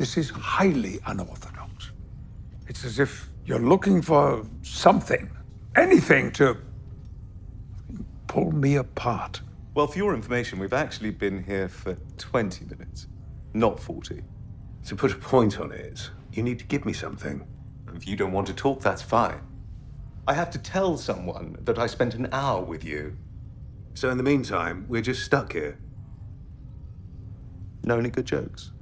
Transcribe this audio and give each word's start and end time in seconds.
This 0.00 0.16
is 0.16 0.30
highly 0.30 0.98
unorthodox. 1.04 1.90
It's 2.68 2.86
as 2.86 2.98
if 2.98 3.28
you're 3.44 3.58
looking 3.58 4.00
for 4.00 4.46
something, 4.62 5.28
anything 5.76 6.32
to 6.32 6.56
pull 8.26 8.50
me 8.50 8.76
apart. 8.76 9.42
Well, 9.74 9.86
for 9.86 9.98
your 9.98 10.14
information, 10.14 10.58
we've 10.58 10.72
actually 10.72 11.10
been 11.10 11.44
here 11.44 11.68
for 11.68 11.98
20 12.16 12.64
minutes, 12.64 13.08
not 13.52 13.78
40. 13.78 14.22
To 14.86 14.96
put 14.96 15.12
a 15.12 15.16
point 15.16 15.60
on 15.60 15.70
it, 15.70 16.10
you 16.32 16.42
need 16.42 16.60
to 16.60 16.64
give 16.64 16.86
me 16.86 16.94
something. 16.94 17.46
If 17.94 18.08
you 18.08 18.16
don't 18.16 18.32
want 18.32 18.46
to 18.46 18.54
talk, 18.54 18.80
that's 18.80 19.02
fine. 19.02 19.42
I 20.26 20.32
have 20.32 20.50
to 20.52 20.58
tell 20.58 20.96
someone 20.96 21.58
that 21.64 21.78
I 21.78 21.86
spent 21.86 22.14
an 22.14 22.30
hour 22.32 22.62
with 22.62 22.84
you. 22.84 23.18
So 23.92 24.08
in 24.08 24.16
the 24.16 24.22
meantime, 24.22 24.86
we're 24.88 25.02
just 25.02 25.26
stuck 25.26 25.52
here. 25.52 25.78
No 27.84 27.98
any 27.98 28.08
good 28.08 28.24
jokes? 28.24 28.72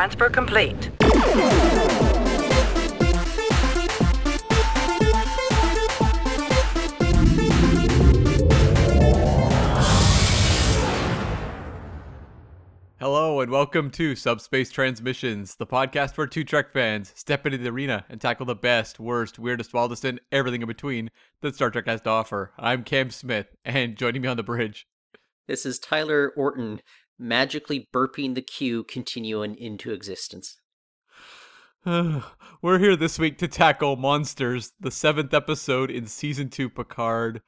Transfer 0.00 0.30
complete. 0.30 0.90
Hello 12.98 13.42
and 13.42 13.50
welcome 13.50 13.90
to 13.90 14.16
Subspace 14.16 14.70
Transmissions, 14.70 15.56
the 15.56 15.66
podcast 15.66 16.16
where 16.16 16.26
two 16.26 16.44
Trek 16.44 16.70
fans 16.70 17.12
step 17.14 17.44
into 17.44 17.58
the 17.58 17.68
arena 17.68 18.06
and 18.08 18.18
tackle 18.18 18.46
the 18.46 18.54
best, 18.54 18.98
worst, 18.98 19.38
weirdest, 19.38 19.74
wildest, 19.74 20.06
and 20.06 20.18
everything 20.32 20.62
in 20.62 20.68
between 20.68 21.10
that 21.42 21.56
Star 21.56 21.70
Trek 21.70 21.84
has 21.84 22.00
to 22.00 22.08
offer. 22.08 22.52
I'm 22.58 22.84
Cam 22.84 23.10
Smith, 23.10 23.48
and 23.66 23.98
joining 23.98 24.22
me 24.22 24.28
on 24.28 24.38
the 24.38 24.42
bridge, 24.42 24.86
This 25.46 25.66
is 25.66 25.78
Tyler 25.78 26.32
Orton 26.38 26.80
magically 27.20 27.88
burping 27.92 28.34
the 28.34 28.42
Q 28.42 28.84
continuum 28.84 29.54
into 29.54 29.92
existence. 29.92 30.56
we're 31.86 32.78
here 32.78 32.96
this 32.96 33.18
week 33.18 33.38
to 33.38 33.48
tackle 33.48 33.96
Monsters, 33.96 34.72
the 34.80 34.90
seventh 34.90 35.32
episode 35.32 35.90
in 35.90 36.06
season 36.06 36.48
two 36.48 36.68
Picard. 36.68 37.42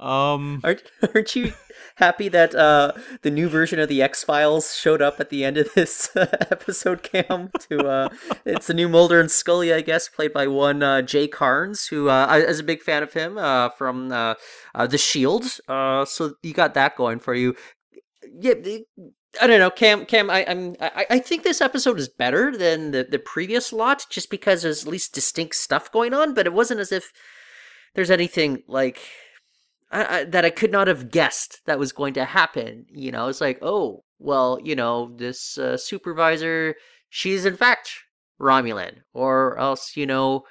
Um, 0.00 0.62
Aren't, 0.64 0.82
aren't 1.14 1.36
you 1.36 1.52
happy 1.96 2.30
that 2.30 2.54
uh, 2.54 2.92
the 3.20 3.30
new 3.30 3.50
version 3.50 3.78
of 3.78 3.90
the 3.90 4.00
X 4.00 4.24
Files 4.24 4.74
showed 4.74 5.02
up 5.02 5.20
at 5.20 5.28
the 5.28 5.44
end 5.44 5.58
of 5.58 5.74
this 5.74 6.08
uh, 6.16 6.26
episode, 6.50 7.02
Cam? 7.02 7.50
To 7.68 7.86
uh, 7.86 8.08
it's 8.46 8.68
the 8.68 8.74
new 8.74 8.88
Mulder 8.88 9.20
and 9.20 9.30
Scully, 9.30 9.74
I 9.74 9.82
guess, 9.82 10.08
played 10.08 10.32
by 10.32 10.46
one 10.46 10.82
uh, 10.82 11.02
Jay 11.02 11.28
Karnes, 11.28 11.88
who 11.90 12.08
uh, 12.08 12.26
I 12.30 12.46
was 12.46 12.60
a 12.60 12.64
big 12.64 12.80
fan 12.80 13.02
of 13.02 13.12
him 13.12 13.36
uh, 13.36 13.68
from 13.70 14.10
uh, 14.10 14.34
uh, 14.74 14.86
The 14.86 14.96
Shield. 14.96 15.44
Uh, 15.68 16.06
so 16.06 16.32
you 16.42 16.54
got 16.54 16.72
that 16.72 16.96
going 16.96 17.18
for 17.18 17.34
you. 17.34 17.54
Yeah, 18.22 18.54
I 19.40 19.46
don't 19.46 19.60
know, 19.60 19.70
Cam. 19.70 20.06
Cam, 20.06 20.30
I, 20.30 20.44
I'm. 20.46 20.76
I, 20.80 21.06
I 21.10 21.18
think 21.18 21.42
this 21.42 21.60
episode 21.60 21.98
is 21.98 22.08
better 22.08 22.56
than 22.56 22.90
the 22.90 23.04
the 23.04 23.18
previous 23.18 23.72
lot, 23.72 24.06
just 24.10 24.30
because 24.30 24.62
there's 24.62 24.84
at 24.84 24.90
least 24.90 25.14
distinct 25.14 25.54
stuff 25.54 25.90
going 25.92 26.12
on. 26.14 26.34
But 26.34 26.46
it 26.46 26.52
wasn't 26.52 26.80
as 26.80 26.92
if 26.92 27.12
there's 27.94 28.10
anything 28.10 28.62
like 28.66 29.00
I, 29.90 30.18
I, 30.18 30.24
that 30.24 30.44
I 30.44 30.50
could 30.50 30.72
not 30.72 30.88
have 30.88 31.10
guessed 31.10 31.60
that 31.66 31.78
was 31.78 31.92
going 31.92 32.14
to 32.14 32.24
happen. 32.24 32.86
You 32.90 33.12
know, 33.12 33.28
it's 33.28 33.40
like, 33.40 33.58
oh, 33.62 34.04
well, 34.18 34.58
you 34.62 34.76
know, 34.76 35.14
this 35.16 35.58
uh, 35.58 35.76
supervisor, 35.76 36.74
she's 37.08 37.44
in 37.44 37.56
fact 37.56 37.92
Romulan, 38.40 38.98
or 39.12 39.58
else, 39.58 39.96
you 39.96 40.06
know, 40.06 40.44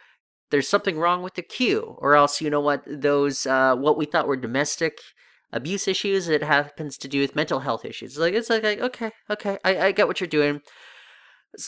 there's 0.51 0.67
something 0.67 0.97
wrong 0.97 1.21
with 1.21 1.35
the 1.35 1.41
Q, 1.41 1.95
or 1.99 2.15
else, 2.15 2.41
you 2.41 2.49
know 2.49 2.61
what, 2.61 2.83
those 2.87 3.45
uh, 3.45 3.75
what 3.75 3.97
we 3.97 4.05
thought 4.05 4.27
were 4.27 4.35
domestic 4.35 4.99
abuse 5.51 5.87
issues, 5.87 6.27
it 6.27 6.43
happens 6.43 6.97
to 6.97 7.07
do 7.07 7.21
with 7.21 7.35
mental 7.35 7.59
health 7.59 7.85
issues. 7.85 8.17
Like 8.17 8.33
it's 8.33 8.49
like, 8.49 8.63
okay, 8.63 9.11
okay, 9.29 9.57
I, 9.63 9.77
I 9.79 9.91
get 9.91 10.07
what 10.07 10.19
you're 10.19 10.27
doing. 10.27 10.61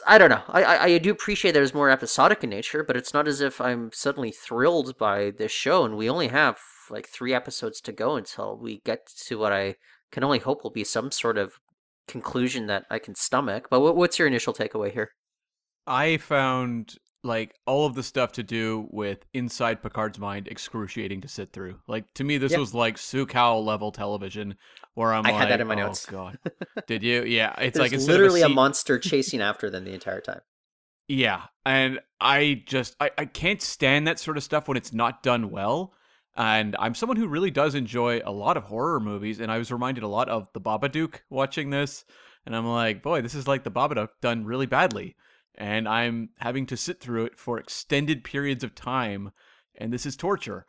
I 0.06 0.18
don't 0.20 0.30
know. 0.30 0.44
I, 0.48 0.64
I 0.64 0.84
I 0.84 0.98
do 1.00 1.12
appreciate 1.12 1.54
that 1.54 1.64
it's 1.64 1.74
more 1.74 1.90
episodic 1.90 2.44
in 2.44 2.52
nature, 2.52 2.84
but 2.84 2.96
it's 2.96 3.14
not 3.14 3.28
as 3.28 3.42
if 3.42 3.60
I'm 3.60 3.90
suddenly 3.92 4.32
thrilled 4.32 4.98
by 4.98 5.32
this 5.32 5.52
show, 5.52 5.84
and 5.84 5.98
we 5.98 6.10
only 6.10 6.28
have 6.28 6.60
like 6.92 7.08
three 7.08 7.34
episodes 7.34 7.82
to 7.82 7.92
go 7.92 8.16
until 8.16 8.58
we 8.58 8.82
get 8.86 9.08
to 9.28 9.40
what 9.40 9.52
I 9.52 9.76
can 10.12 10.24
only 10.24 10.40
hope 10.40 10.64
will 10.64 10.72
be 10.72 10.84
some 10.84 11.10
sort 11.10 11.38
of 11.38 11.54
conclusion 12.08 12.68
that 12.68 12.86
I 12.92 13.00
can 13.00 13.16
stomach. 13.16 13.68
But 13.72 13.80
what, 13.80 13.96
what's 13.96 14.20
your 14.20 14.28
initial 14.28 14.54
takeaway 14.54 14.92
here? 14.92 15.12
I 15.88 16.18
found 16.18 16.96
like 17.24 17.56
all 17.66 17.86
of 17.86 17.94
the 17.94 18.04
stuff 18.04 18.32
to 18.34 18.44
do 18.44 18.88
with 18.92 19.26
inside 19.34 19.82
Picard's 19.82 20.20
mind 20.20 20.48
excruciating 20.48 21.22
to 21.22 21.28
sit 21.28 21.54
through. 21.54 21.80
Like 21.88 22.12
to 22.16 22.24
me, 22.24 22.38
this 22.38 22.52
Yep. 22.52 22.60
was 22.60 22.74
like 22.74 22.98
Su'Kal 22.98 23.64
level 23.64 23.92
television, 23.92 24.56
where 24.96 25.14
I'm 25.14 25.26
I 25.26 25.32
like, 25.32 25.40
had 25.40 25.50
that 25.50 25.62
in 25.62 25.68
my 25.68 25.76
oh, 25.76 25.88
notes." 25.88 26.06
God, 26.06 26.40
did 26.88 27.04
you? 27.04 27.24
Yeah, 27.24 27.54
it's 27.60 27.78
There's 27.78 27.92
like 27.92 28.02
literally 28.08 28.42
a, 28.42 28.48
a, 28.48 28.50
monster 28.50 28.98
chasing 28.98 29.42
after 29.42 29.70
them 29.70 29.86
the 29.86 29.94
entire 29.94 30.22
time. 30.22 30.42
Yeah, 31.08 31.44
and 31.66 32.00
I 32.20 32.64
just 32.66 32.96
I, 33.00 33.12
I 33.18 33.26
can't 33.26 33.62
stand 33.62 34.08
that 34.08 34.20
sort 34.20 34.38
of 34.38 34.44
stuff 34.44 34.68
when 34.68 34.78
it's 34.78 34.94
not 34.94 35.24
done 35.24 35.52
well. 35.52 35.94
And 36.38 36.78
I'm 36.80 36.96
someone 36.96 37.18
who 37.18 37.28
really 37.28 37.52
does 37.52 37.76
enjoy 37.76 38.22
a 38.24 38.32
lot 38.32 38.56
of 38.56 38.64
horror 38.64 39.02
movies, 39.02 39.42
and 39.42 39.52
I 39.52 39.58
was 39.58 39.72
reminded 39.72 40.04
a 40.04 40.08
lot 40.08 40.30
of 40.30 40.48
the 40.54 40.62
Babadook 40.62 41.20
watching 41.30 41.70
this, 41.70 42.06
and 42.46 42.56
I'm 42.56 42.66
like, 42.66 43.04
boy, 43.04 43.22
this 43.22 43.36
is 43.36 43.48
like 43.48 43.66
the 43.66 43.72
Babadook 43.72 44.10
done 44.22 44.46
really 44.46 44.66
badly, 44.66 45.18
and 45.56 45.88
I'm 45.88 46.30
having 46.38 46.66
to 46.68 46.78
sit 46.78 47.00
through 47.00 47.26
it 47.26 47.38
for 47.38 47.60
extended 47.60 48.24
periods 48.24 48.64
of 48.64 48.76
time, 48.76 49.32
and 49.76 49.92
this 49.92 50.06
is 50.06 50.16
torture. 50.16 50.66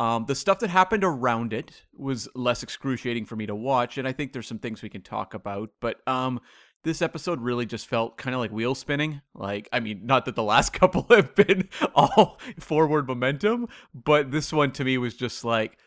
Um, 0.00 0.24
the 0.26 0.34
stuff 0.34 0.58
that 0.58 0.70
happened 0.70 1.04
around 1.04 1.52
it 1.52 1.84
was 1.96 2.28
less 2.34 2.62
excruciating 2.62 3.26
for 3.26 3.36
me 3.36 3.46
to 3.46 3.54
watch, 3.54 3.96
and 3.96 4.08
I 4.08 4.12
think 4.12 4.32
there's 4.32 4.48
some 4.48 4.58
things 4.58 4.82
we 4.82 4.88
can 4.88 5.02
talk 5.02 5.34
about. 5.34 5.70
But 5.80 6.06
um, 6.08 6.40
this 6.82 7.00
episode 7.00 7.40
really 7.40 7.66
just 7.66 7.86
felt 7.86 8.16
kind 8.16 8.34
of 8.34 8.40
like 8.40 8.50
wheel 8.50 8.74
spinning. 8.74 9.22
Like, 9.34 9.68
I 9.72 9.80
mean, 9.80 10.04
not 10.04 10.24
that 10.24 10.34
the 10.34 10.42
last 10.42 10.72
couple 10.72 11.06
have 11.10 11.34
been 11.34 11.68
all 11.94 12.40
forward 12.58 13.06
momentum, 13.06 13.68
but 13.94 14.30
this 14.30 14.52
one 14.52 14.72
to 14.72 14.84
me 14.84 14.98
was 14.98 15.14
just 15.14 15.44
like, 15.44 15.78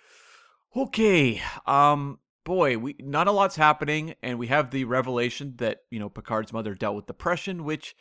okay, 0.75 1.41
um, 1.65 2.19
boy, 2.45 2.77
we 2.77 2.95
not 2.99 3.27
a 3.27 3.31
lot's 3.31 3.57
happening, 3.57 4.15
and 4.23 4.39
we 4.39 4.47
have 4.47 4.71
the 4.71 4.85
revelation 4.85 5.55
that 5.57 5.79
you 5.91 5.99
know 5.99 6.09
Picard's 6.09 6.53
mother 6.53 6.73
dealt 6.73 6.95
with 6.95 7.07
depression, 7.07 7.65
which 7.65 7.95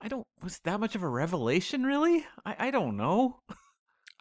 I 0.00 0.08
don't 0.08 0.26
was 0.42 0.60
that 0.64 0.80
much 0.80 0.94
of 0.94 1.02
a 1.02 1.08
revelation, 1.08 1.84
really. 1.84 2.26
I 2.44 2.68
I 2.68 2.70
don't 2.70 2.96
know. 2.96 3.40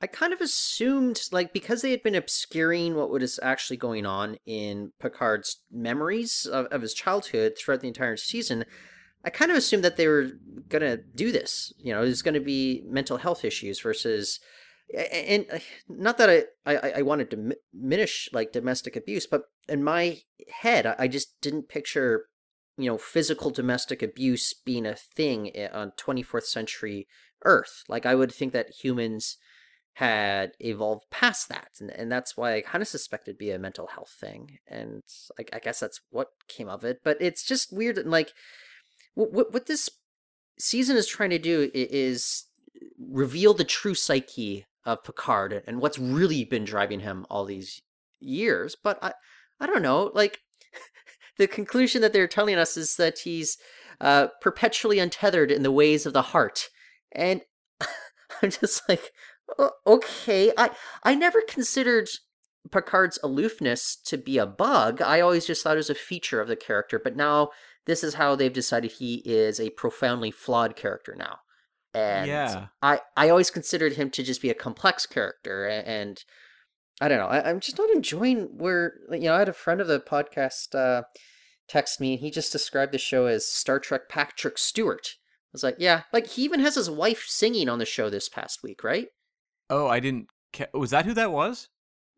I 0.03 0.07
kind 0.07 0.33
of 0.33 0.41
assumed, 0.41 1.21
like, 1.31 1.53
because 1.53 1.81
they 1.81 1.91
had 1.91 2.03
been 2.03 2.13
obscuring 2.13 2.95
what 2.95 3.09
was 3.09 3.39
actually 3.41 3.77
going 3.77 4.05
on 4.05 4.35
in 4.45 4.91
Picard's 4.99 5.63
memories 5.71 6.45
of, 6.45 6.65
of 6.65 6.81
his 6.81 6.93
childhood 6.93 7.53
throughout 7.57 7.79
the 7.79 7.87
entire 7.87 8.17
season, 8.17 8.65
I 9.23 9.29
kind 9.29 9.49
of 9.49 9.55
assumed 9.55 9.85
that 9.85 9.95
they 9.95 10.07
were 10.07 10.31
going 10.67 10.81
to 10.81 10.97
do 10.97 11.31
this. 11.31 11.71
You 11.77 11.93
know, 11.93 12.03
there's 12.03 12.21
going 12.21 12.33
to 12.33 12.41
be 12.41 12.83
mental 12.85 13.15
health 13.15 13.45
issues 13.45 13.79
versus. 13.79 14.41
And 14.93 15.45
uh, 15.53 15.59
not 15.87 16.17
that 16.17 16.29
I, 16.65 16.75
I, 16.75 16.93
I 16.97 17.01
wanted 17.03 17.31
to 17.31 17.55
diminish 17.73 18.29
like 18.33 18.51
domestic 18.51 18.97
abuse, 18.97 19.25
but 19.25 19.43
in 19.69 19.85
my 19.85 20.19
head, 20.49 20.85
I 20.99 21.07
just 21.07 21.39
didn't 21.39 21.69
picture, 21.69 22.25
you 22.77 22.89
know, 22.89 22.97
physical 22.97 23.51
domestic 23.51 24.01
abuse 24.01 24.53
being 24.53 24.85
a 24.85 24.95
thing 24.95 25.55
eh, 25.55 25.69
on 25.73 25.91
24th 25.97 26.45
century 26.45 27.07
Earth. 27.45 27.83
Like, 27.89 28.05
I 28.05 28.15
would 28.15 28.33
think 28.33 28.53
that 28.53 28.71
humans 28.83 29.37
had 29.95 30.53
evolved 30.59 31.03
past 31.11 31.49
that 31.49 31.69
and, 31.79 31.91
and 31.91 32.11
that's 32.11 32.35
why 32.35 32.55
i 32.55 32.61
kind 32.61 32.81
of 32.81 32.87
suspect 32.87 33.27
it'd 33.27 33.37
be 33.37 33.51
a 33.51 33.59
mental 33.59 33.87
health 33.87 34.11
thing 34.19 34.57
and 34.67 35.03
I, 35.39 35.45
I 35.53 35.59
guess 35.59 35.79
that's 35.79 36.01
what 36.09 36.29
came 36.47 36.67
of 36.67 36.83
it 36.83 37.01
but 37.03 37.17
it's 37.19 37.43
just 37.43 37.71
weird 37.71 37.99
and 37.99 38.09
like 38.09 38.31
what, 39.13 39.53
what 39.53 39.67
this 39.67 39.89
season 40.57 40.97
is 40.97 41.07
trying 41.07 41.29
to 41.29 41.37
do 41.37 41.69
is 41.73 42.45
reveal 42.99 43.53
the 43.53 43.63
true 43.63 43.93
psyche 43.93 44.65
of 44.83 45.03
picard 45.03 45.61
and 45.67 45.79
what's 45.79 45.99
really 45.99 46.43
been 46.43 46.65
driving 46.65 47.01
him 47.01 47.27
all 47.29 47.45
these 47.45 47.81
years 48.19 48.75
but 48.75 48.97
i 49.03 49.13
i 49.59 49.67
don't 49.67 49.83
know 49.83 50.09
like 50.15 50.39
the 51.37 51.47
conclusion 51.47 52.01
that 52.01 52.13
they're 52.13 52.27
telling 52.27 52.55
us 52.55 52.77
is 52.77 52.95
that 52.97 53.19
he's 53.19 53.57
uh, 54.01 54.27
perpetually 54.41 54.99
untethered 54.99 55.51
in 55.51 55.63
the 55.63 55.71
ways 55.71 56.05
of 56.05 56.13
the 56.13 56.21
heart. 56.21 56.69
And 57.11 57.41
i'm 58.41 58.49
just 58.49 58.87
like 58.89 59.11
okay 59.85 60.51
i 60.57 60.69
i 61.03 61.13
never 61.13 61.41
considered 61.41 62.09
picard's 62.71 63.19
aloofness 63.23 63.97
to 64.05 64.17
be 64.17 64.37
a 64.37 64.45
bug. 64.45 65.01
I 65.01 65.19
always 65.19 65.45
just 65.45 65.63
thought 65.63 65.73
it 65.75 65.77
was 65.77 65.89
a 65.89 65.95
feature 65.95 66.41
of 66.41 66.47
the 66.47 66.55
character 66.55 66.97
but 66.97 67.15
now 67.15 67.49
this 67.85 68.03
is 68.03 68.13
how 68.13 68.35
they've 68.35 68.53
decided 68.53 68.93
he 68.93 69.15
is 69.25 69.59
a 69.59 69.69
profoundly 69.71 70.31
flawed 70.31 70.75
character 70.75 71.15
now. 71.17 71.39
And 71.93 72.27
Yeah. 72.27 72.67
i 72.81 73.01
i 73.17 73.29
always 73.29 73.51
considered 73.51 73.93
him 73.93 74.09
to 74.11 74.23
just 74.23 74.41
be 74.41 74.49
a 74.49 74.55
complex 74.55 75.05
character 75.05 75.65
and 75.67 76.23
i 77.03 77.07
don't 77.07 77.19
know 77.19 77.27
I, 77.27 77.49
i'm 77.49 77.59
just 77.59 77.77
not 77.77 77.89
enjoying 77.89 78.49
where 78.57 78.93
you 79.11 79.21
know 79.21 79.35
i 79.35 79.39
had 79.39 79.49
a 79.49 79.53
friend 79.53 79.81
of 79.81 79.87
the 79.87 79.99
podcast 79.99 80.75
uh 80.75 81.03
text 81.67 82.01
me 82.01 82.13
and 82.13 82.19
he 82.19 82.31
just 82.31 82.51
described 82.51 82.91
the 82.91 82.97
show 82.97 83.25
as 83.25 83.47
star 83.47 83.79
trek 83.79 84.09
patrick 84.09 84.57
stewart 84.57 85.15
I 85.53 85.55
was 85.55 85.63
like, 85.63 85.75
yeah, 85.77 86.01
like 86.11 86.25
he 86.25 86.43
even 86.43 86.61
has 86.61 86.73
his 86.73 86.89
wife 86.89 87.25
singing 87.27 87.69
on 87.69 87.77
the 87.77 87.85
show 87.85 88.09
this 88.09 88.27
past 88.27 88.63
week, 88.63 88.83
right? 88.83 89.09
Oh, 89.69 89.87
I 89.87 89.99
didn't. 89.99 90.27
Ca- 90.51 90.65
was 90.73 90.89
that 90.89 91.05
who 91.05 91.13
that 91.13 91.31
was? 91.31 91.69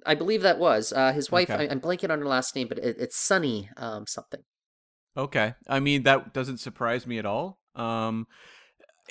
I 0.06 0.16
believe 0.16 0.42
that 0.44 0.58
was 0.58 0.94
uh, 0.94 1.12
his 1.12 1.30
wife. 1.30 1.50
Okay. 1.50 1.68
I, 1.68 1.70
I'm 1.70 1.82
blanking 1.82 2.12
on 2.12 2.20
her 2.20 2.26
last 2.26 2.56
name, 2.56 2.70
but 2.70 2.78
it, 2.78 2.96
it's 2.98 3.18
Sunny 3.18 3.70
um, 3.76 4.08
something. 4.08 4.40
Okay. 5.18 5.54
I 5.68 5.82
mean, 5.82 6.04
that 6.04 6.34
doesn't 6.34 6.60
surprise 6.60 7.06
me 7.06 7.20
at 7.20 7.26
all. 7.26 7.60
Um, 7.76 8.26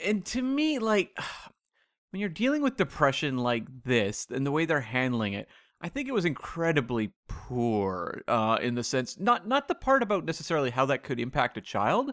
and 0.03 0.25
to 0.26 0.41
me, 0.41 0.79
like, 0.79 1.19
when 2.11 2.21
you're 2.21 2.31
dealing 2.31 2.62
with 2.62 2.79
depression 2.79 3.37
like 3.37 3.67
this 3.85 4.26
and 4.31 4.47
the 4.47 4.53
way 4.53 4.65
they're 4.65 4.81
handling 4.81 5.35
it, 5.35 5.49
I 5.85 5.91
think 5.91 6.09
it 6.09 6.15
was 6.15 6.25
incredibly 6.25 7.13
poor 7.29 8.23
uh, 8.27 8.57
in 8.63 8.75
the 8.75 8.83
sense 8.83 9.21
not 9.21 9.47
not 9.47 9.69
the 9.69 9.75
part 9.75 10.03
about 10.03 10.25
necessarily 10.25 10.71
how 10.71 10.87
that 10.87 11.05
could 11.05 11.21
impact 11.21 11.59
a 11.59 11.61
child, 11.61 12.13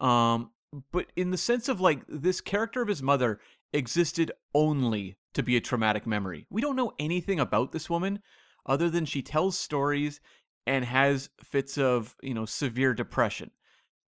um, 0.00 0.50
but 0.90 1.06
in 1.14 1.30
the 1.30 1.38
sense 1.38 1.68
of 1.68 1.80
like 1.80 2.00
this 2.08 2.40
character 2.40 2.82
of 2.82 2.88
his 2.88 3.04
mother 3.04 3.38
existed 3.72 4.32
only 4.54 5.16
to 5.34 5.44
be 5.44 5.56
a 5.56 5.60
traumatic 5.60 6.04
memory. 6.04 6.46
We 6.50 6.60
don't 6.60 6.74
know 6.74 6.94
anything 6.98 7.38
about 7.38 7.70
this 7.70 7.88
woman 7.88 8.22
other 8.66 8.90
than 8.90 9.04
she 9.04 9.22
tells 9.22 9.56
stories 9.56 10.20
and 10.66 10.84
has 10.84 11.30
fits 11.44 11.78
of, 11.78 12.16
you 12.22 12.34
know, 12.34 12.44
severe 12.44 12.92
depression. 12.92 13.52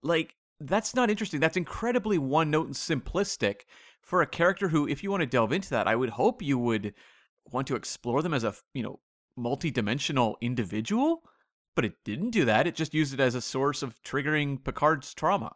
Like, 0.03 0.35
that's 0.59 0.97
not 0.97 1.09
interesting. 1.09 1.39
That's 1.39 1.57
incredibly 1.57 2.19
one 2.19 2.51
note 2.51 2.67
and 2.67 2.75
simplistic 2.75 3.61
for 4.01 4.23
a 4.23 4.27
character 4.27 4.69
who, 4.69 4.89
if 4.89 5.05
you 5.05 5.11
want 5.13 5.21
to 5.21 5.27
delve 5.27 5.53
into 5.53 5.71
that, 5.71 5.87
I 5.87 5.95
would 5.95 6.11
hope 6.11 6.43
you 6.43 6.59
would 6.59 6.95
want 7.53 7.67
to 7.69 7.77
explore 7.77 8.23
them 8.23 8.35
as 8.35 8.45
a, 8.45 8.55
you 8.75 8.83
know, 8.83 9.01
multi-dimensional 9.37 10.37
individual. 10.41 11.23
But 11.77 11.85
it 11.85 11.95
didn't 12.05 12.31
do 12.31 12.45
that. 12.45 12.67
It 12.67 12.75
just 12.75 12.93
used 12.93 13.15
it 13.15 13.21
as 13.21 13.37
a 13.37 13.41
source 13.41 13.85
of 13.85 14.03
triggering 14.03 14.65
Picard's 14.65 15.15
trauma. 15.15 15.53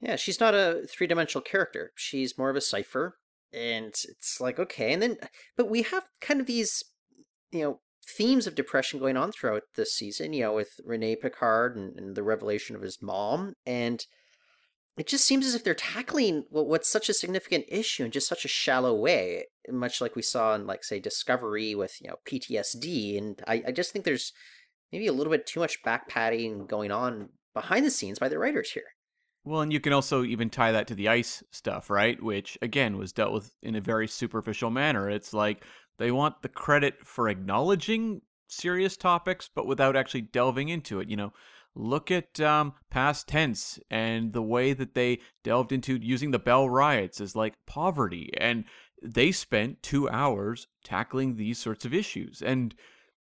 Yeah, 0.00 0.16
she's 0.16 0.38
not 0.38 0.54
a 0.54 0.82
three 0.88 1.06
dimensional 1.08 1.42
character. 1.42 1.92
She's 1.96 2.38
more 2.38 2.50
of 2.50 2.56
a 2.56 2.60
cipher. 2.60 3.18
And 3.52 3.88
it's 3.88 4.40
like, 4.40 4.58
okay. 4.58 4.92
And 4.92 5.02
then, 5.02 5.16
but 5.56 5.68
we 5.68 5.82
have 5.82 6.04
kind 6.20 6.40
of 6.40 6.46
these, 6.46 6.84
you 7.50 7.62
know, 7.62 7.80
themes 8.16 8.46
of 8.46 8.54
depression 8.54 8.98
going 8.98 9.16
on 9.16 9.32
throughout 9.32 9.62
this 9.74 9.94
season, 9.94 10.32
you 10.32 10.42
know, 10.42 10.52
with 10.52 10.70
Rene 10.84 11.16
Picard 11.16 11.76
and, 11.76 11.98
and 11.98 12.16
the 12.16 12.22
revelation 12.22 12.76
of 12.76 12.82
his 12.82 12.98
mom. 13.02 13.54
And 13.66 14.04
it 14.96 15.06
just 15.06 15.24
seems 15.24 15.46
as 15.46 15.54
if 15.54 15.64
they're 15.64 15.74
tackling 15.74 16.44
what's 16.50 16.88
such 16.88 17.08
a 17.08 17.14
significant 17.14 17.64
issue 17.68 18.04
in 18.04 18.10
just 18.10 18.28
such 18.28 18.44
a 18.44 18.48
shallow 18.48 18.94
way, 18.94 19.44
much 19.70 20.00
like 20.00 20.14
we 20.14 20.22
saw 20.22 20.54
in, 20.54 20.66
like, 20.66 20.84
say, 20.84 21.00
Discovery 21.00 21.74
with, 21.74 21.94
you 22.00 22.08
know, 22.08 22.16
PTSD. 22.28 23.16
And 23.16 23.42
I, 23.46 23.62
I 23.68 23.72
just 23.72 23.92
think 23.92 24.04
there's 24.04 24.32
maybe 24.92 25.06
a 25.06 25.12
little 25.12 25.30
bit 25.30 25.46
too 25.46 25.60
much 25.60 25.82
backpatting 25.82 26.68
going 26.68 26.90
on 26.90 27.30
behind 27.54 27.86
the 27.86 27.90
scenes 27.90 28.18
by 28.18 28.28
the 28.28 28.38
writers 28.38 28.72
here. 28.72 28.84
Well, 29.44 29.62
and 29.62 29.72
you 29.72 29.80
can 29.80 29.92
also 29.92 30.24
even 30.24 30.50
tie 30.50 30.72
that 30.72 30.86
to 30.88 30.94
the 30.94 31.08
ICE 31.08 31.42
stuff, 31.50 31.90
right? 31.90 32.22
Which 32.22 32.56
again 32.62 32.96
was 32.96 33.12
dealt 33.12 33.32
with 33.32 33.52
in 33.62 33.74
a 33.74 33.80
very 33.80 34.06
superficial 34.06 34.70
manner. 34.70 35.10
It's 35.10 35.32
like 35.32 35.64
they 35.98 36.12
want 36.12 36.42
the 36.42 36.48
credit 36.48 36.94
for 37.04 37.28
acknowledging 37.28 38.20
serious 38.46 38.96
topics, 38.96 39.50
but 39.52 39.66
without 39.66 39.96
actually 39.96 40.20
delving 40.20 40.68
into 40.68 41.00
it. 41.00 41.08
You 41.08 41.16
know, 41.16 41.32
look 41.74 42.10
at 42.10 42.40
um, 42.40 42.74
past 42.90 43.28
tense 43.28 43.78
and 43.90 44.32
the 44.32 44.42
way 44.42 44.72
that 44.72 44.94
they 44.94 45.20
delved 45.42 45.72
into 45.72 45.96
using 45.96 46.30
the 46.30 46.38
Bell 46.38 46.68
riots 46.68 47.20
as 47.20 47.36
like 47.36 47.54
poverty, 47.66 48.30
and 48.38 48.64
they 49.02 49.32
spent 49.32 49.82
two 49.82 50.08
hours 50.08 50.66
tackling 50.84 51.36
these 51.36 51.58
sorts 51.58 51.84
of 51.84 51.94
issues. 51.94 52.42
And 52.42 52.74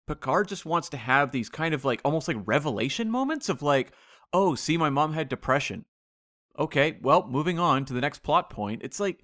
Picard 0.07 0.49
just 0.49 0.67
wants 0.67 0.89
to 0.91 0.97
have 0.97 1.33
these 1.33 1.49
kind 1.49 1.75
of 1.75 1.85
like 1.85 2.01
almost 2.05 2.29
like 2.29 2.37
revelation 2.45 3.11
moments 3.11 3.49
of 3.49 3.63
like, 3.63 3.93
oh, 4.33 4.55
see, 4.55 4.77
my 4.77 4.91
mom 4.91 5.13
had 5.13 5.29
depression 5.29 5.85
okay, 6.61 6.99
well, 7.03 7.27
moving 7.27 7.59
on 7.59 7.85
to 7.87 7.95
the 7.95 8.01
next 8.01 8.23
plot 8.23 8.51
point. 8.51 8.83
It's 8.85 9.01
like, 9.01 9.21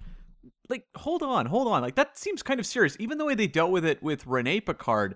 like, 0.69 0.85
hold 0.95 1.23
on, 1.23 1.45
hold 1.45 1.67
on. 1.67 1.81
Like, 1.81 1.95
that 1.95 2.17
seems 2.17 2.43
kind 2.43 2.59
of 2.59 2.65
serious. 2.65 2.97
Even 2.99 3.17
the 3.17 3.25
way 3.25 3.35
they 3.35 3.47
dealt 3.47 3.71
with 3.71 3.85
it 3.85 4.01
with 4.01 4.27
Rene 4.27 4.59
Picard, 4.61 5.15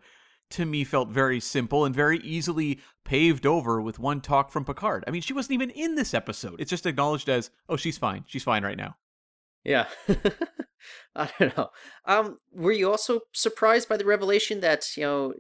to 0.51 0.65
me, 0.65 0.83
felt 0.83 1.09
very 1.09 1.39
simple 1.39 1.85
and 1.85 1.95
very 1.95 2.19
easily 2.19 2.79
paved 3.03 3.45
over 3.45 3.81
with 3.81 3.99
one 3.99 4.21
talk 4.21 4.51
from 4.51 4.65
Picard. 4.65 5.03
I 5.07 5.11
mean, 5.11 5.21
she 5.21 5.33
wasn't 5.33 5.53
even 5.53 5.69
in 5.71 5.95
this 5.95 6.13
episode. 6.13 6.59
It's 6.59 6.69
just 6.69 6.85
acknowledged 6.85 7.29
as, 7.29 7.49
oh, 7.69 7.77
she's 7.77 7.97
fine. 7.97 8.23
She's 8.27 8.43
fine 8.43 8.63
right 8.63 8.77
now. 8.77 8.95
Yeah. 9.63 9.87
I 11.15 11.29
don't 11.39 11.57
know. 11.57 11.69
Um, 12.05 12.37
were 12.51 12.71
you 12.71 12.89
also 12.89 13.21
surprised 13.33 13.87
by 13.89 13.97
the 13.97 14.05
revelation 14.05 14.61
that, 14.61 14.85
you 14.95 15.03
know, 15.03 15.33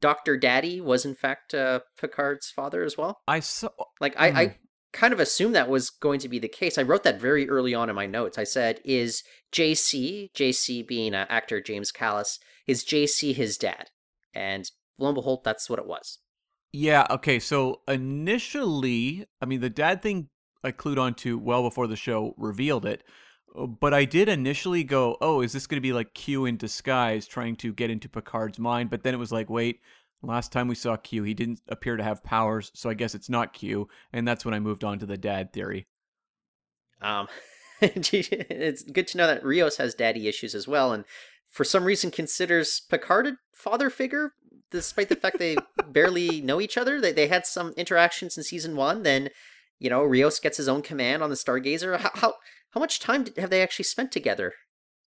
Dr. 0.00 0.36
Daddy 0.36 0.80
was 0.80 1.04
in 1.04 1.14
fact 1.14 1.54
uh, 1.54 1.80
Picard's 1.98 2.50
father 2.50 2.84
as 2.84 2.96
well? 2.96 3.20
I 3.26 3.40
saw. 3.40 3.68
Like, 4.00 4.14
I, 4.18 4.30
Hmm. 4.30 4.36
I 4.36 4.56
kind 4.92 5.12
of 5.12 5.20
assumed 5.20 5.54
that 5.54 5.68
was 5.68 5.90
going 5.90 6.20
to 6.20 6.28
be 6.28 6.38
the 6.38 6.48
case. 6.48 6.78
I 6.78 6.82
wrote 6.82 7.02
that 7.04 7.20
very 7.20 7.48
early 7.48 7.74
on 7.74 7.88
in 7.88 7.96
my 7.96 8.06
notes. 8.06 8.38
I 8.38 8.44
said, 8.44 8.80
is 8.84 9.22
JC, 9.52 10.30
JC 10.32 10.86
being 10.86 11.14
uh, 11.14 11.26
actor 11.28 11.60
James 11.60 11.90
Callis, 11.90 12.38
is 12.66 12.84
JC 12.84 13.34
his 13.34 13.56
dad? 13.56 13.88
And 14.34 14.70
lo 14.98 15.08
and 15.08 15.14
behold, 15.14 15.42
that's 15.44 15.68
what 15.70 15.78
it 15.78 15.86
was. 15.86 16.18
Yeah, 16.72 17.06
okay. 17.10 17.38
So 17.38 17.82
initially, 17.86 19.26
I 19.40 19.46
mean, 19.46 19.60
the 19.60 19.70
dad 19.70 20.02
thing 20.02 20.28
I 20.64 20.72
clued 20.72 20.98
onto 20.98 21.38
well 21.38 21.62
before 21.62 21.86
the 21.86 21.96
show 21.96 22.34
revealed 22.38 22.86
it. 22.86 23.04
uh, 23.56 23.66
But 23.66 23.92
I 23.94 24.04
did 24.04 24.28
initially 24.28 24.84
go, 24.84 25.16
oh, 25.20 25.42
is 25.42 25.52
this 25.52 25.66
going 25.66 25.76
to 25.76 25.82
be 25.86 25.92
like 25.92 26.14
Q 26.14 26.46
in 26.46 26.56
disguise 26.56 27.26
trying 27.26 27.56
to 27.56 27.72
get 27.72 27.90
into 27.90 28.08
Picard's 28.08 28.58
mind? 28.58 28.90
But 28.90 29.02
then 29.02 29.14
it 29.14 29.18
was 29.18 29.32
like, 29.32 29.50
wait, 29.50 29.80
last 30.22 30.52
time 30.52 30.68
we 30.68 30.74
saw 30.74 30.96
Q, 30.96 31.24
he 31.24 31.34
didn't 31.34 31.60
appear 31.68 31.96
to 31.96 32.04
have 32.04 32.24
powers, 32.24 32.70
so 32.74 32.88
I 32.88 32.94
guess 32.94 33.14
it's 33.14 33.28
not 33.28 33.52
Q. 33.52 33.88
And 34.12 34.26
that's 34.26 34.44
when 34.44 34.54
I 34.54 34.60
moved 34.60 34.84
on 34.84 34.98
to 35.00 35.06
the 35.06 35.18
dad 35.18 35.52
theory. 35.52 35.86
Um, 37.00 37.28
it's 37.80 38.82
good 38.84 39.06
to 39.08 39.18
know 39.18 39.26
that 39.26 39.44
Rios 39.44 39.76
has 39.78 39.94
daddy 39.94 40.28
issues 40.28 40.54
as 40.54 40.68
well, 40.68 40.92
and 40.92 41.04
for 41.52 41.64
some 41.64 41.84
reason 41.84 42.10
considers 42.10 42.80
Picard 42.88 43.26
a 43.26 43.36
father 43.54 43.90
figure, 43.90 44.32
despite 44.70 45.10
the 45.10 45.16
fact 45.16 45.38
they 45.38 45.56
barely 45.86 46.40
know 46.40 46.60
each 46.60 46.78
other. 46.78 47.00
They 47.00 47.12
they 47.12 47.28
had 47.28 47.46
some 47.46 47.72
interactions 47.76 48.36
in 48.36 48.42
season 48.42 48.74
one. 48.74 49.02
Then, 49.02 49.28
you 49.78 49.90
know, 49.90 50.02
Rios 50.02 50.40
gets 50.40 50.56
his 50.56 50.68
own 50.68 50.82
command 50.82 51.22
on 51.22 51.30
the 51.30 51.36
Stargazer. 51.36 52.00
How 52.00 52.10
how, 52.14 52.34
how 52.70 52.80
much 52.80 52.98
time 52.98 53.24
did, 53.24 53.36
have 53.36 53.50
they 53.50 53.62
actually 53.62 53.84
spent 53.84 54.10
together? 54.10 54.54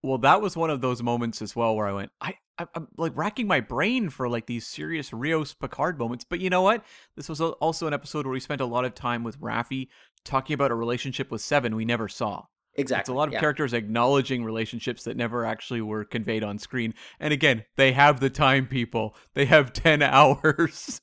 Well, 0.03 0.17
that 0.17 0.41
was 0.41 0.57
one 0.57 0.69
of 0.69 0.81
those 0.81 1.01
moments 1.01 1.41
as 1.41 1.55
well 1.55 1.77
where 1.77 1.87
I 1.87 1.93
went, 1.93 2.11
I, 2.19 2.35
I 2.57 2.67
I'm 2.75 2.89
like 2.97 3.13
racking 3.15 3.47
my 3.47 3.61
brain 3.61 4.09
for 4.09 4.27
like 4.27 4.47
these 4.47 4.67
serious 4.67 5.13
Rios 5.13 5.53
Picard 5.53 5.97
moments. 5.97 6.25
But 6.29 6.41
you 6.41 6.49
know 6.49 6.61
what? 6.61 6.83
This 7.15 7.29
was 7.29 7.39
also 7.39 7.87
an 7.87 7.93
episode 7.93 8.25
where 8.25 8.33
we 8.33 8.41
spent 8.41 8.59
a 8.59 8.65
lot 8.65 8.83
of 8.83 8.93
time 8.93 9.23
with 9.23 9.39
Raffi 9.39 9.87
talking 10.25 10.53
about 10.53 10.71
a 10.71 10.75
relationship 10.75 11.31
with 11.31 11.39
Seven 11.39 11.77
we 11.77 11.85
never 11.85 12.09
saw. 12.09 12.43
Exactly. 12.75 13.01
It's 13.01 13.09
a 13.09 13.13
lot 13.13 13.27
of 13.27 13.33
yeah. 13.33 13.39
characters 13.39 13.73
acknowledging 13.73 14.43
relationships 14.43 15.03
that 15.03 15.15
never 15.15 15.45
actually 15.45 15.81
were 15.81 16.03
conveyed 16.03 16.43
on 16.43 16.57
screen. 16.57 16.93
And 17.19 17.31
again, 17.33 17.65
they 17.75 17.91
have 17.91 18.19
the 18.19 18.29
time, 18.31 18.65
people. 18.67 19.15
They 19.35 19.45
have 19.45 19.73
10 19.73 20.01
hours. 20.01 20.99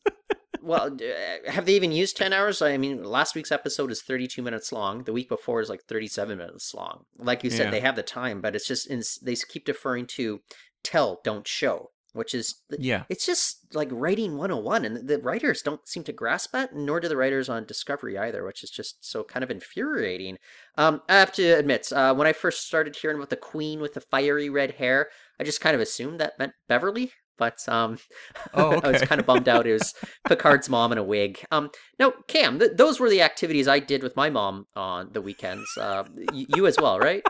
well, 0.62 0.92
uh, 0.92 1.50
have 1.50 1.66
they 1.66 1.74
even 1.74 1.92
used 1.92 2.16
10 2.16 2.32
hours? 2.32 2.60
I 2.60 2.76
mean, 2.76 3.04
last 3.04 3.34
week's 3.34 3.52
episode 3.52 3.90
is 3.92 4.02
32 4.02 4.42
minutes 4.42 4.72
long. 4.72 5.04
The 5.04 5.12
week 5.12 5.28
before 5.28 5.60
is 5.60 5.68
like 5.68 5.84
37 5.84 6.38
minutes 6.38 6.74
long. 6.74 7.04
Like 7.18 7.44
you 7.44 7.50
said, 7.50 7.66
Yeah. 7.66 7.70
they 7.70 7.80
have 7.80 7.96
the 7.96 8.02
time, 8.02 8.40
but 8.40 8.56
it's 8.56 8.66
just, 8.66 8.88
in, 8.88 9.02
they 9.22 9.36
keep 9.36 9.64
deferring 9.64 10.06
to 10.16 10.40
tell, 10.82 11.20
don't 11.22 11.46
show, 11.46 11.90
which 12.12 12.34
is, 12.34 12.62
yeah. 12.78 13.04
it's 13.08 13.26
just 13.26 13.74
like 13.74 13.88
writing 13.90 14.36
101. 14.36 14.84
And 14.84 15.08
the 15.08 15.18
writers 15.18 15.62
don't 15.62 15.86
seem 15.86 16.04
to 16.04 16.12
grasp 16.12 16.52
that, 16.52 16.74
nor 16.74 17.00
do 17.00 17.08
the 17.08 17.16
writers 17.16 17.48
on 17.48 17.64
Discovery 17.64 18.18
either, 18.18 18.44
which 18.44 18.62
is 18.64 18.70
just 18.70 19.04
so 19.04 19.22
kind 19.24 19.42
of 19.44 19.50
infuriating. 19.50 20.36
Um, 20.76 21.02
I 21.08 21.14
have 21.14 21.32
to 21.32 21.44
admit, 21.52 21.92
uh, 21.92 22.14
when 22.14 22.26
I 22.26 22.32
first 22.32 22.66
started 22.66 22.96
hearing 22.96 23.16
about 23.16 23.30
the 23.30 23.36
queen 23.36 23.80
with 23.80 23.94
the 23.94 24.00
fiery 24.00 24.48
red 24.48 24.72
hair, 24.72 25.08
I 25.38 25.44
just 25.44 25.60
kind 25.60 25.74
of 25.74 25.80
assumed 25.80 26.20
that 26.20 26.38
meant 26.38 26.52
Beverly. 26.68 27.12
But 27.38 27.66
um, 27.68 27.98
Oh, 28.54 28.80
I 28.84 28.90
was 28.90 29.02
kind 29.02 29.20
of 29.20 29.26
bummed 29.26 29.48
out. 29.48 29.66
It 29.66 29.72
was 29.72 29.94
Picard's 30.28 30.68
mom 30.68 30.92
in 30.92 30.98
a 30.98 31.02
wig. 31.02 31.42
Um, 31.50 31.70
no, 31.98 32.12
Cam, 32.28 32.58
th- 32.58 32.72
those 32.76 33.00
were 33.00 33.08
the 33.08 33.22
activities 33.22 33.66
I 33.66 33.78
did 33.78 34.02
with 34.02 34.14
my 34.14 34.28
mom 34.30 34.66
on 34.76 35.10
the 35.12 35.22
weekends. 35.22 35.66
Uh, 35.76 36.04
y- 36.32 36.46
you 36.54 36.66
as 36.66 36.76
well, 36.78 36.98
right? 36.98 37.22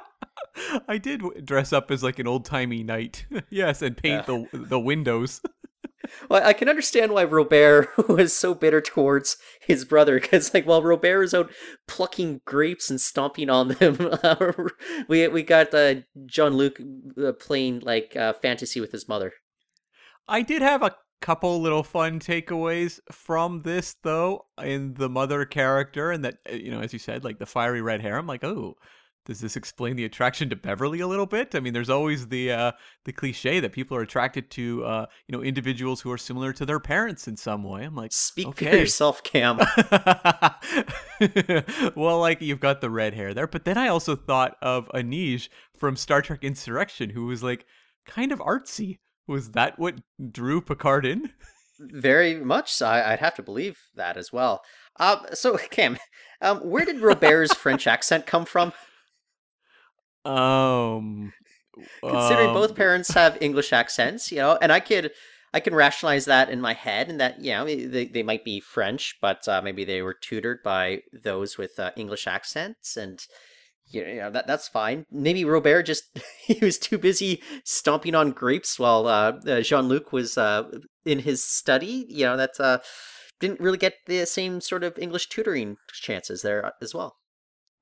I 0.88 0.98
did 0.98 1.22
dress 1.44 1.72
up 1.72 1.90
as 1.90 2.02
like 2.02 2.18
an 2.18 2.26
old 2.26 2.44
timey 2.44 2.82
knight. 2.82 3.26
yes, 3.50 3.82
and 3.82 3.96
paint 3.96 4.26
the 4.26 4.46
the 4.52 4.80
windows. 4.80 5.40
Well, 6.28 6.44
I 6.44 6.54
can 6.54 6.68
understand 6.68 7.12
why 7.12 7.24
Robert 7.24 7.88
was 8.08 8.34
so 8.34 8.54
bitter 8.54 8.80
towards 8.80 9.36
his 9.60 9.84
brother 9.84 10.18
because, 10.18 10.52
like, 10.52 10.66
while 10.66 10.82
Robert 10.82 11.22
is 11.22 11.34
out 11.34 11.52
plucking 11.86 12.40
grapes 12.44 12.90
and 12.90 13.00
stomping 13.00 13.50
on 13.50 13.68
them, 13.68 14.10
we 15.08 15.28
we 15.28 15.42
got 15.42 15.72
uh, 15.74 15.96
Jean 16.26 16.54
Luc 16.54 16.80
uh, 17.22 17.32
playing 17.32 17.80
like 17.80 18.16
uh, 18.16 18.32
fantasy 18.32 18.80
with 18.80 18.92
his 18.92 19.06
mother. 19.06 19.34
I 20.26 20.42
did 20.42 20.62
have 20.62 20.82
a 20.82 20.96
couple 21.20 21.60
little 21.60 21.82
fun 21.82 22.18
takeaways 22.18 22.98
from 23.12 23.62
this 23.62 23.94
though 24.02 24.46
in 24.62 24.94
the 24.94 25.08
mother 25.08 25.44
character 25.44 26.10
and 26.10 26.24
that 26.24 26.36
uh, 26.50 26.54
you 26.54 26.70
know 26.70 26.80
as 26.80 26.92
you 26.92 26.98
said 26.98 27.24
like 27.24 27.38
the 27.38 27.46
fiery 27.46 27.82
red 27.82 28.00
hair 28.00 28.16
i'm 28.16 28.26
like 28.26 28.42
oh 28.42 28.74
does 29.26 29.40
this 29.40 29.56
explain 29.56 29.96
the 29.96 30.04
attraction 30.04 30.48
to 30.48 30.56
beverly 30.56 31.00
a 31.00 31.06
little 31.06 31.26
bit 31.26 31.54
i 31.54 31.60
mean 31.60 31.72
there's 31.72 31.90
always 31.90 32.28
the 32.28 32.50
uh 32.50 32.72
the 33.04 33.12
cliche 33.12 33.60
that 33.60 33.72
people 33.72 33.96
are 33.96 34.02
attracted 34.02 34.50
to 34.50 34.84
uh 34.84 35.06
you 35.26 35.36
know 35.36 35.42
individuals 35.42 36.00
who 36.00 36.10
are 36.10 36.18
similar 36.18 36.52
to 36.52 36.64
their 36.64 36.80
parents 36.80 37.28
in 37.28 37.36
some 37.36 37.62
way 37.62 37.84
i'm 37.84 37.94
like 37.94 38.10
Speak 38.30 38.54
for 38.54 38.64
yourself, 38.64 39.22
Cam. 39.22 39.56
well, 41.96 42.20
like 42.20 42.40
you've 42.40 42.60
got 42.60 42.80
the 42.80 42.90
red 42.90 43.14
hair 43.14 43.34
there, 43.34 43.46
but 43.46 43.64
then 43.64 43.78
I 43.78 43.88
also 43.88 44.14
thought 44.14 44.56
of 44.60 44.88
Anij 44.94 45.48
from 45.76 45.96
Star 45.96 46.22
Trek 46.22 46.44
Insurrection, 46.44 47.10
who 47.10 47.26
was 47.26 47.42
like 47.42 47.64
kind 48.06 48.30
of 48.30 48.38
artsy 48.40 48.98
Was 49.26 49.52
that 49.52 49.78
what 49.78 50.00
drew 50.30 50.60
Picard 50.60 51.06
in? 51.06 51.30
Very 51.78 52.34
much 52.34 52.72
so. 52.72 52.86
I, 52.86 53.10
would 53.10 53.20
have 53.20 53.34
to 53.36 53.42
believe 53.42 53.78
that 53.94 54.16
as 54.16 54.32
well. 54.32 54.62
Um, 54.98 55.26
so 55.32 55.56
Cam, 55.70 55.98
um, 56.40 56.58
where 56.58 56.84
did 56.84 57.00
Robert's 57.00 57.54
French 57.54 57.86
accent 57.86 58.26
come 58.26 58.44
from? 58.44 58.72
Um, 60.38 61.32
considering 62.00 62.48
um, 62.48 62.54
both 62.54 62.74
parents 62.74 63.10
have 63.14 63.38
English 63.40 63.72
accents, 63.72 64.30
you 64.30 64.38
know, 64.38 64.58
and 64.60 64.72
I 64.72 64.80
could 64.80 65.12
I 65.52 65.60
can 65.60 65.74
rationalize 65.74 66.26
that 66.26 66.50
in 66.50 66.60
my 66.60 66.74
head, 66.74 67.08
and 67.08 67.20
that 67.20 67.40
you 67.40 67.52
know 67.52 67.64
they, 67.64 68.06
they 68.06 68.22
might 68.22 68.44
be 68.44 68.60
French, 68.60 69.16
but 69.20 69.46
uh, 69.48 69.60
maybe 69.62 69.84
they 69.84 70.02
were 70.02 70.14
tutored 70.14 70.62
by 70.62 71.02
those 71.12 71.58
with 71.58 71.78
uh, 71.78 71.90
English 71.96 72.26
accents, 72.26 72.96
and 72.96 73.26
you 73.88 74.04
know 74.16 74.30
that 74.30 74.46
that's 74.46 74.68
fine. 74.68 75.06
Maybe 75.10 75.44
Robert 75.44 75.82
just 75.84 76.04
he 76.44 76.58
was 76.64 76.78
too 76.78 76.98
busy 76.98 77.42
stomping 77.64 78.14
on 78.14 78.30
grapes 78.30 78.78
while 78.78 79.06
uh, 79.06 79.32
uh 79.46 79.60
Jean 79.62 79.88
Luc 79.88 80.12
was 80.12 80.38
uh, 80.38 80.70
in 81.04 81.20
his 81.20 81.42
study. 81.44 82.06
You 82.08 82.26
know 82.26 82.36
that 82.36 82.60
uh, 82.60 82.78
didn't 83.40 83.60
really 83.60 83.78
get 83.78 83.94
the 84.06 84.24
same 84.26 84.60
sort 84.60 84.84
of 84.84 84.98
English 84.98 85.28
tutoring 85.28 85.78
chances 85.92 86.42
there 86.42 86.64
uh, 86.64 86.70
as 86.80 86.94
well. 86.94 87.16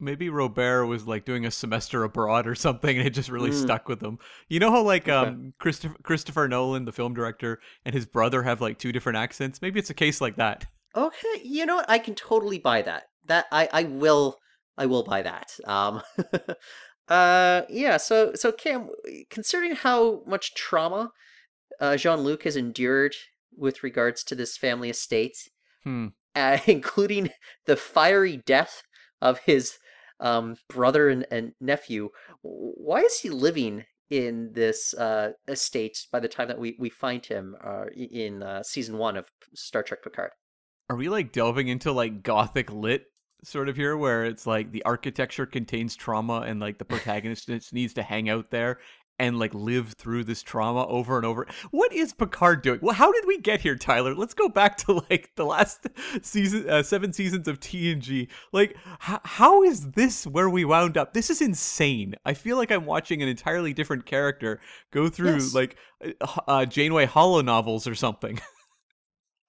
Maybe 0.00 0.28
Robert 0.30 0.86
was 0.86 1.06
like 1.06 1.24
doing 1.24 1.44
a 1.44 1.50
semester 1.50 2.04
abroad 2.04 2.46
or 2.46 2.54
something, 2.54 2.96
and 2.96 3.06
it 3.06 3.10
just 3.10 3.28
really 3.28 3.50
Mm. 3.50 3.62
stuck 3.62 3.88
with 3.88 4.00
him. 4.02 4.18
You 4.48 4.60
know 4.60 4.70
how 4.70 4.82
like 4.82 5.08
um 5.08 5.54
Christopher 5.58 5.96
Christopher 6.02 6.46
Nolan, 6.48 6.84
the 6.84 6.92
film 6.92 7.14
director, 7.14 7.60
and 7.84 7.94
his 7.94 8.06
brother 8.06 8.42
have 8.42 8.60
like 8.60 8.78
two 8.78 8.92
different 8.92 9.18
accents. 9.18 9.60
Maybe 9.60 9.80
it's 9.80 9.90
a 9.90 9.94
case 9.94 10.20
like 10.20 10.36
that. 10.36 10.66
Okay, 10.96 11.40
you 11.42 11.66
know 11.66 11.76
what? 11.76 11.90
I 11.90 11.98
can 11.98 12.14
totally 12.14 12.58
buy 12.58 12.82
that. 12.82 13.04
That 13.26 13.46
I 13.50 13.68
I 13.72 13.82
will 13.84 14.38
I 14.76 14.86
will 14.86 15.02
buy 15.02 15.22
that. 15.22 15.50
Um 15.66 16.02
uh 17.08 17.62
yeah, 17.68 17.96
so 17.96 18.32
so 18.34 18.52
Cam, 18.52 18.90
considering 19.30 19.74
how 19.74 20.22
much 20.26 20.54
trauma 20.54 21.10
uh 21.80 21.96
Jean-Luc 21.96 22.44
has 22.44 22.56
endured 22.56 23.14
with 23.56 23.82
regards 23.82 24.22
to 24.24 24.34
this 24.34 24.56
family 24.56 24.90
estate, 24.90 25.36
Hmm. 25.84 26.08
uh, 26.36 26.58
including 26.66 27.30
the 27.66 27.76
fiery 27.76 28.36
death 28.46 28.82
of 29.20 29.40
his 29.40 29.78
um 30.20 30.56
brother 30.68 31.08
and, 31.08 31.26
and 31.30 31.52
nephew, 31.60 32.10
why 32.42 33.00
is 33.00 33.18
he 33.20 33.30
living 33.30 33.84
in 34.10 34.50
this 34.52 34.94
uh 34.94 35.32
estate 35.48 36.06
by 36.10 36.20
the 36.20 36.28
time 36.28 36.48
that 36.48 36.58
we 36.58 36.76
we 36.78 36.88
find 36.88 37.24
him 37.26 37.56
uh 37.64 37.84
in 37.94 38.42
uh, 38.42 38.62
season 38.62 38.96
1 38.98 39.16
of 39.16 39.30
Star 39.54 39.82
Trek 39.82 40.02
Picard? 40.02 40.30
Are 40.90 40.96
we 40.96 41.08
like 41.08 41.32
delving 41.32 41.68
into 41.68 41.92
like 41.92 42.22
gothic 42.22 42.72
lit 42.72 43.04
sort 43.44 43.68
of 43.68 43.76
here 43.76 43.96
where 43.96 44.24
it's 44.24 44.46
like 44.46 44.72
the 44.72 44.84
architecture 44.84 45.46
contains 45.46 45.94
trauma 45.94 46.40
and 46.40 46.60
like 46.60 46.78
the 46.78 46.84
protagonist 46.84 47.48
needs 47.72 47.94
to 47.94 48.02
hang 48.02 48.28
out 48.28 48.50
there 48.50 48.78
and 49.18 49.38
like 49.38 49.52
live 49.54 49.94
through 49.94 50.24
this 50.24 50.42
trauma 50.42 50.86
over 50.86 51.16
and 51.16 51.26
over. 51.26 51.46
What 51.70 51.92
is 51.92 52.12
Picard 52.12 52.62
doing? 52.62 52.78
Well, 52.82 52.94
how 52.94 53.10
did 53.12 53.24
we 53.26 53.38
get 53.38 53.60
here, 53.60 53.74
Tyler? 53.76 54.14
Let's 54.14 54.34
go 54.34 54.48
back 54.48 54.76
to 54.78 55.02
like 55.10 55.32
the 55.36 55.44
last 55.44 55.86
season, 56.22 56.68
uh, 56.70 56.82
seven 56.82 57.12
seasons 57.12 57.48
of 57.48 57.58
TNG. 57.60 58.28
Like, 58.52 58.76
h- 59.08 59.20
how 59.24 59.62
is 59.62 59.90
this 59.92 60.26
where 60.26 60.48
we 60.48 60.64
wound 60.64 60.96
up? 60.96 61.14
This 61.14 61.30
is 61.30 61.40
insane. 61.42 62.14
I 62.24 62.34
feel 62.34 62.56
like 62.56 62.70
I'm 62.70 62.86
watching 62.86 63.22
an 63.22 63.28
entirely 63.28 63.72
different 63.72 64.06
character 64.06 64.60
go 64.92 65.08
through 65.08 65.32
Yes. 65.34 65.54
like 65.54 65.76
uh, 66.04 66.26
uh, 66.46 66.64
Janeway 66.66 67.06
holonovels 67.06 67.90
or 67.90 67.94
something. 67.94 68.40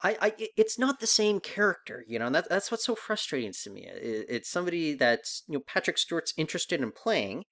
I, 0.01 0.17
I, 0.21 0.47
it's 0.55 0.79
not 0.79 1.01
the 1.01 1.07
same 1.07 1.41
character, 1.41 2.05
you 2.07 2.19
know. 2.19 2.27
And 2.27 2.35
that, 2.35 2.47
that's 2.49 2.71
what's 2.71 2.85
so 2.85 2.95
frustrating 2.95 3.51
to 3.63 3.69
me. 3.69 3.85
I- 3.87 4.25
It's 4.29 4.49
somebody 4.49 4.93
that's 4.93 5.43
you 5.47 5.55
know 5.55 5.63
Patrick 5.67 5.97
Stewart's 5.97 6.33
interested 6.37 6.81
in 6.81 6.91
playing, 6.91 7.43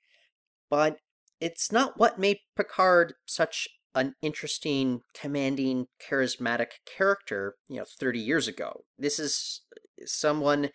but 0.70 0.98
it's 1.40 1.72
not 1.72 1.98
what 1.98 2.20
made 2.20 2.38
Picard 2.56 3.14
such 3.26 3.68
an 3.96 4.14
interesting, 4.22 5.02
commanding, 5.14 5.88
charismatic 6.08 6.72
character. 6.86 7.56
You 7.68 7.78
know, 7.78 7.86
thirty 8.00 8.20
years 8.20 8.48
ago. 8.48 8.82
This 8.98 9.20
is 9.20 9.62
uh, 9.76 10.06
someone 10.06 10.70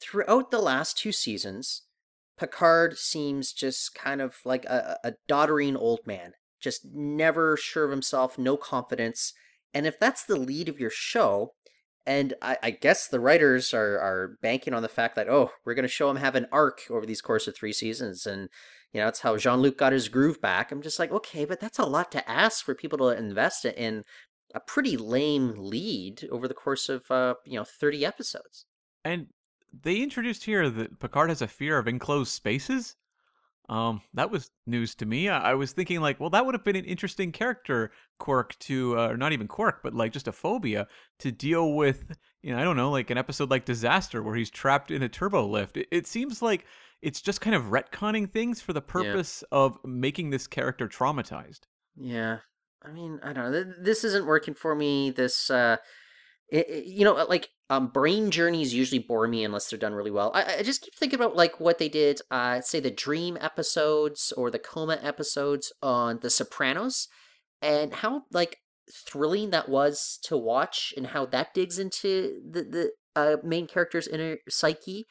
throughout 0.00 0.50
the 0.50 0.60
last 0.60 0.98
two 0.98 1.12
seasons. 1.12 1.82
Picard 2.38 2.96
seems 2.98 3.52
just 3.52 3.94
kind 3.96 4.20
of 4.20 4.36
like 4.44 4.64
a, 4.66 4.96
a 5.02 5.14
doddering 5.26 5.76
old 5.76 6.00
man, 6.06 6.34
just 6.60 6.82
never 6.84 7.56
sure 7.56 7.84
of 7.84 7.90
himself, 7.90 8.38
no 8.38 8.56
confidence. 8.56 9.32
And 9.74 9.86
if 9.86 9.98
that's 9.98 10.24
the 10.24 10.36
lead 10.36 10.68
of 10.68 10.78
your 10.78 10.90
show, 10.90 11.54
and 12.06 12.34
I, 12.40 12.56
I 12.62 12.70
guess 12.70 13.08
the 13.08 13.18
writers 13.18 13.74
are, 13.74 13.98
are 13.98 14.38
banking 14.40 14.72
on 14.72 14.82
the 14.82 14.88
fact 14.88 15.16
that, 15.16 15.28
oh, 15.28 15.50
we're 15.66 15.74
going 15.74 15.82
to 15.82 15.88
show 15.88 16.08
him 16.08 16.16
have 16.16 16.36
an 16.36 16.46
arc 16.52 16.82
over 16.88 17.04
these 17.04 17.20
course 17.20 17.48
of 17.48 17.56
three 17.56 17.72
seasons. 17.72 18.24
And, 18.24 18.48
you 18.92 19.00
know, 19.00 19.06
that's 19.06 19.20
how 19.20 19.36
Jean 19.36 19.60
Luc 19.60 19.76
got 19.76 19.92
his 19.92 20.08
groove 20.08 20.40
back. 20.40 20.72
I'm 20.72 20.82
just 20.82 20.98
like, 20.98 21.12
okay, 21.12 21.44
but 21.44 21.60
that's 21.60 21.78
a 21.78 21.86
lot 21.86 22.10
to 22.12 22.30
ask 22.30 22.64
for 22.64 22.74
people 22.74 22.98
to 22.98 23.08
invest 23.08 23.64
in 23.64 24.04
a 24.54 24.60
pretty 24.60 24.96
lame 24.96 25.54
lead 25.56 26.26
over 26.30 26.48
the 26.48 26.54
course 26.54 26.88
of, 26.88 27.10
uh, 27.10 27.34
you 27.44 27.58
know, 27.58 27.64
30 27.64 28.06
episodes. 28.06 28.64
And 29.04 29.26
they 29.82 29.96
introduced 29.96 30.44
here 30.44 30.70
that 30.70 30.98
Picard 31.00 31.28
has 31.28 31.42
a 31.42 31.48
fear 31.48 31.78
of 31.78 31.86
enclosed 31.86 32.32
spaces. 32.32 32.96
Um, 33.68 34.00
that 34.14 34.30
was 34.30 34.50
news 34.66 34.94
to 34.94 35.06
me. 35.06 35.28
I, 35.28 35.50
I 35.50 35.54
was 35.54 35.72
thinking 35.72 36.00
like, 36.00 36.18
well, 36.18 36.30
that 36.30 36.46
would 36.46 36.54
have 36.54 36.64
been 36.64 36.76
an 36.76 36.86
interesting 36.86 37.32
character 37.32 37.92
quirk 38.18 38.58
to, 38.60 38.98
uh, 38.98 39.08
or 39.08 39.16
not 39.18 39.32
even 39.32 39.46
quirk, 39.46 39.82
but 39.82 39.92
like 39.92 40.12
just 40.12 40.28
a 40.28 40.32
phobia 40.32 40.86
to 41.18 41.30
deal 41.30 41.74
with. 41.74 42.16
You 42.40 42.52
know, 42.52 42.60
I 42.60 42.64
don't 42.64 42.76
know, 42.76 42.92
like 42.92 43.10
an 43.10 43.18
episode 43.18 43.50
like 43.50 43.64
Disaster 43.64 44.22
where 44.22 44.36
he's 44.36 44.48
trapped 44.48 44.92
in 44.92 45.02
a 45.02 45.08
turbo 45.08 45.44
lift. 45.44 45.76
It, 45.76 45.88
it 45.90 46.06
seems 46.06 46.40
like 46.40 46.64
it's 47.02 47.20
just 47.20 47.40
kind 47.40 47.54
of 47.56 47.64
retconning 47.64 48.30
things 48.30 48.60
for 48.60 48.72
the 48.72 48.80
purpose 48.82 49.42
of 49.52 49.78
making 49.84 50.30
this 50.30 50.46
character 50.46 50.88
traumatized. 50.88 51.60
Yeah. 51.96 52.38
I 52.82 52.90
mean, 52.92 53.18
I 53.22 53.32
don't 53.32 53.50
know. 53.52 53.64
This 53.82 54.04
isn't 54.04 54.26
working 54.26 54.54
for 54.54 54.74
me. 54.74 55.10
This, 55.10 55.50
uh, 55.50 55.78
it, 56.50 56.68
it- 56.68 56.84
you 56.86 57.04
know, 57.04 57.14
like 57.28 57.50
um, 57.70 57.88
brain 57.88 58.30
journeys 58.30 58.72
usually 58.72 58.98
bore 59.00 59.28
me 59.28 59.44
unless 59.44 59.68
they're 59.68 59.78
done 59.78 59.94
really 59.94 60.10
well. 60.10 60.30
I, 60.34 60.58
I 60.58 60.62
just 60.62 60.82
keep 60.82 60.94
thinking 60.94 61.18
about 61.18 61.36
like 61.36 61.60
what 61.60 61.78
they 61.78 61.88
did, 61.88 62.20
uh, 62.30 62.60
say 62.62 62.80
the 62.80 62.90
dream 62.90 63.36
episodes 63.40 64.32
or 64.36 64.50
the 64.50 64.58
coma 64.58 64.98
episodes 65.02 65.72
on 65.82 66.20
The 66.22 66.30
Sopranos, 66.30 67.08
and 67.60 67.92
how 67.92 68.22
like 68.32 68.56
thrilling 69.06 69.50
that 69.50 69.68
was 69.68 70.18
to 70.24 70.36
watch, 70.36 70.94
and 70.96 71.08
how 71.08 71.26
that 71.26 71.52
digs 71.54 71.78
into 71.78 72.40
the 72.50 72.62
the 72.62 72.90
uh, 73.14 73.36
main 73.44 73.66
character's 73.66 74.08
inner 74.08 74.38
psyche. 74.48 75.06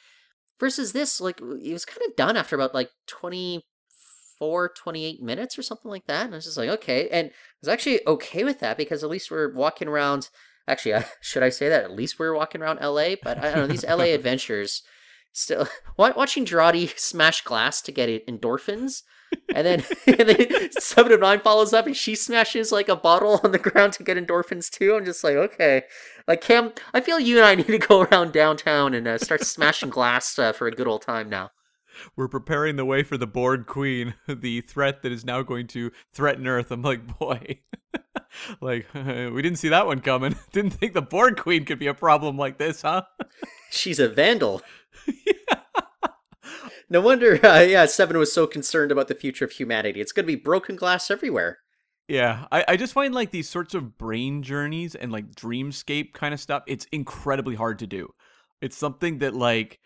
Versus 0.60 0.92
this, 0.92 1.22
like 1.22 1.40
it 1.40 1.74
was 1.74 1.86
kind 1.86 2.02
of 2.08 2.16
done 2.16 2.36
after 2.36 2.56
about 2.56 2.74
like 2.74 2.90
twenty 3.06 3.64
four, 4.38 4.70
28 4.70 5.22
minutes 5.22 5.58
or 5.58 5.64
something 5.64 5.90
like 5.90 6.06
that. 6.08 6.26
And 6.26 6.34
I 6.34 6.38
was 6.38 6.46
just 6.46 6.58
like, 6.58 6.70
okay. 6.70 7.10
And 7.10 7.30
I 7.30 7.32
was 7.62 7.70
actually 7.70 8.06
okay 8.08 8.44
with 8.44 8.60
that 8.60 8.78
because 8.78 9.04
at 9.04 9.10
least 9.10 9.32
we're 9.32 9.54
walking 9.54 9.88
around. 9.88 10.30
Actually, 10.68 10.94
uh, 10.94 11.04
should 11.22 11.44
I 11.44 11.50
say 11.50 11.70
that? 11.70 11.84
At 11.84 11.92
least 11.92 12.20
we're 12.20 12.36
walking 12.36 12.62
around 12.62 12.80
LA. 12.80 13.16
But 13.22 13.38
I 13.40 13.52
don't 13.52 13.56
know, 13.56 13.68
these 13.68 13.86
LA 13.86 14.04
adventures 14.14 14.84
still. 15.34 15.68
Watching 15.98 16.46
Jurati 16.46 16.98
smash 16.98 17.42
glass 17.44 17.82
to 17.82 17.92
get 17.92 18.28
endorphins. 18.28 19.02
And 19.54 19.66
then, 19.66 19.84
and 20.08 20.30
then 20.30 20.72
Seven 20.72 21.12
of 21.12 21.20
Nine 21.20 21.40
follows 21.40 21.74
up 21.74 21.86
and 21.86 21.96
she 21.96 22.16
smashes 22.16 22.72
like 22.72 22.90
a 22.90 22.96
bottle 22.96 23.40
on 23.44 23.52
the 23.52 23.60
ground 23.60 23.94
to 23.94 24.04
get 24.04 24.18
endorphins 24.18 24.70
too. 24.70 24.96
I'm 24.96 25.06
just 25.06 25.24
like, 25.24 25.36
okay. 25.36 25.84
Like, 26.28 26.42
Cam, 26.42 26.74
I 26.94 27.02
feel 27.02 27.20
you 27.20 27.38
and 27.38 27.46
I 27.46 27.56
need 27.56 27.68
to 27.68 27.78
go 27.78 28.02
around 28.02 28.34
downtown 28.34 28.94
and 28.94 29.08
uh, 29.08 29.18
start 29.18 29.42
smashing 29.44 29.90
glass 29.90 30.38
uh, 30.38 30.52
for 30.52 30.68
a 30.68 30.72
good 30.72 30.88
old 30.88 31.02
time 31.02 31.30
now. 31.30 31.52
We're 32.16 32.28
preparing 32.28 32.76
the 32.76 32.86
way 32.86 33.04
for 33.04 33.18
the 33.18 33.28
Borg 33.28 33.66
Queen, 33.66 34.14
the 34.28 34.62
threat 34.62 35.02
that 35.02 35.12
is 35.12 35.26
now 35.26 35.42
going 35.42 35.68
to 35.68 35.92
threaten 36.14 36.48
Earth. 36.48 36.72
I'm 36.72 36.82
like, 36.82 37.18
boy, 37.20 37.60
like 38.62 38.88
we 38.94 39.42
didn't 39.42 39.58
see 39.58 39.70
that 39.70 39.88
one 39.88 40.02
coming. 40.02 40.36
Didn't 40.52 40.72
think 40.72 40.94
the 40.94 41.02
Borg 41.02 41.38
Queen 41.38 41.66
could 41.66 41.80
be 41.80 41.88
a 41.88 41.94
problem 41.94 42.38
like 42.38 42.58
this, 42.58 42.82
huh? 42.82 43.04
She's 43.72 44.00
a 44.00 44.08
vandal. 44.08 44.62
No 46.90 47.02
wonder, 47.02 47.40
uh, 47.46 47.62
yeah, 47.62 47.86
Seven 47.86 48.18
was 48.18 48.34
so 48.34 48.48
concerned 48.48 48.92
about 48.92 49.08
the 49.08 49.16
future 49.16 49.46
of 49.46 49.52
humanity. 49.52 50.02
It's 50.02 50.12
going 50.12 50.26
to 50.26 50.36
be 50.36 50.36
broken 50.36 50.76
glass 50.76 51.12
everywhere. 51.12 51.60
Yeah, 52.08 52.46
I, 52.52 52.64
I 52.70 52.78
just 52.78 52.94
find 52.94 53.14
like 53.14 53.32
these 53.32 53.50
sorts 53.50 53.74
of 53.74 53.98
brain 53.98 54.42
journeys 54.42 54.96
and 54.96 55.12
like 55.12 55.36
dreamscape 55.36 56.14
kind 56.14 56.34
of 56.34 56.40
stuff, 56.40 56.64
it's 56.66 56.88
incredibly 56.92 57.56
hard 57.56 57.80
to 57.80 57.88
do. 57.88 58.14
It's 58.62 58.78
something 58.78 59.18
that 59.18 59.36
like 59.36 59.80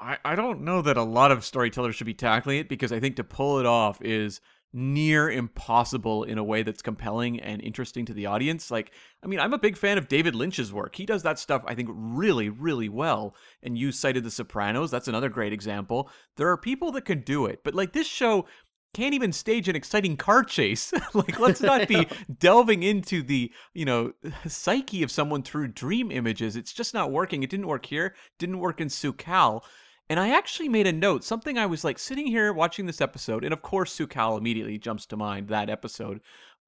I, 0.00 0.18
I 0.24 0.36
don't 0.36 0.62
know 0.62 0.82
that 0.82 0.96
a 0.96 1.02
lot 1.02 1.32
of 1.32 1.44
storytellers 1.44 1.96
should 1.96 2.06
be 2.06 2.14
tackling 2.14 2.58
it 2.58 2.68
because 2.68 2.92
I 2.92 3.00
think 3.00 3.16
to 3.16 3.24
pull 3.24 3.58
it 3.58 3.66
off 3.66 4.00
is 4.02 4.40
near 4.74 5.30
impossible 5.30 6.24
in 6.24 6.36
a 6.36 6.44
way 6.44 6.64
that's 6.64 6.82
compelling 6.82 7.40
and 7.40 7.62
interesting 7.62 8.04
to 8.04 8.12
the 8.12 8.26
audience. 8.26 8.72
Like, 8.72 8.90
I 9.22 9.28
mean, 9.28 9.38
I'm 9.38 9.54
a 9.54 9.58
big 9.58 9.76
fan 9.76 9.98
of 9.98 10.08
David 10.08 10.34
Lynch's 10.34 10.72
work. 10.72 10.96
He 10.96 11.06
does 11.06 11.22
that 11.22 11.38
stuff, 11.38 11.62
I 11.66 11.76
think, 11.76 11.88
really, 11.92 12.48
really 12.48 12.88
well. 12.88 13.36
And 13.62 13.78
you 13.78 13.92
cited 13.92 14.24
The 14.24 14.32
Sopranos. 14.32 14.90
That's 14.90 15.06
another 15.06 15.28
great 15.28 15.52
example. 15.52 16.10
There 16.36 16.48
are 16.48 16.56
people 16.56 16.90
that 16.92 17.04
can 17.04 17.20
do 17.20 17.46
it, 17.46 17.60
but 17.62 17.74
like 17.74 17.92
this 17.92 18.08
show 18.08 18.46
can't 18.94 19.14
even 19.14 19.32
stage 19.32 19.68
an 19.68 19.76
exciting 19.76 20.16
car 20.16 20.42
chase. 20.42 20.92
like, 21.14 21.38
let's 21.38 21.60
not 21.60 21.86
be 21.86 22.06
delving 22.38 22.82
into 22.82 23.22
the, 23.22 23.52
you 23.74 23.84
know, 23.84 24.12
psyche 24.46 25.02
of 25.02 25.10
someone 25.10 25.42
through 25.42 25.68
dream 25.68 26.10
images. 26.10 26.56
It's 26.56 26.72
just 26.72 26.94
not 26.94 27.12
working. 27.12 27.42
It 27.42 27.50
didn't 27.50 27.66
work 27.68 27.86
here, 27.86 28.14
didn't 28.38 28.58
work 28.58 28.80
in 28.80 28.88
Su'Kal. 28.88 29.62
And 30.10 30.20
I 30.20 30.30
actually 30.30 30.68
made 30.68 30.86
a 30.86 30.92
note, 30.92 31.24
something 31.24 31.56
I 31.56 31.66
was 31.66 31.82
like 31.84 31.98
sitting 31.98 32.26
here 32.26 32.52
watching 32.52 32.86
this 32.86 33.00
episode, 33.00 33.42
and 33.44 33.52
of 33.54 33.62
course, 33.62 33.96
Su'Kal 33.96 34.36
immediately 34.38 34.78
jumps 34.78 35.06
to 35.06 35.16
mind 35.16 35.48
that 35.48 35.70
episode. 35.70 36.20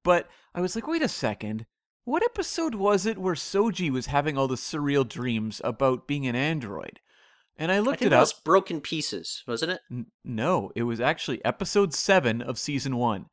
But 0.03 0.27
I 0.55 0.61
was 0.61 0.75
like, 0.75 0.87
wait 0.87 1.03
a 1.03 1.07
second. 1.07 1.65
What 2.05 2.23
episode 2.23 2.73
was 2.75 3.05
it 3.05 3.17
where 3.17 3.35
Soji 3.35 3.91
was 3.91 4.05
having 4.07 4.37
all 4.37 4.47
the 4.47 4.55
surreal 4.55 5.07
dreams 5.07 5.61
about 5.63 6.07
being 6.07 6.25
an 6.25 6.35
android? 6.35 6.99
And 7.57 7.71
I 7.71 7.75
I 7.75 7.79
looked 7.79 7.99
think 7.99 8.11
it 8.11 8.15
up. 8.15 8.21
was 8.21 8.33
Broken 8.33 8.81
Pieces, 8.81 9.43
wasn't 9.47 9.73
it? 9.73 9.81
N- 9.91 10.05
no, 10.23 10.71
it 10.75 10.83
was 10.83 10.99
actually 11.01 11.43
episode 11.43 11.93
seven 11.93 12.41
of 12.41 12.57
season 12.57 12.95
one. 12.97 13.25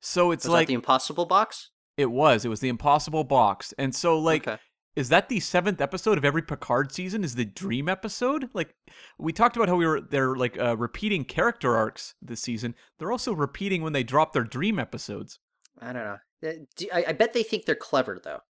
So 0.00 0.30
it's 0.30 0.44
Was 0.44 0.52
like 0.52 0.68
the 0.68 0.74
Impossible 0.74 1.26
Box? 1.26 1.70
it 1.96 2.10
was. 2.10 2.44
It 2.44 2.48
was 2.48 2.60
the 2.60 2.68
Impossible 2.70 3.22
Box, 3.24 3.74
and 3.78 3.94
so 3.94 4.18
like, 4.18 4.48
Okay. 4.48 4.60
Is 4.94 5.08
that 5.08 5.28
the 5.28 5.40
seventh 5.40 5.80
episode 5.80 6.18
of 6.18 6.24
every 6.24 6.42
Picard 6.42 6.92
season? 6.92 7.24
Is 7.24 7.34
the 7.34 7.44
Dream 7.44 7.88
episode? 7.88 8.50
Like, 8.52 8.74
we 9.18 9.32
talked 9.32 9.56
about 9.56 9.68
how 9.68 9.76
we 9.76 9.86
were 9.86 10.00
they're 10.00 10.36
like 10.36 10.58
uh, 10.58 10.76
repeating 10.76 11.24
character 11.24 11.76
arcs 11.76 12.14
this 12.20 12.40
season. 12.40 12.74
They're 12.98 13.12
also 13.12 13.32
repeating 13.32 13.82
when 13.82 13.92
they 13.92 14.02
drop 14.04 14.32
their 14.32 14.44
Dream 14.44 14.78
episodes. 14.78 15.38
I 15.80 15.92
don't 15.92 16.04
know. 16.04 16.18
Uh, 16.44 16.52
I, 16.92 17.04
I 17.08 17.12
bet 17.12 17.32
they 17.32 17.42
think 17.42 17.64
they're 17.64 17.74
clever 17.74 18.20
though. 18.22 18.40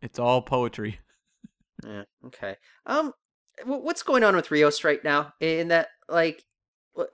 It's 0.00 0.18
all 0.18 0.42
poetry. 0.42 1.00
Yeah. 1.84 2.04
Okay. 2.26 2.58
Um, 2.86 3.12
wh- 3.64 3.82
what's 3.82 4.04
going 4.04 4.22
on 4.22 4.36
with 4.36 4.52
Rios 4.52 4.84
right 4.84 5.02
now? 5.02 5.32
In 5.40 5.66
that, 5.66 5.88
like, 6.08 6.44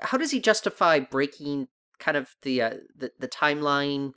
how 0.01 0.19
does 0.19 0.31
he 0.31 0.41
justify 0.41 0.99
breaking 0.99 1.69
kind 1.99 2.19
of 2.19 2.35
the 2.43 2.61
uh, 2.61 2.75
the 2.95 3.11
the 3.19 3.29
timeline 3.29 4.13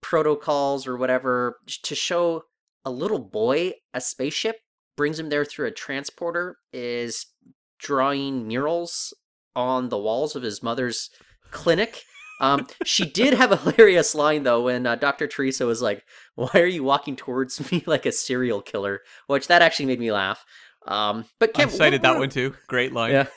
protocols 0.00 0.86
or 0.86 0.96
whatever 0.96 1.58
to 1.82 1.94
show 1.94 2.44
a 2.84 2.90
little 2.90 3.18
boy 3.18 3.72
a 3.94 4.00
spaceship 4.00 4.56
brings 4.96 5.18
him 5.18 5.28
there 5.28 5.44
through 5.44 5.66
a 5.66 5.70
transporter 5.70 6.56
is 6.72 7.26
drawing 7.78 8.46
murals 8.46 9.14
on 9.56 9.88
the 9.88 9.98
walls 9.98 10.36
of 10.36 10.42
his 10.42 10.62
mother's 10.62 11.10
clinic. 11.50 12.02
Um, 12.40 12.66
she 12.84 13.04
did 13.04 13.34
have 13.34 13.52
a 13.52 13.56
hilarious 13.70 14.14
line 14.14 14.42
though 14.42 14.62
when 14.62 14.86
uh, 14.86 14.96
Dr. 14.96 15.26
Teresa 15.26 15.64
was 15.66 15.80
like, 15.82 16.02
"Why 16.34 16.50
are 16.54 16.66
you 16.66 16.82
walking 16.82 17.16
towards 17.16 17.70
me 17.72 17.84
like 17.86 18.04
a 18.06 18.12
serial 18.12 18.60
killer?" 18.62 19.00
Which 19.26 19.46
that 19.48 19.62
actually 19.62 19.86
made 19.86 20.00
me 20.00 20.10
laugh. 20.12 20.44
Um, 20.86 21.26
but 21.38 21.50
I 21.58 21.64
Kev, 21.64 21.70
cited 21.70 22.02
what- 22.02 22.12
that 22.14 22.18
one 22.18 22.30
too. 22.30 22.54
Great 22.68 22.92
line. 22.92 23.12
Yeah. 23.12 23.26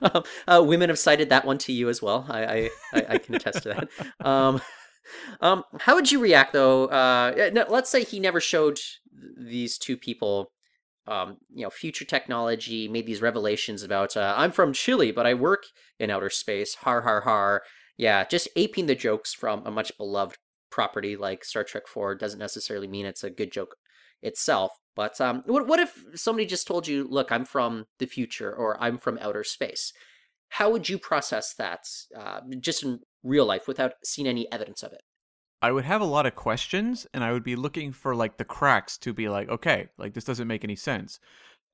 Um, 0.00 0.22
uh, 0.46 0.62
women 0.64 0.90
have 0.90 0.98
cited 0.98 1.30
that 1.30 1.44
one 1.44 1.58
to 1.58 1.72
you 1.72 1.88
as 1.88 2.00
well. 2.00 2.24
I 2.28 2.44
I, 2.44 2.70
I, 2.94 3.06
I 3.08 3.18
can 3.18 3.34
attest 3.34 3.64
to 3.64 3.70
that. 3.70 4.24
Um, 4.24 4.60
um, 5.40 5.64
how 5.80 5.94
would 5.94 6.10
you 6.10 6.20
react 6.20 6.52
though? 6.52 6.86
Uh, 6.86 7.32
eh, 7.36 7.64
let's 7.68 7.90
say 7.90 8.04
he 8.04 8.20
never 8.20 8.40
showed 8.40 8.78
these 9.36 9.78
two 9.78 9.96
people, 9.96 10.52
um, 11.06 11.38
you 11.54 11.62
know, 11.62 11.70
future 11.70 12.04
technology, 12.04 12.88
made 12.88 13.06
these 13.06 13.22
revelations 13.22 13.82
about. 13.82 14.16
Uh, 14.16 14.34
I'm 14.36 14.52
from 14.52 14.72
Chile, 14.72 15.12
but 15.12 15.26
I 15.26 15.34
work 15.34 15.64
in 15.98 16.10
outer 16.10 16.30
space. 16.30 16.76
Har 16.76 17.02
har 17.02 17.22
har. 17.22 17.62
Yeah, 17.96 18.24
just 18.24 18.48
aping 18.54 18.86
the 18.86 18.94
jokes 18.94 19.34
from 19.34 19.66
a 19.66 19.70
much 19.70 19.96
beloved 19.98 20.36
property 20.70 21.16
like 21.16 21.44
Star 21.44 21.64
Trek 21.64 21.88
Four 21.88 22.14
doesn't 22.14 22.38
necessarily 22.38 22.86
mean 22.86 23.06
it's 23.06 23.24
a 23.24 23.30
good 23.30 23.50
joke 23.50 23.76
itself. 24.22 24.72
But 24.94 25.20
um, 25.20 25.42
what 25.46 25.66
what 25.66 25.80
if 25.80 26.04
somebody 26.14 26.46
just 26.46 26.66
told 26.66 26.88
you, 26.88 27.06
"Look, 27.08 27.30
I'm 27.30 27.44
from 27.44 27.86
the 27.98 28.06
future," 28.06 28.52
or 28.52 28.82
"I'm 28.82 28.98
from 28.98 29.18
outer 29.20 29.44
space"? 29.44 29.92
How 30.50 30.70
would 30.70 30.88
you 30.88 30.98
process 30.98 31.54
that, 31.54 31.86
uh, 32.16 32.40
just 32.58 32.82
in 32.82 33.00
real 33.22 33.46
life, 33.46 33.66
without 33.68 33.94
seeing 34.04 34.28
any 34.28 34.50
evidence 34.52 34.82
of 34.82 34.92
it? 34.92 35.02
I 35.60 35.72
would 35.72 35.84
have 35.84 36.00
a 36.00 36.06
lot 36.06 36.26
of 36.26 36.36
questions 36.36 37.06
and 37.12 37.24
I 37.24 37.32
would 37.32 37.42
be 37.42 37.56
looking 37.56 37.92
for 37.92 38.14
like 38.14 38.36
the 38.36 38.44
cracks 38.44 38.96
to 38.98 39.12
be 39.12 39.28
like, 39.28 39.48
okay, 39.48 39.88
like 39.98 40.14
this 40.14 40.24
doesn't 40.24 40.46
make 40.46 40.62
any 40.62 40.76
sense. 40.76 41.18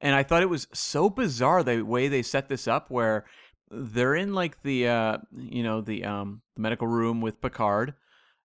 And 0.00 0.14
I 0.14 0.22
thought 0.22 0.42
it 0.42 0.48
was 0.48 0.66
so 0.72 1.10
bizarre 1.10 1.62
the 1.62 1.82
way 1.82 2.08
they 2.08 2.22
set 2.22 2.48
this 2.48 2.66
up 2.66 2.90
where 2.90 3.26
they're 3.70 4.14
in 4.14 4.32
like 4.34 4.62
the 4.62 4.88
uh 4.88 5.18
you 5.36 5.62
know, 5.62 5.80
the 5.80 6.04
um 6.04 6.40
the 6.56 6.62
medical 6.62 6.86
room 6.86 7.20
with 7.20 7.40
Picard 7.40 7.94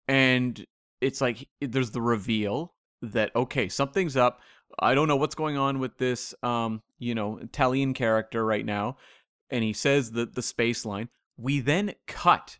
and 0.07 0.65
it's 0.99 1.21
like 1.21 1.47
there's 1.61 1.91
the 1.91 2.01
reveal 2.01 2.73
that 3.01 3.35
okay, 3.35 3.69
something's 3.69 4.17
up. 4.17 4.41
I 4.79 4.95
don't 4.95 5.07
know 5.07 5.15
what's 5.15 5.35
going 5.35 5.57
on 5.57 5.79
with 5.79 5.97
this 5.97 6.33
um, 6.43 6.81
you 6.99 7.15
know, 7.15 7.37
Italian 7.37 7.93
character 7.93 8.45
right 8.45 8.65
now. 8.65 8.97
And 9.49 9.63
he 9.63 9.73
says 9.73 10.11
the 10.11 10.25
the 10.25 10.41
space 10.41 10.85
line. 10.85 11.09
We 11.37 11.59
then 11.59 11.95
cut 12.07 12.59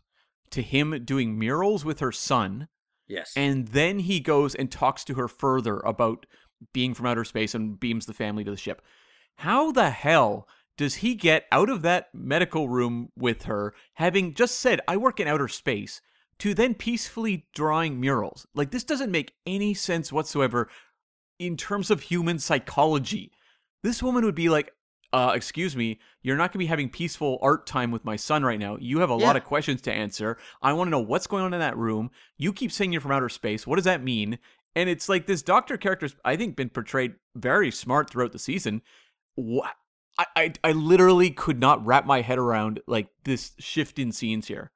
to 0.52 0.62
him 0.62 1.04
doing 1.04 1.38
murals 1.38 1.84
with 1.84 2.00
her 2.00 2.12
son, 2.12 2.68
Yes. 3.08 3.32
and 3.36 3.68
then 3.68 4.00
he 4.00 4.20
goes 4.20 4.54
and 4.54 4.70
talks 4.70 5.04
to 5.04 5.14
her 5.14 5.28
further 5.28 5.78
about 5.80 6.26
being 6.72 6.94
from 6.94 7.06
outer 7.06 7.24
space 7.24 7.54
and 7.54 7.78
beams 7.78 8.06
the 8.06 8.14
family 8.14 8.44
to 8.44 8.50
the 8.50 8.56
ship. 8.56 8.82
How 9.36 9.72
the 9.72 9.90
hell 9.90 10.46
does 10.78 10.96
he 10.96 11.14
get 11.14 11.46
out 11.52 11.68
of 11.68 11.82
that 11.82 12.08
medical 12.14 12.68
room 12.68 13.10
with 13.16 13.44
her, 13.44 13.74
having 13.94 14.34
just 14.34 14.58
said, 14.58 14.80
I 14.86 14.96
work 14.96 15.20
in 15.20 15.28
outer 15.28 15.48
space, 15.48 16.00
to 16.38 16.54
then 16.54 16.74
peacefully 16.74 17.46
drawing 17.52 18.00
murals? 18.00 18.46
Like, 18.54 18.70
this 18.70 18.84
doesn't 18.84 19.10
make 19.10 19.34
any 19.46 19.74
sense 19.74 20.12
whatsoever 20.12 20.68
in 21.38 21.56
terms 21.56 21.90
of 21.90 22.02
human 22.02 22.38
psychology. 22.38 23.32
This 23.82 24.02
woman 24.02 24.24
would 24.24 24.34
be 24.34 24.48
like, 24.48 24.72
uh, 25.12 25.32
excuse 25.34 25.76
me, 25.76 25.98
you're 26.22 26.36
not 26.36 26.44
going 26.50 26.52
to 26.54 26.58
be 26.58 26.66
having 26.66 26.88
peaceful 26.88 27.38
art 27.42 27.66
time 27.66 27.90
with 27.90 28.04
my 28.04 28.16
son 28.16 28.44
right 28.44 28.58
now. 28.58 28.76
You 28.80 29.00
have 29.00 29.10
a 29.10 29.14
lot 29.14 29.36
of 29.36 29.44
questions 29.44 29.80
to 29.82 29.92
answer. 29.92 30.38
I 30.62 30.72
want 30.72 30.88
to 30.88 30.90
know 30.90 31.00
what's 31.00 31.26
going 31.26 31.44
on 31.44 31.52
in 31.52 31.60
that 31.60 31.76
room. 31.76 32.10
You 32.38 32.52
keep 32.52 32.72
saying 32.72 32.92
you're 32.92 33.00
from 33.00 33.12
outer 33.12 33.28
space. 33.28 33.66
What 33.66 33.76
does 33.76 33.84
that 33.84 34.02
mean? 34.02 34.38
And 34.74 34.88
it's 34.88 35.08
like 35.08 35.26
this 35.26 35.42
doctor 35.42 35.76
character's, 35.76 36.16
I 36.24 36.36
think, 36.36 36.56
been 36.56 36.70
portrayed 36.70 37.14
very 37.34 37.70
smart 37.70 38.08
throughout 38.08 38.32
the 38.32 38.38
season. 38.38 38.80
What? 39.34 39.74
I, 40.18 40.24
I, 40.36 40.52
I 40.64 40.72
literally 40.72 41.30
could 41.30 41.60
not 41.60 41.84
wrap 41.84 42.06
my 42.06 42.22
head 42.22 42.38
around 42.38 42.80
like 42.86 43.08
this 43.24 43.52
shift 43.58 43.98
in 43.98 44.12
scenes 44.12 44.48
here. 44.48 44.70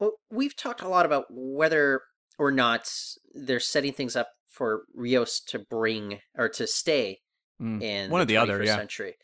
Well, 0.00 0.12
we've 0.30 0.56
talked 0.56 0.82
a 0.82 0.88
lot 0.88 1.06
about 1.06 1.26
whether 1.30 2.02
or 2.38 2.50
not 2.50 2.90
they're 3.34 3.60
setting 3.60 3.92
things 3.92 4.14
up 4.14 4.28
for 4.48 4.82
Rios 4.94 5.40
to 5.48 5.58
bring 5.58 6.20
or 6.36 6.48
to 6.50 6.66
stay 6.66 7.20
Mm. 7.60 7.82
in 7.82 8.10
One 8.12 8.20
the 8.20 8.22
or 8.22 8.26
the 8.26 8.36
other, 8.36 8.62
yeah. 8.62 8.76
century. 8.76 9.16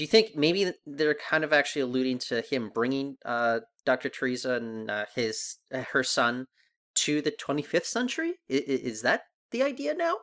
Do 0.00 0.04
you 0.04 0.08
think 0.08 0.34
maybe 0.34 0.72
they're 0.86 1.12
kind 1.28 1.44
of 1.44 1.52
actually 1.52 1.82
alluding 1.82 2.20
to 2.30 2.40
him 2.40 2.70
bringing 2.72 3.18
uh, 3.22 3.60
Dr. 3.84 4.08
Teresa 4.08 4.54
and 4.54 4.90
uh, 4.90 5.04
his 5.14 5.58
uh, 5.74 5.82
her 5.92 6.02
son 6.02 6.46
to 6.94 7.20
the 7.20 7.30
25th 7.30 7.84
century? 7.84 8.36
I- 8.50 8.54
is 8.66 9.02
that 9.02 9.24
the 9.50 9.62
idea 9.62 9.92
now? 9.92 10.16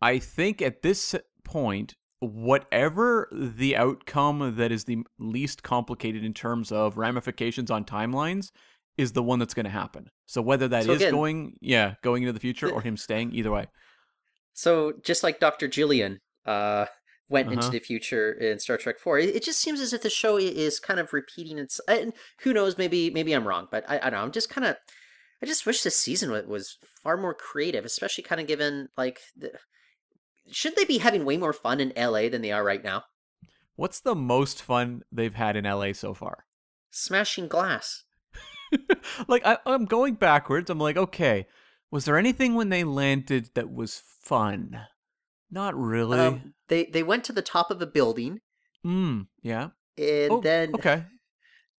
I 0.00 0.20
think 0.20 0.62
at 0.62 0.82
this 0.82 1.16
point, 1.44 1.96
whatever 2.20 3.28
the 3.32 3.76
outcome 3.76 4.54
that 4.56 4.70
is 4.70 4.84
the 4.84 4.98
least 5.18 5.64
complicated 5.64 6.22
in 6.22 6.32
terms 6.32 6.70
of 6.70 6.96
ramifications 6.96 7.72
on 7.72 7.84
timelines 7.84 8.52
is 8.96 9.14
the 9.14 9.22
one 9.24 9.40
that's 9.40 9.52
going 9.52 9.64
to 9.66 9.70
happen. 9.70 10.10
So 10.26 10.40
whether 10.40 10.68
that 10.68 10.82
is 10.82 10.86
So 10.86 10.92
again- 10.92 11.12
going, 11.12 11.56
yeah, 11.60 11.94
going 12.04 12.22
into 12.22 12.32
the 12.32 12.38
future 12.38 12.70
or 12.70 12.82
him 12.82 12.96
staying, 12.96 13.32
either 13.34 13.50
way. 13.50 13.66
So 14.52 14.92
just 15.02 15.24
like 15.24 15.40
Dr. 15.40 15.66
Gillian, 15.66 16.20
uh, 16.44 16.86
went 17.28 17.48
into 17.48 17.60
Uh-huh. 17.60 17.70
the 17.70 17.80
future 17.80 18.32
in 18.32 18.58
Star 18.58 18.76
Trek 18.76 18.98
Four, 18.98 19.18
it, 19.18 19.34
it 19.36 19.42
just 19.44 19.60
seems 19.60 19.80
as 19.80 19.92
if 19.92 20.02
the 20.02 20.10
show 20.10 20.36
is 20.36 20.78
kind 20.80 21.00
of 21.00 21.12
repeating 21.12 21.58
its. 21.58 21.80
And 21.88 22.12
who 22.40 22.52
knows? 22.52 22.78
Maybe 22.78 23.10
maybe 23.10 23.32
I'm 23.32 23.46
wrong, 23.46 23.68
but 23.70 23.84
I, 23.88 23.96
I 23.98 24.10
don't 24.10 24.12
know. 24.12 24.22
I'm 24.22 24.32
just 24.32 24.50
kind 24.50 24.66
of. 24.66 24.76
I 25.42 25.46
just 25.46 25.66
wish 25.66 25.82
this 25.82 25.96
season 25.98 26.30
was 26.48 26.78
far 27.02 27.16
more 27.18 27.34
creative, 27.34 27.84
especially 27.84 28.24
kind 28.24 28.40
of 28.40 28.46
given 28.46 28.88
like. 28.96 29.20
The, 29.36 29.52
should 30.50 30.76
they 30.76 30.84
be 30.84 30.98
having 30.98 31.24
way 31.24 31.36
more 31.36 31.52
fun 31.52 31.80
in 31.80 31.92
LA 31.96 32.28
than 32.28 32.40
they 32.42 32.52
are 32.52 32.62
right 32.64 32.82
now? 32.84 33.02
What's 33.74 34.00
the 34.00 34.14
most 34.14 34.62
fun 34.62 35.02
they've 35.10 35.34
had 35.34 35.56
in 35.56 35.64
LA 35.64 35.92
so 35.92 36.14
far? 36.14 36.44
Smashing 36.92 37.48
glass. 37.48 38.04
like 39.28 39.44
I, 39.44 39.58
I'm 39.66 39.84
going 39.84 40.14
backwards. 40.14 40.70
I'm 40.70 40.78
like, 40.78 40.96
okay, 40.96 41.46
was 41.90 42.04
there 42.04 42.16
anything 42.16 42.54
when 42.54 42.68
they 42.68 42.84
landed 42.84 43.50
that 43.54 43.70
was 43.72 44.02
fun? 44.22 44.80
Not 45.50 45.74
really. 45.76 46.18
Um, 46.18 46.54
they 46.68 46.84
they 46.86 47.02
went 47.02 47.24
to 47.24 47.32
the 47.32 47.42
top 47.42 47.70
of 47.70 47.80
a 47.80 47.86
building 47.86 48.40
Hmm. 48.82 49.22
yeah. 49.42 49.70
and 49.98 50.30
Oh, 50.32 50.40
then 50.40 50.74
okay. 50.74 51.04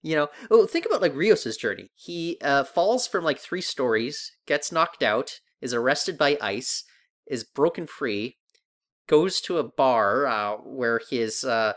You 0.03 0.15
know, 0.15 0.27
well, 0.49 0.67
think 0.67 0.85
about 0.85 1.01
like 1.01 1.15
Rios's 1.15 1.57
journey. 1.57 1.89
He 1.95 2.37
uh, 2.41 2.63
falls 2.63 3.07
from 3.07 3.23
like 3.25 3.39
three 3.39 3.61
stories, 3.61 4.31
gets 4.45 4.71
knocked 4.71 5.01
out, 5.03 5.39
is 5.59 5.73
arrested 5.73 6.17
by 6.17 6.37
ICE, 6.39 6.83
is 7.25 7.43
broken 7.43 7.87
free, 7.87 8.37
goes 9.07 9.41
to 9.41 9.57
a 9.57 9.63
bar 9.67 10.25
uh, 10.27 10.57
where 10.57 11.01
his 11.09 11.43
uh, 11.43 11.73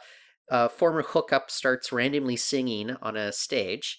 uh, 0.51 0.69
former 0.69 1.03
hookup 1.03 1.51
starts 1.51 1.91
randomly 1.93 2.37
singing 2.37 2.95
on 3.03 3.17
a 3.17 3.33
stage. 3.33 3.99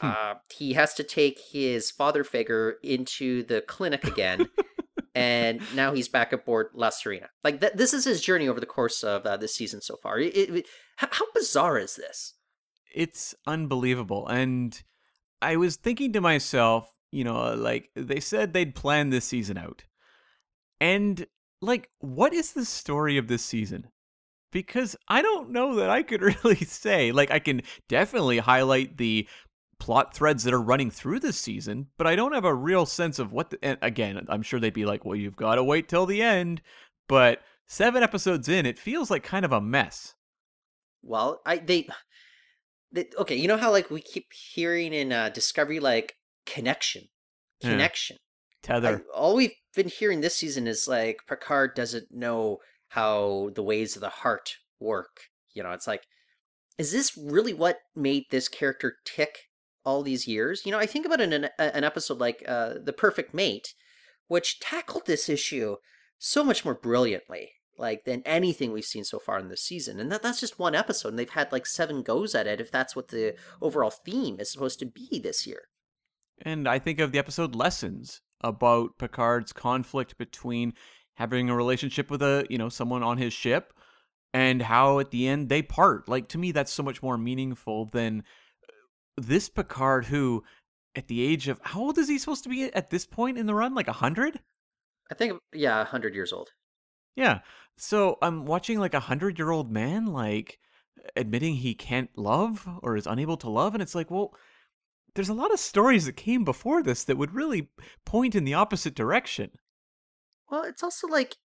Hmm. 0.00 0.08
Uh, 0.08 0.34
he 0.54 0.72
has 0.74 0.92
to 0.94 1.04
take 1.04 1.38
his 1.52 1.90
father 1.90 2.24
figure 2.24 2.74
into 2.82 3.44
the 3.44 3.62
clinic 3.62 4.04
again, 4.04 4.48
and 5.14 5.60
now 5.74 5.92
he's 5.92 6.08
back 6.08 6.32
aboard 6.32 6.68
La 6.74 6.90
Sirena. 6.90 7.28
Like 7.44 7.60
th- 7.60 7.74
this 7.74 7.92
is 7.94 8.04
his 8.04 8.20
journey 8.20 8.48
over 8.48 8.60
the 8.60 8.66
course 8.66 9.02
of 9.02 9.26
uh, 9.26 9.36
this 9.36 9.54
season 9.54 9.80
so 9.80 9.96
far. 9.96 10.18
It, 10.18 10.34
it, 10.34 10.66
how, 10.96 11.08
how 11.10 11.26
bizarre 11.34 11.78
is 11.78 11.96
this? 11.96 12.34
it's 12.94 13.34
unbelievable. 13.46 14.26
And 14.26 14.80
I 15.40 15.56
was 15.56 15.76
thinking 15.76 16.12
to 16.12 16.20
myself, 16.20 16.88
you 17.10 17.24
know, 17.24 17.54
like 17.54 17.90
they 17.94 18.20
said 18.20 18.52
they'd 18.52 18.74
plan 18.74 19.10
this 19.10 19.24
season 19.24 19.58
out. 19.58 19.84
And 20.80 21.26
like, 21.60 21.88
what 21.98 22.32
is 22.32 22.52
the 22.52 22.64
story 22.64 23.18
of 23.18 23.28
this 23.28 23.44
season? 23.44 23.88
Because 24.52 24.96
I 25.08 25.22
don't 25.22 25.50
know 25.50 25.76
that 25.76 25.90
I 25.90 26.02
could 26.02 26.22
really 26.44 26.56
say. 26.56 27.12
Like, 27.12 27.30
I 27.30 27.38
can 27.38 27.62
definitely 27.88 28.38
highlight 28.38 28.96
the 28.96 29.28
plot 29.80 30.14
threads 30.14 30.44
that 30.44 30.54
are 30.54 30.60
running 30.60 30.90
through 30.90 31.18
this 31.18 31.36
season, 31.36 31.88
but 31.98 32.06
I 32.06 32.14
don't 32.14 32.32
have 32.34 32.44
a 32.44 32.54
real 32.54 32.86
sense 32.86 33.18
of 33.18 33.32
what. 33.32 33.50
The, 33.50 33.58
and 33.64 33.78
again, 33.82 34.24
I'm 34.28 34.42
sure 34.42 34.60
they'd 34.60 34.72
be 34.72 34.84
like, 34.86 35.04
"Well, 35.04 35.16
you've 35.16 35.34
got 35.36 35.56
to 35.56 35.64
wait 35.64 35.88
till 35.88 36.06
the 36.06 36.22
end," 36.22 36.62
but 37.08 37.40
seven 37.66 38.02
episodes 38.02 38.48
in, 38.48 38.66
it 38.66 38.78
feels 38.78 39.10
like 39.10 39.24
kind 39.24 39.44
of 39.44 39.50
a 39.52 39.60
mess. 39.60 40.14
Well, 41.02 41.40
I 41.44 41.56
they, 41.56 41.88
they 42.92 43.06
okay. 43.18 43.34
You 43.34 43.48
know 43.48 43.56
how 43.56 43.70
like 43.72 43.90
we 43.90 44.00
keep 44.00 44.26
hearing 44.32 44.92
in 44.92 45.12
uh, 45.12 45.30
Discovery 45.30 45.80
like 45.80 46.14
connection, 46.46 47.08
Yeah. 47.60 47.70
connection. 47.70 48.16
Tether. 48.62 49.04
I- 49.08 49.18
all 49.18 49.34
we've 49.34 49.54
been 49.74 49.88
hearing 49.88 50.20
this 50.20 50.36
season 50.36 50.68
is 50.68 50.86
like 50.86 51.18
Picard 51.28 51.74
doesn't 51.74 52.12
know 52.12 52.58
how 52.88 53.50
the 53.54 53.62
ways 53.62 53.96
of 53.96 54.02
the 54.02 54.08
heart 54.10 54.56
work. 54.78 55.20
You 55.54 55.62
know, 55.62 55.70
it's 55.72 55.86
like, 55.86 56.02
is 56.76 56.92
this 56.92 57.16
really 57.16 57.54
what 57.54 57.78
made 57.96 58.24
this 58.30 58.48
character 58.48 58.96
tick 59.04 59.46
all 59.84 60.02
these 60.02 60.26
years? 60.26 60.64
You 60.64 60.72
know, 60.72 60.78
I 60.78 60.86
think 60.86 61.06
about 61.06 61.20
an 61.20 61.32
an, 61.58 61.84
episode 61.84 62.18
like 62.18 62.42
uh, 62.46 62.74
The 62.82 62.92
Perfect 62.92 63.34
Mate, 63.34 63.74
which 64.28 64.60
tackled 64.60 65.06
this 65.06 65.28
issue 65.28 65.76
so 66.18 66.44
much 66.44 66.64
more 66.64 66.74
brilliantly, 66.74 67.52
like 67.78 68.04
than 68.04 68.22
anything 68.24 68.72
we've 68.72 68.84
seen 68.84 69.04
so 69.04 69.18
far 69.18 69.38
in 69.38 69.48
this 69.48 69.62
season. 69.62 69.98
And 69.98 70.10
that, 70.12 70.22
that's 70.22 70.40
just 70.40 70.58
one 70.58 70.74
episode, 70.74 71.10
and 71.10 71.18
they've 71.18 71.30
had 71.30 71.52
like 71.52 71.66
seven 71.66 72.02
goes 72.02 72.34
at 72.34 72.46
it. 72.46 72.60
If 72.60 72.70
that's 72.70 72.94
what 72.94 73.08
the 73.08 73.34
overall 73.60 73.90
theme 73.90 74.38
is 74.38 74.52
supposed 74.52 74.78
to 74.80 74.86
be 74.86 75.18
this 75.18 75.46
year. 75.46 75.62
And 76.42 76.66
I 76.66 76.78
think 76.78 77.00
of 77.00 77.12
the 77.12 77.18
episode 77.18 77.54
Lessons 77.54 78.22
about 78.42 78.98
Picard's 78.98 79.52
conflict 79.52 80.16
between 80.16 80.72
having 81.14 81.50
a 81.50 81.56
relationship 81.56 82.10
with 82.10 82.22
a, 82.22 82.46
you 82.48 82.56
know, 82.56 82.70
someone 82.70 83.02
on 83.02 83.18
his 83.18 83.32
ship 83.32 83.74
and 84.32 84.62
how 84.62 84.98
at 84.98 85.10
the 85.10 85.28
end 85.28 85.48
they 85.48 85.62
part. 85.62 86.08
Like 86.08 86.28
to 86.28 86.38
me 86.38 86.52
that's 86.52 86.72
so 86.72 86.82
much 86.82 87.02
more 87.02 87.18
meaningful 87.18 87.86
than 87.86 88.24
this 89.22 89.48
Picard 89.48 90.06
who 90.06 90.44
at 90.94 91.08
the 91.08 91.22
age 91.22 91.48
of 91.48 91.60
how 91.62 91.80
old 91.80 91.98
is 91.98 92.08
he 92.08 92.18
supposed 92.18 92.42
to 92.44 92.50
be 92.50 92.64
at 92.72 92.90
this 92.90 93.06
point 93.06 93.38
in 93.38 93.46
the 93.46 93.54
run? 93.54 93.74
Like 93.74 93.88
a 93.88 93.92
100? 93.92 94.40
I 95.10 95.14
think, 95.14 95.40
yeah, 95.52 95.84
hundred 95.84 96.14
years 96.14 96.32
old. 96.32 96.50
Yeah. 97.16 97.40
So 97.76 98.18
I'm 98.22 98.44
watching 98.44 98.78
like 98.78 98.94
a 98.94 99.00
100-year-old 99.00 99.70
man 99.70 100.06
like 100.06 100.58
admitting 101.16 101.54
he 101.54 101.74
can't 101.74 102.10
love 102.16 102.68
or 102.82 102.96
is 102.96 103.06
unable 103.06 103.36
to 103.38 103.50
love 103.50 103.74
and 103.74 103.82
it's 103.82 103.94
like, 103.94 104.10
well, 104.10 104.34
there's 105.14 105.28
a 105.28 105.34
lot 105.34 105.52
of 105.52 105.58
stories 105.58 106.06
that 106.06 106.16
came 106.16 106.44
before 106.44 106.82
this 106.82 107.04
that 107.04 107.16
would 107.16 107.34
really 107.34 107.70
point 108.04 108.34
in 108.34 108.44
the 108.44 108.54
opposite 108.54 108.94
direction. 108.94 109.50
Well, 110.50 110.62
it's 110.64 110.82
also 110.82 111.08
like, 111.08 111.36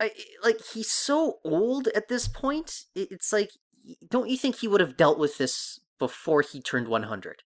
I 0.00 0.12
like 0.44 0.60
he's 0.74 0.90
so 0.90 1.38
old 1.44 1.88
at 1.88 2.08
this 2.08 2.28
point. 2.28 2.84
It's 2.94 3.32
like, 3.32 3.50
don't 4.08 4.28
you 4.28 4.36
think 4.36 4.56
he 4.56 4.68
would 4.68 4.80
have 4.80 4.96
dealt 4.96 5.18
with 5.18 5.38
this 5.38 5.80
before 5.98 6.42
he 6.42 6.60
turned 6.60 6.88
one 6.88 7.04
hundred? 7.04 7.42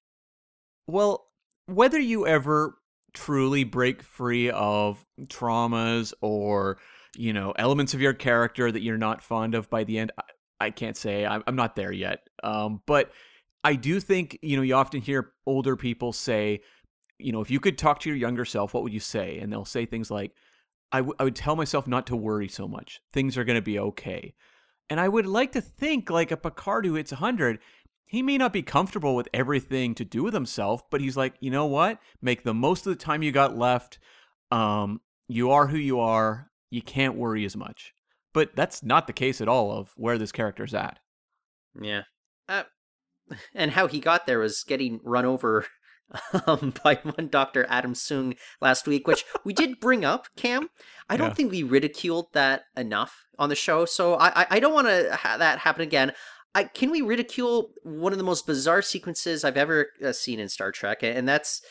Well, 0.86 1.26
whether 1.66 1.98
you 1.98 2.26
ever 2.26 2.76
truly 3.14 3.64
break 3.64 4.02
free 4.02 4.50
of 4.50 5.04
traumas 5.24 6.12
or, 6.20 6.78
you 7.16 7.32
know, 7.32 7.52
elements 7.52 7.94
of 7.94 8.00
your 8.00 8.14
character 8.14 8.72
that 8.72 8.82
you're 8.82 8.98
not 8.98 9.22
fond 9.22 9.54
of 9.54 9.68
by 9.70 9.84
the 9.84 9.98
end, 9.98 10.12
I, 10.18 10.66
I 10.66 10.70
can't 10.70 10.96
say. 10.96 11.24
I'm, 11.26 11.42
I'm 11.46 11.56
not 11.56 11.76
there 11.76 11.92
yet. 11.92 12.20
Um, 12.42 12.82
but 12.86 13.12
I 13.62 13.74
do 13.74 14.00
think, 14.00 14.38
you 14.42 14.56
know, 14.56 14.62
you 14.62 14.74
often 14.74 15.00
hear 15.00 15.32
older 15.46 15.76
people 15.76 16.12
say, 16.12 16.62
you 17.18 17.30
know, 17.30 17.40
if 17.40 17.50
you 17.50 17.60
could 17.60 17.78
talk 17.78 18.00
to 18.00 18.08
your 18.08 18.18
younger 18.18 18.44
self, 18.44 18.74
what 18.74 18.82
would 18.82 18.92
you 18.92 19.00
say? 19.00 19.38
And 19.38 19.52
they'll 19.52 19.64
say 19.64 19.86
things 19.86 20.10
like, 20.10 20.32
I, 20.90 20.98
w- 20.98 21.14
I 21.20 21.24
would 21.24 21.36
tell 21.36 21.54
myself 21.54 21.86
not 21.86 22.06
to 22.08 22.16
worry 22.16 22.48
so 22.48 22.66
much. 22.66 23.00
Things 23.12 23.38
are 23.38 23.44
going 23.44 23.56
to 23.56 23.62
be 23.62 23.78
okay. 23.78 24.34
And 24.90 25.00
I 25.00 25.08
would 25.08 25.26
like 25.26 25.52
to 25.52 25.60
think, 25.60 26.10
like 26.10 26.30
a 26.30 26.36
Picard 26.36 26.84
who 26.84 26.94
hits 26.94 27.12
100, 27.12 27.58
he 28.06 28.22
may 28.22 28.36
not 28.36 28.52
be 28.52 28.62
comfortable 28.62 29.16
with 29.16 29.28
everything 29.32 29.94
to 29.94 30.04
do 30.04 30.22
with 30.22 30.34
himself, 30.34 30.82
but 30.90 31.00
he's 31.00 31.16
like, 31.16 31.34
you 31.40 31.50
know 31.50 31.66
what? 31.66 31.98
Make 32.20 32.44
the 32.44 32.52
most 32.52 32.86
of 32.86 32.92
the 32.92 33.02
time 33.02 33.22
you 33.22 33.32
got 33.32 33.56
left. 33.56 33.98
Um, 34.50 35.00
you 35.28 35.50
are 35.50 35.66
who 35.68 35.78
you 35.78 35.98
are. 36.00 36.50
You 36.70 36.82
can't 36.82 37.16
worry 37.16 37.44
as 37.44 37.56
much. 37.56 37.94
But 38.34 38.54
that's 38.54 38.82
not 38.82 39.06
the 39.06 39.12
case 39.14 39.40
at 39.40 39.48
all 39.48 39.72
of 39.72 39.92
where 39.96 40.18
this 40.18 40.32
character's 40.32 40.74
at. 40.74 40.98
Yeah. 41.80 42.02
Uh, 42.48 42.64
and 43.54 43.70
how 43.70 43.86
he 43.86 44.00
got 44.00 44.26
there 44.26 44.38
was 44.40 44.62
getting 44.62 45.00
run 45.04 45.24
over 45.24 45.66
um, 46.46 46.74
by 46.84 46.96
one 47.02 47.28
Dr. 47.28 47.64
Adam 47.68 47.94
Soong 47.94 48.36
last 48.60 48.86
week, 48.86 49.06
which 49.06 49.24
we 49.44 49.54
did 49.54 49.80
bring 49.80 50.04
up, 50.04 50.26
Cam. 50.36 50.68
I 51.08 51.16
don't 51.16 51.28
Yeah. 51.28 51.34
think 51.34 51.50
we 51.50 51.62
ridiculed 51.62 52.26
that 52.34 52.64
enough 52.76 53.21
on 53.42 53.48
the 53.48 53.56
show, 53.56 53.84
so 53.84 54.14
I, 54.14 54.42
I, 54.42 54.46
I 54.50 54.60
don't 54.60 54.74
want 54.74 54.88
to 54.88 55.14
ha- 55.14 55.36
that 55.36 55.58
happen 55.58 55.82
again. 55.82 56.12
I, 56.54 56.64
can 56.64 56.90
we 56.90 57.00
ridicule 57.00 57.70
one 57.82 58.12
of 58.12 58.18
the 58.18 58.24
most 58.24 58.46
bizarre 58.46 58.82
sequences 58.82 59.42
I've 59.44 59.56
ever 59.56 59.88
uh, 60.04 60.12
seen 60.12 60.38
in 60.38 60.48
Star 60.48 60.70
Trek, 60.70 61.02
and 61.02 61.28
that's 61.28 61.62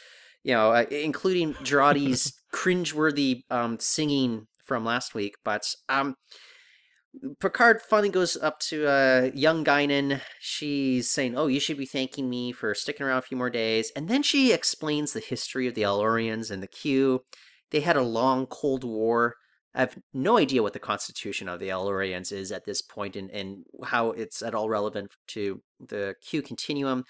you 0.43 0.53
know, 0.53 0.71
uh, 0.71 0.85
including 0.89 1.53
Jurati's 1.55 2.33
cringeworthy 2.53 3.41
um, 3.49 3.79
singing 3.79 4.47
from 4.65 4.85
last 4.85 5.13
week. 5.13 5.35
But 5.43 5.75
um, 5.89 6.15
Picard 7.39 7.81
finally 7.81 8.09
goes 8.09 8.37
up 8.37 8.59
to 8.61 8.87
uh, 8.87 9.29
young 9.33 9.63
Guinan. 9.63 10.21
She's 10.39 11.09
saying, 11.09 11.37
"Oh, 11.37 11.47
you 11.47 11.59
should 11.59 11.77
be 11.77 11.85
thanking 11.85 12.29
me 12.29 12.51
for 12.51 12.73
sticking 12.73 13.05
around 13.05 13.19
a 13.19 13.23
few 13.23 13.37
more 13.37 13.49
days." 13.49 13.91
And 13.95 14.07
then 14.07 14.23
she 14.23 14.51
explains 14.51 15.13
the 15.13 15.19
history 15.19 15.67
of 15.67 15.75
the 15.75 15.83
El-Aurians 15.83 16.49
and 16.49 16.63
the 16.63 16.67
Q. 16.67 17.21
They 17.71 17.81
had 17.81 17.97
a 17.97 18.01
long 18.01 18.47
Cold 18.47 18.83
War. 18.83 19.35
I 19.73 19.81
have 19.81 19.97
no 20.13 20.37
idea 20.37 20.63
what 20.63 20.73
the 20.73 20.79
constitution 20.79 21.47
of 21.47 21.59
the 21.59 21.69
El-Aurians 21.69 22.31
is 22.31 22.51
at 22.51 22.65
this 22.65 22.81
point 22.81 23.15
and, 23.15 23.31
and 23.31 23.63
how 23.85 24.11
it's 24.11 24.41
at 24.41 24.53
all 24.53 24.69
relevant 24.69 25.11
to 25.29 25.61
the 25.79 26.15
Q 26.21 26.41
continuum. 26.41 27.05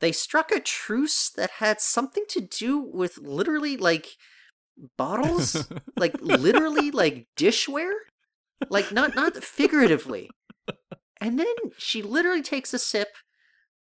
They 0.00 0.12
struck 0.12 0.52
a 0.52 0.60
truce 0.60 1.30
that 1.30 1.50
had 1.50 1.80
something 1.80 2.24
to 2.28 2.40
do 2.40 2.78
with 2.78 3.18
literally 3.18 3.76
like 3.76 4.16
bottles, 4.98 5.66
like 5.96 6.20
literally 6.20 6.90
like 6.90 7.26
dishware? 7.36 7.94
Like 8.68 8.92
not 8.92 9.14
not 9.14 9.36
figuratively. 9.42 10.30
And 11.20 11.38
then 11.38 11.54
she 11.78 12.02
literally 12.02 12.42
takes 12.42 12.74
a 12.74 12.78
sip 12.78 13.08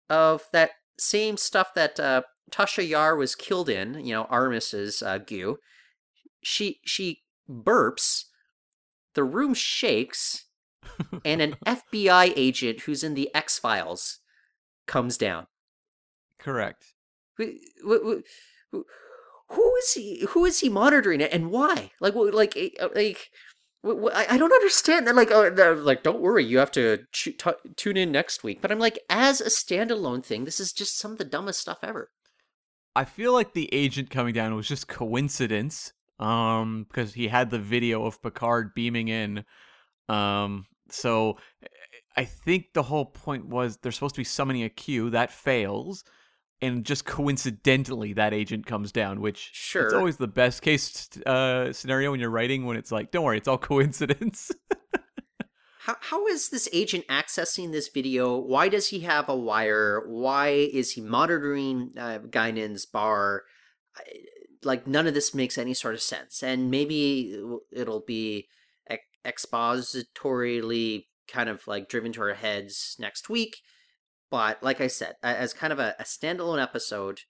of 0.10 0.44
that 0.54 0.72
same 0.98 1.36
stuff 1.36 1.74
that 1.76 2.00
uh, 2.00 2.22
tasha 2.52 2.88
yar 2.88 3.16
was 3.16 3.36
killed 3.36 3.70
in 3.70 4.06
you 4.06 4.14
know 4.14 4.26
Armus's 4.26 5.02
uh, 5.02 5.18
goo. 5.18 5.58
She 6.42 6.80
she 6.86 7.23
burps 7.50 8.26
the 9.14 9.24
room 9.24 9.54
shakes 9.54 10.46
and 11.24 11.42
an 11.42 11.56
fbi 11.66 12.34
agent 12.36 12.82
who's 12.82 13.04
in 13.04 13.14
the 13.14 13.34
x-files 13.36 14.20
comes 14.88 15.18
down. 15.18 15.48
Correct. 16.40 16.94
Wh- 17.40 17.56
wh- 17.86 18.04
wh- 18.06 18.76
wh- 18.76 18.82
who 19.50 19.76
is 19.78 19.94
he 19.94 20.26
who 20.30 20.46
is 20.46 20.60
he 20.60 20.70
monitoring 20.70 21.22
it 21.22 21.32
and 21.32 21.52
why? 21.52 21.92
Like 22.00 22.16
like 22.16 22.58
eh, 22.58 22.70
uh, 22.80 22.90
like 22.96 23.30
I 23.86 24.38
don't 24.38 24.54
understand. 24.54 25.08
That 25.08 25.16
like 25.16 25.32
oh, 25.32 25.50
no, 25.50 25.74
like 25.74 26.04
don't 26.04 26.22
worry 26.22 26.44
you 26.44 26.58
have 26.58 26.72
to 26.72 27.00
tu- 27.12 27.36
tune 27.76 27.98
in 27.98 28.12
next 28.12 28.44
week. 28.44 28.62
But 28.62 28.72
I'm 28.72 28.80
like 28.80 29.00
as 29.10 29.42
a 29.42 29.46
standalone 29.46 30.24
thing 30.24 30.46
this 30.46 30.60
is 30.60 30.74
just 30.74 30.98
some 30.98 31.14
of 31.14 31.18
the 31.18 31.26
dumbest 31.26 31.62
stuff 31.62 31.80
ever. 31.84 32.10
I 32.96 33.06
feel 33.06 33.34
like 33.34 33.54
the 33.54 33.74
agent 33.74 34.10
coming 34.10 34.34
down 34.34 34.56
was 34.56 34.68
just 34.68 34.88
coincidence. 34.88 35.94
Um, 36.20 36.86
because 36.88 37.14
he 37.14 37.28
had 37.28 37.50
the 37.50 37.60
video 37.60 38.06
of 38.06 38.22
Picard 38.22 38.74
beaming 38.74 39.08
in. 39.08 39.44
Um, 40.08 40.66
so 40.90 41.38
I 42.16 42.26
think 42.26 42.74
the 42.74 42.84
whole 42.84 43.06
point 43.06 43.48
was 43.48 43.78
they're 43.78 43.92
supposed 43.92 44.16
to 44.16 44.22
be 44.22 44.26
summoning 44.26 44.64
a 44.64 44.70
Q 44.70 45.10
that 45.10 45.32
fails, 45.32 46.04
and 46.62 46.86
just 46.86 47.06
coincidentally 47.18 48.14
that 48.14 48.34
agent 48.34 48.66
comes 48.66 48.92
down, 48.92 49.22
which 49.22 49.50
sure 49.54 49.86
it's 49.86 49.94
always 49.94 50.18
the 50.18 50.28
best 50.28 50.62
case 50.62 51.10
uh, 51.26 51.74
scenario 51.74 52.12
when 52.12 52.20
you're 52.20 52.30
writing 52.30 52.66
when 52.66 52.78
it's 52.78 52.92
like, 52.92 53.12
don't 53.12 53.24
worry, 53.24 53.38
it's 53.38 53.48
all 53.48 53.58
coincidence. 53.74 54.52
how 55.80 55.96
how 56.00 56.28
is 56.28 56.50
this 56.50 56.70
agent 56.72 57.06
accessing 57.08 57.72
this 57.74 57.90
video 57.90 58.38
why 58.38 58.70
does 58.70 58.88
he 58.88 59.02
have 59.02 59.28
a 59.28 59.36
wire 59.36 60.04
why 60.08 60.48
is 60.50 60.92
he 60.92 61.02
monitoring 61.02 61.92
uh, 61.98 62.20
Guinan's 62.20 62.86
bar 62.86 63.44
I- 63.98 64.02
like 64.66 64.88
none 64.88 65.08
of 65.08 65.14
this 65.14 65.34
makes 65.34 65.58
any 65.58 65.74
sort 65.74 65.94
of 65.94 66.02
sense 66.02 66.44
and 66.44 66.70
maybe 66.72 67.38
it'll- 67.72 68.04
be 68.06 68.48
ex- 68.90 69.04
expositorily 69.26 71.06
kind 71.28 71.50
of 71.50 71.66
like 71.68 71.88
driven 71.90 72.12
to 72.12 72.22
our 72.22 72.34
heads 72.34 72.96
next 73.00 73.30
week 73.30 73.58
but 74.30 74.62
like 74.62 74.82
i 74.82 74.88
said 74.88 75.16
as 75.24 75.54
kind 75.54 75.72
of 75.72 75.80
a, 75.80 75.96
a 76.00 76.04
standalone 76.04 76.62
episode 76.62 77.22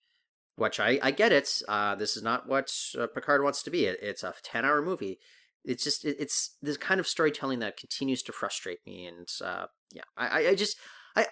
which 0.55 0.79
i 0.79 0.99
i 1.03 1.11
get 1.11 1.31
it 1.31 1.61
uh 1.67 1.93
this 1.95 2.17
is 2.17 2.23
not 2.23 2.47
what 2.47 2.71
uh, 2.99 3.07
picard 3.07 3.43
wants 3.43 3.61
to 3.61 3.69
be 3.69 3.85
it, 3.85 3.99
it's 4.01 4.23
a 4.23 4.33
10 4.43 4.65
hour 4.65 4.81
movie 4.81 5.19
it's 5.63 5.83
just 5.83 6.05
it, 6.05 6.15
it's 6.19 6.57
this 6.61 6.77
kind 6.77 6.99
of 6.99 7.07
storytelling 7.07 7.59
that 7.59 7.77
continues 7.77 8.23
to 8.23 8.31
frustrate 8.31 8.79
me 8.85 9.05
and 9.05 9.27
uh 9.43 9.65
yeah 9.91 10.03
i, 10.17 10.47
I 10.47 10.55
just 10.55 10.77
i 11.15 11.27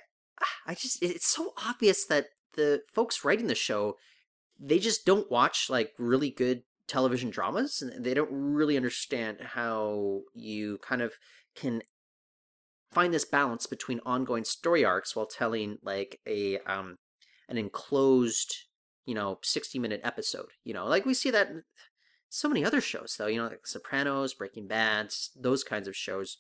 i 0.68 0.76
just 0.76 1.02
it's 1.02 1.28
so 1.28 1.54
obvious 1.66 2.06
that 2.06 2.28
the 2.56 2.82
folks 2.94 3.24
writing 3.26 3.48
the 3.48 3.56
show 3.56 3.96
they 4.62 4.80
just 4.80 5.06
don't 5.06 5.30
watch 5.32 5.70
like 5.70 5.94
really 5.98 6.30
good 6.30 6.64
television 6.88 7.30
dramas 7.30 7.82
and 7.82 8.04
they 8.06 8.14
don't 8.14 8.30
really 8.32 8.78
understand 8.78 9.40
how 9.42 10.22
you 10.34 10.78
kind 10.80 11.02
of 11.02 11.14
can 11.56 11.82
find 12.92 13.14
this 13.14 13.26
balance 13.26 13.66
between 13.66 14.02
ongoing 14.06 14.44
story 14.44 14.84
arcs 14.84 15.16
while 15.16 15.26
telling 15.26 15.78
like 15.82 16.20
a 16.28 16.60
um 16.60 16.98
an 17.50 17.58
enclosed 17.58 18.56
you 19.06 19.16
know 19.16 19.40
60 19.42 19.80
minute 19.80 20.02
episode 20.04 20.50
you 20.64 20.74
know? 20.74 20.86
Like 20.86 21.06
we 21.06 21.14
see 21.14 21.32
that 21.32 21.50
so 22.30 22.48
many 22.48 22.64
other 22.64 22.82
shows 22.82 23.16
though 23.18 23.28
you 23.28 23.38
know 23.38 23.48
like 23.48 23.66
sopranos 23.66 24.34
breaking 24.34 24.68
bad 24.68 25.14
those 25.36 25.64
kinds 25.64 25.88
of 25.88 25.96
shows. 25.96 26.38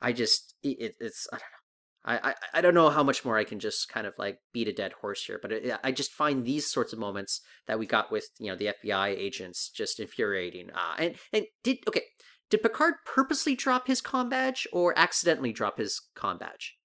I 0.00 0.12
just 0.12 0.54
it- 0.62 0.96
it's 0.98 1.26
i 1.32 1.36
don't 1.36 1.40
know 1.42 1.59
I, 2.04 2.30
I 2.30 2.34
i 2.54 2.60
don't 2.60 2.74
know 2.74 2.88
how 2.90 3.02
much 3.02 3.24
more 3.24 3.36
i 3.36 3.44
can 3.44 3.58
just 3.58 3.88
kind 3.88 4.06
of 4.06 4.14
like 4.18 4.38
beat 4.52 4.68
a 4.68 4.72
dead 4.72 4.92
horse 5.00 5.24
here 5.24 5.38
but 5.40 5.52
it, 5.52 5.78
i 5.84 5.92
just 5.92 6.12
find 6.12 6.44
these 6.44 6.70
sorts 6.70 6.92
of 6.92 6.98
moments 6.98 7.42
that 7.66 7.78
we 7.78 7.86
got 7.86 8.10
with 8.10 8.28
you 8.38 8.46
know 8.46 8.56
the 8.56 8.72
fbi 8.82 9.08
agents 9.08 9.68
just 9.68 10.00
infuriating 10.00 10.70
uh 10.74 10.94
and 10.98 11.16
and 11.32 11.44
did 11.62 11.78
okay 11.86 12.04
did 12.50 12.62
picard 12.62 12.94
purposely 13.06 13.54
drop 13.54 13.86
his 13.86 14.00
com 14.00 14.28
badge 14.28 14.66
or 14.72 14.92
accidentally 14.98 15.52
drop 15.52 15.78
his 15.78 16.02
com 16.14 16.36
badge? 16.36 16.76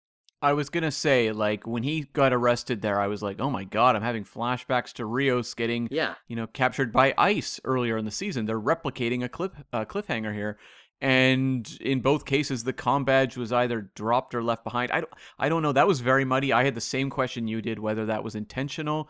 I 0.41 0.54
was 0.54 0.69
gonna 0.69 0.91
say, 0.91 1.32
like, 1.32 1.65
when 1.65 1.82
he 1.82 2.01
got 2.13 2.32
arrested 2.32 2.82
there, 2.82 2.99
I 2.99 3.08
was 3.08 3.23
like, 3.23 3.41
oh 3.41 3.49
my 3.49 3.63
god, 3.63 3.95
I'm 3.95 4.04
having 4.04 4.23
flashbacks 4.23 4.93
to 4.93 5.06
Rios 5.06 5.56
getting, 5.56 5.88
yeah. 5.89 6.15
you 6.28 6.36
know, 6.36 6.45
captured 6.45 6.93
by 6.93 7.15
ICE 7.17 7.60
earlier 7.63 7.97
in 7.97 8.06
the 8.06 8.12
season. 8.12 8.45
They're 8.45 8.62
replicating 8.62 9.23
a 9.23 9.30
cliff 9.30 9.54
uh, 9.73 9.86
cliffhanger 9.86 10.34
here, 10.36 10.60
and 11.02 11.70
in 11.82 12.00
both 12.00 12.26
cases, 12.26 12.64
the 12.64 12.74
com 12.74 13.04
badge 13.04 13.38
was 13.38 13.52
either 13.52 13.92
dropped 13.96 14.34
or 14.34 14.44
left 14.44 14.64
behind. 14.64 14.92
I 14.92 15.02
don't, 15.02 15.14
I 15.38 15.50
don't 15.50 15.62
know. 15.62 15.72
That 15.72 15.88
was 15.88 16.00
very 16.00 16.26
muddy. 16.26 16.54
I 16.54 16.64
had 16.64 16.76
the 16.76 16.82
same 16.82 17.10
question 17.10 17.48
you 17.48 17.62
did, 17.62 17.80
whether 17.80 18.06
that 18.06 18.24
was 18.24 18.36
intentional. 18.36 19.10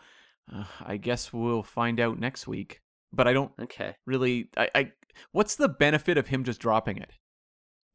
Uh, 0.52 0.64
I 0.84 0.96
guess 0.96 1.32
we'll 1.32 1.62
find 1.62 2.00
out 2.00 2.18
next 2.18 2.46
week. 2.46 2.80
But 3.12 3.28
I 3.28 3.32
don't 3.32 3.52
okay 3.62 3.94
really. 4.04 4.50
I, 4.56 4.68
I, 4.74 4.92
what's 5.32 5.56
the 5.56 5.68
benefit 5.68 6.18
of 6.18 6.26
him 6.26 6.44
just 6.44 6.60
dropping 6.60 6.98
it? 6.98 7.12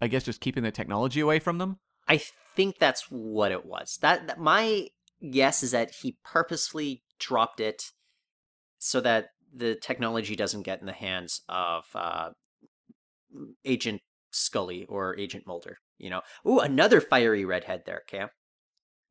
I 0.02 0.08
guess 0.08 0.24
just 0.24 0.42
keeping 0.42 0.64
the 0.64 0.72
technology 0.72 1.20
away 1.20 1.40
from 1.40 1.60
them. 1.60 1.78
I 2.08 2.22
think 2.56 2.80
that's 2.80 3.06
what 3.10 3.52
it 3.52 3.66
was. 3.66 4.00
That, 4.02 4.28
that 4.28 4.40
my 4.40 4.88
guess 5.30 5.62
is 5.64 5.72
that 5.72 5.92
he 6.02 6.18
purposefully 6.24 7.04
dropped 7.20 7.60
it 7.60 7.92
so 8.80 9.00
that 9.02 9.28
the 9.54 9.76
technology 9.76 10.36
doesn't 10.36 10.64
get 10.64 10.80
in 10.80 10.88
the 10.88 10.94
hands 10.94 11.42
of 11.48 11.86
uh, 11.94 12.30
Agent 13.66 14.02
Scully 14.32 14.86
or 14.86 15.18
Agent 15.18 15.46
Mulder. 15.46 15.78
You 15.98 16.10
know, 16.10 16.22
ooh, 16.48 16.60
another 16.60 17.02
fiery 17.02 17.46
redhead 17.46 17.84
there, 17.86 18.02
Cam. 18.08 18.30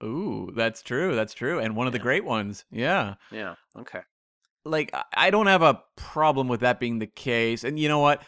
Ooh, 0.02 0.50
that's 0.56 0.82
true. 0.82 1.14
That's 1.14 1.34
true. 1.34 1.58
And 1.58 1.76
one 1.76 1.86
of 1.86 1.92
the 1.92 1.98
great 1.98 2.24
ones. 2.24 2.64
Yeah. 2.70 3.14
Yeah. 3.30 3.54
Okay. 3.78 4.00
Like, 4.64 4.94
I- 5.14 5.30
don't 5.30 5.46
have 5.46 5.62
a 5.62 5.82
problem 5.96 6.48
with 6.48 6.60
that 6.60 6.80
being 6.80 6.98
the 6.98 7.06
case. 7.06 7.64
And 7.64 7.78
you 7.78 7.88
know 7.88 7.98
what? 7.98 8.22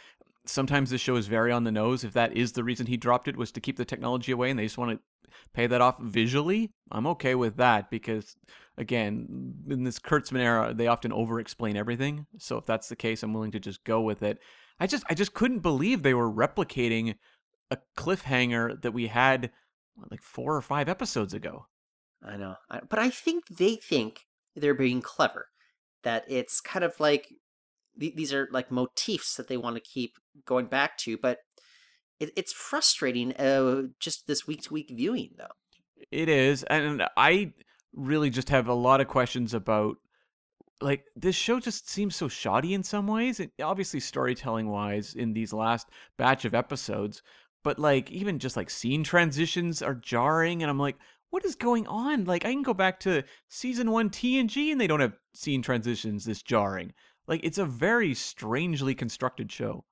Sometimes 0.44 0.90
the 0.90 0.98
show 0.98 1.16
is 1.16 1.26
very 1.26 1.52
on 1.52 1.64
the 1.64 1.72
nose. 1.72 2.04
If 2.04 2.12
that 2.14 2.36
is 2.36 2.52
the 2.52 2.64
reason 2.64 2.86
he 2.86 2.96
dropped 2.96 3.28
it, 3.28 3.36
was 3.36 3.52
to 3.52 3.60
keep 3.60 3.76
the 3.76 3.84
technology 3.84 4.32
away 4.32 4.50
and 4.50 4.58
they 4.58 4.64
just 4.64 4.78
want 4.78 4.90
to 4.92 5.32
pay 5.54 5.66
that 5.66 5.80
off 5.80 6.00
visually, 6.00 6.72
I'm 6.90 7.06
okay 7.08 7.34
with 7.34 7.56
that 7.56 7.90
because, 7.90 8.36
again, 8.76 9.54
in 9.68 9.84
this 9.84 9.98
Kurtzman 9.98 10.40
era, 10.40 10.74
they 10.74 10.88
often 10.88 11.12
over 11.12 11.40
explain 11.40 11.76
everything. 11.76 12.26
So 12.38 12.58
if 12.58 12.66
that's 12.66 12.88
the 12.88 12.96
case, 12.96 13.22
I'm 13.22 13.32
willing 13.32 13.52
to 13.52 13.60
just 13.60 13.84
go 13.84 14.00
with 14.00 14.22
it. 14.22 14.38
I 14.82 14.88
just, 14.88 15.04
I 15.08 15.14
just 15.14 15.32
couldn't 15.32 15.60
believe 15.60 16.02
they 16.02 16.12
were 16.12 16.28
replicating 16.28 17.14
a 17.70 17.78
cliffhanger 17.96 18.82
that 18.82 18.90
we 18.90 19.06
had 19.06 19.52
what, 19.94 20.10
like 20.10 20.22
four 20.22 20.56
or 20.56 20.60
five 20.60 20.88
episodes 20.88 21.32
ago. 21.32 21.66
I 22.20 22.36
know. 22.36 22.56
I, 22.68 22.80
but 22.90 22.98
I 22.98 23.08
think 23.08 23.46
they 23.46 23.76
think 23.76 24.26
they're 24.56 24.74
being 24.74 25.00
clever. 25.00 25.46
That 26.02 26.24
it's 26.26 26.60
kind 26.60 26.84
of 26.84 26.98
like 26.98 27.28
th- 28.00 28.16
these 28.16 28.32
are 28.32 28.48
like 28.50 28.72
motifs 28.72 29.36
that 29.36 29.46
they 29.46 29.56
want 29.56 29.76
to 29.76 29.80
keep 29.80 30.16
going 30.46 30.66
back 30.66 30.98
to, 30.98 31.16
but 31.16 31.38
it, 32.18 32.30
it's 32.34 32.52
frustrating 32.52 33.36
uh, 33.36 33.82
just 34.00 34.26
this 34.26 34.48
week 34.48 34.62
to 34.62 34.74
week 34.74 34.90
viewing, 34.92 35.36
though. 35.38 35.54
It 36.10 36.28
is, 36.28 36.64
and 36.64 37.04
I 37.16 37.52
really 37.92 38.30
just 38.30 38.48
have 38.48 38.66
a 38.66 38.74
lot 38.74 39.00
of 39.00 39.06
questions 39.06 39.54
about 39.54 39.98
like 40.82 41.04
this 41.16 41.36
show 41.36 41.60
just 41.60 41.88
seems 41.88 42.16
so 42.16 42.28
shoddy 42.28 42.74
in 42.74 42.82
some 42.82 43.06
ways. 43.06 43.40
It, 43.40 43.52
obviously, 43.62 44.00
storytelling 44.00 44.68
wise, 44.68 45.14
in 45.14 45.32
these 45.32 45.52
last 45.52 45.88
batch 46.18 46.44
of 46.44 46.54
episodes, 46.54 47.22
but 47.64 47.78
like 47.78 48.10
even 48.10 48.38
just 48.38 48.56
like 48.56 48.70
scene 48.70 49.04
transitions 49.04 49.82
are 49.82 49.94
jarring, 49.94 50.62
and 50.62 50.70
I'm 50.70 50.78
like, 50.78 50.96
what 51.32 51.44
is 51.46 51.54
going 51.54 51.86
on? 51.86 52.26
Like, 52.26 52.44
I 52.44 52.52
can 52.52 52.62
go 52.62 52.74
back 52.74 53.00
to 53.00 53.24
season 53.48 53.90
one 53.90 54.10
TNG, 54.10 54.70
and 54.70 54.80
they 54.80 54.86
don't 54.86 55.00
have 55.00 55.16
scene 55.34 55.62
transitions 55.62 56.26
this 56.26 56.42
jarring. 56.42 56.92
Like, 57.26 57.40
it's 57.42 57.56
a 57.56 57.64
very 57.64 58.12
strangely 58.12 58.94
constructed 58.94 59.50
show. 59.50 59.84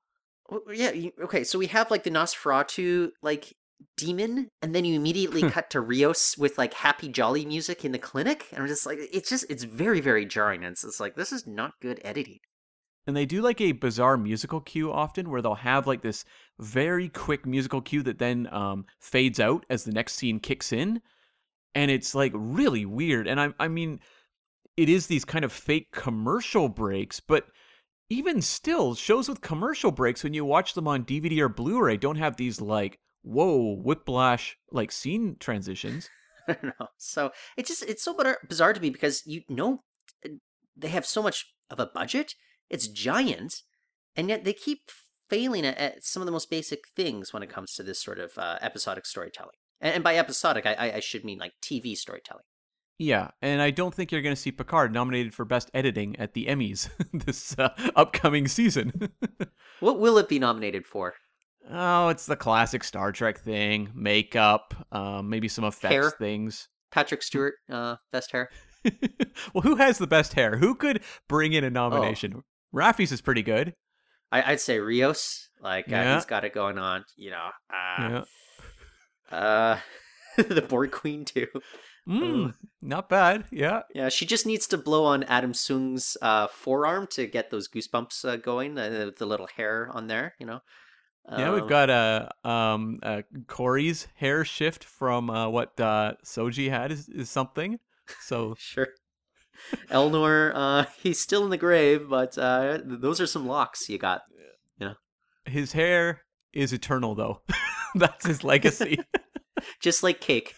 Yeah. 0.70 1.10
Okay. 1.22 1.44
So 1.44 1.58
we 1.58 1.68
have 1.68 1.90
like 1.90 2.02
the 2.02 2.10
Nosferatu 2.10 3.12
like 3.22 3.54
demon, 3.96 4.48
and 4.62 4.74
then 4.74 4.84
you 4.84 4.94
immediately 4.94 5.42
cut 5.50 5.70
to 5.70 5.80
Rios 5.80 6.36
with 6.36 6.58
like 6.58 6.74
happy 6.74 7.08
jolly 7.08 7.44
music 7.44 7.84
in 7.84 7.92
the 7.92 7.98
clinic, 7.98 8.46
and 8.52 8.62
I'm 8.62 8.68
just 8.68 8.86
like, 8.86 8.98
it's 9.12 9.28
just 9.28 9.46
it's 9.48 9.64
very 9.64 10.00
very 10.00 10.24
jarring, 10.24 10.64
and 10.64 10.72
it's, 10.72 10.84
it's 10.84 11.00
like 11.00 11.16
this 11.16 11.32
is 11.32 11.46
not 11.46 11.74
good 11.80 12.00
editing. 12.04 12.38
And 13.06 13.16
they 13.16 13.26
do 13.26 13.40
like 13.42 13.60
a 13.60 13.72
bizarre 13.72 14.16
musical 14.16 14.60
cue 14.60 14.92
often 14.92 15.30
where 15.30 15.42
they'll 15.42 15.54
have 15.54 15.86
like 15.86 16.02
this 16.02 16.24
very 16.58 17.08
quick 17.08 17.46
musical 17.46 17.80
cue 17.80 18.02
that 18.02 18.18
then 18.18 18.48
um, 18.52 18.84
fades 19.00 19.40
out 19.40 19.64
as 19.70 19.84
the 19.84 19.92
next 19.92 20.14
scene 20.14 20.38
kicks 20.38 20.72
in. 20.72 21.00
And 21.74 21.90
it's 21.90 22.14
like 22.14 22.32
really 22.34 22.84
weird. 22.84 23.26
And 23.26 23.40
I, 23.40 23.54
I 23.58 23.68
mean, 23.68 24.00
it 24.76 24.88
is 24.88 25.06
these 25.06 25.24
kind 25.24 25.44
of 25.44 25.52
fake 25.52 25.92
commercial 25.92 26.68
breaks, 26.68 27.20
but 27.20 27.46
even 28.10 28.42
still, 28.42 28.94
shows 28.94 29.28
with 29.28 29.40
commercial 29.40 29.92
breaks, 29.92 30.24
when 30.24 30.34
you 30.34 30.44
watch 30.44 30.74
them 30.74 30.88
on 30.88 31.04
DVD 31.04 31.40
or 31.40 31.48
Blu 31.48 31.80
ray, 31.80 31.96
don't 31.96 32.16
have 32.16 32.36
these 32.36 32.60
like, 32.60 32.98
whoa, 33.22 33.76
whiplash 33.76 34.56
like 34.70 34.92
scene 34.92 35.36
transitions. 35.38 36.08
I 36.48 36.54
don't 36.54 36.74
know. 36.80 36.88
So 36.98 37.30
it's 37.56 37.68
just 37.68 37.82
it's 37.82 38.02
so 38.02 38.16
bizarre- 38.48 38.72
to 38.72 38.80
me 38.80 38.90
because 38.90 39.22
you 39.26 39.42
know 39.48 39.82
they 40.76 40.88
have 40.88 41.06
so 41.06 41.22
much 41.22 41.52
of 41.70 41.78
a 41.78 41.86
budget. 41.86 42.34
It's 42.68 42.88
giant, 42.88 43.62
and 44.16 44.28
yet 44.28 44.44
they 44.44 44.52
keep 44.52 44.90
failing 45.28 45.64
at, 45.64 45.78
at 45.78 46.04
some 46.04 46.22
of 46.22 46.26
the 46.26 46.32
most 46.32 46.50
basic 46.50 46.80
things 46.96 47.32
when 47.32 47.42
it 47.42 47.50
comes 47.50 47.74
to 47.74 47.82
this 47.82 48.02
sort 48.02 48.18
of 48.18 48.32
uh, 48.36 48.58
episodic 48.60 49.06
storytelling. 49.06 49.56
And, 49.80 49.96
and 49.96 50.04
by 50.04 50.16
episodic, 50.16 50.66
I, 50.66 50.74
I, 50.74 50.94
I 50.96 51.00
should 51.00 51.24
mean 51.24 51.38
like 51.38 51.52
TV 51.62 51.96
storytelling. 51.96 52.44
Yeah, 52.98 53.30
and 53.40 53.62
I 53.62 53.70
don't 53.70 53.94
think 53.94 54.12
you're 54.12 54.20
going 54.20 54.34
to 54.34 54.40
see 54.40 54.52
Picard 54.52 54.92
nominated 54.92 55.32
for 55.32 55.46
Best 55.46 55.70
Editing 55.72 56.16
at 56.16 56.34
the 56.34 56.46
Emmys 56.46 56.90
this 57.24 57.58
uh, 57.58 57.70
upcoming 57.96 58.46
season. 58.46 59.12
What 59.80 59.98
will 59.98 60.18
it 60.18 60.28
be 60.28 60.38
nominated 60.38 60.86
for? 60.86 61.14
Oh, 61.72 62.08
it's 62.08 62.26
the 62.26 62.36
classic 62.36 62.82
Star 62.84 63.12
Trek 63.12 63.38
thing: 63.38 63.90
makeup, 63.94 64.74
um, 64.92 65.28
maybe 65.28 65.48
some 65.48 65.64
effects 65.64 65.92
Hair. 65.92 66.10
things. 66.12 66.68
Patrick 66.90 67.22
Stewart, 67.22 67.54
uh, 67.70 67.96
best 68.12 68.32
hair. 68.32 68.50
well, 69.54 69.62
who 69.62 69.76
has 69.76 69.98
the 69.98 70.06
best 70.06 70.32
hair? 70.34 70.56
Who 70.56 70.74
could 70.74 71.02
bring 71.28 71.54
Oh. 71.54 71.58
in 71.58 71.64
a 71.64 71.70
nomination? 71.70 72.42
Raffi's 72.72 73.12
is 73.12 73.20
pretty 73.20 73.42
good. 73.42 73.74
I, 74.32 74.52
I'd 74.52 74.60
say 74.60 74.78
Rios. 74.78 75.48
Like 75.60 75.92
uh, 75.92 76.14
he's 76.16 76.24
got 76.24 76.44
it 76.44 76.52
going 76.52 76.78
on. 76.78 77.04
You 77.16 77.30
know. 77.30 77.48
Uh, 77.72 78.22
yeah. 79.30 79.36
uh, 79.36 79.78
the 80.36 80.62
Borg 80.62 80.90
Queen 80.90 81.24
too. 81.24 81.46
Mm, 82.08 82.54
not 82.82 83.08
bad. 83.08 83.44
Yeah. 83.52 83.82
Yeah, 83.94 84.08
she 84.08 84.26
just 84.26 84.46
needs 84.46 84.66
to 84.68 84.78
blow 84.78 85.04
on 85.04 85.22
Adam 85.24 85.54
Soong's 85.54 86.16
uh, 86.22 86.48
forearm 86.48 87.06
to 87.12 87.26
get 87.26 87.50
those 87.50 87.68
goosebumps 87.68 88.24
uh, 88.24 88.36
going. 88.36 88.76
Uh, 88.78 89.10
the 89.16 89.26
little 89.26 89.48
hair 89.56 89.88
on 89.92 90.06
there, 90.08 90.34
you 90.40 90.46
know. 90.46 90.60
Yeah, 91.30 91.52
we've 91.52 91.62
Um, 91.62 91.68
got 91.68 91.90
a 91.90 92.30
um 92.44 92.98
uh, 93.02 93.22
Kore's 93.46 94.08
hair 94.14 94.44
shift 94.44 94.84
from 94.84 95.30
uh, 95.30 95.48
what 95.48 95.78
uh, 95.80 96.14
Soji 96.24 96.70
had 96.70 96.90
is, 96.92 97.08
is 97.08 97.30
something. 97.30 97.78
So 98.22 98.54
sure. 98.58 98.88
Elnor, 99.90 100.52
uh, 100.54 100.84
he's 101.02 101.20
still 101.20 101.44
in 101.44 101.50
the 101.50 101.56
grave, 101.58 102.08
but 102.08 102.36
uh, 102.38 102.78
those 102.84 103.20
are 103.20 103.26
some 103.26 103.46
locks 103.46 103.88
you 103.88 103.98
got. 103.98 104.22
Yeah, 104.78 104.94
his 105.44 105.72
hair 105.72 106.22
is 106.52 106.72
eternal, 106.72 107.14
though. 107.14 107.42
That's 107.94 108.26
his 108.26 108.42
legacy. 108.42 108.98
Just 109.80 110.02
like 110.02 110.20
cake. 110.20 110.54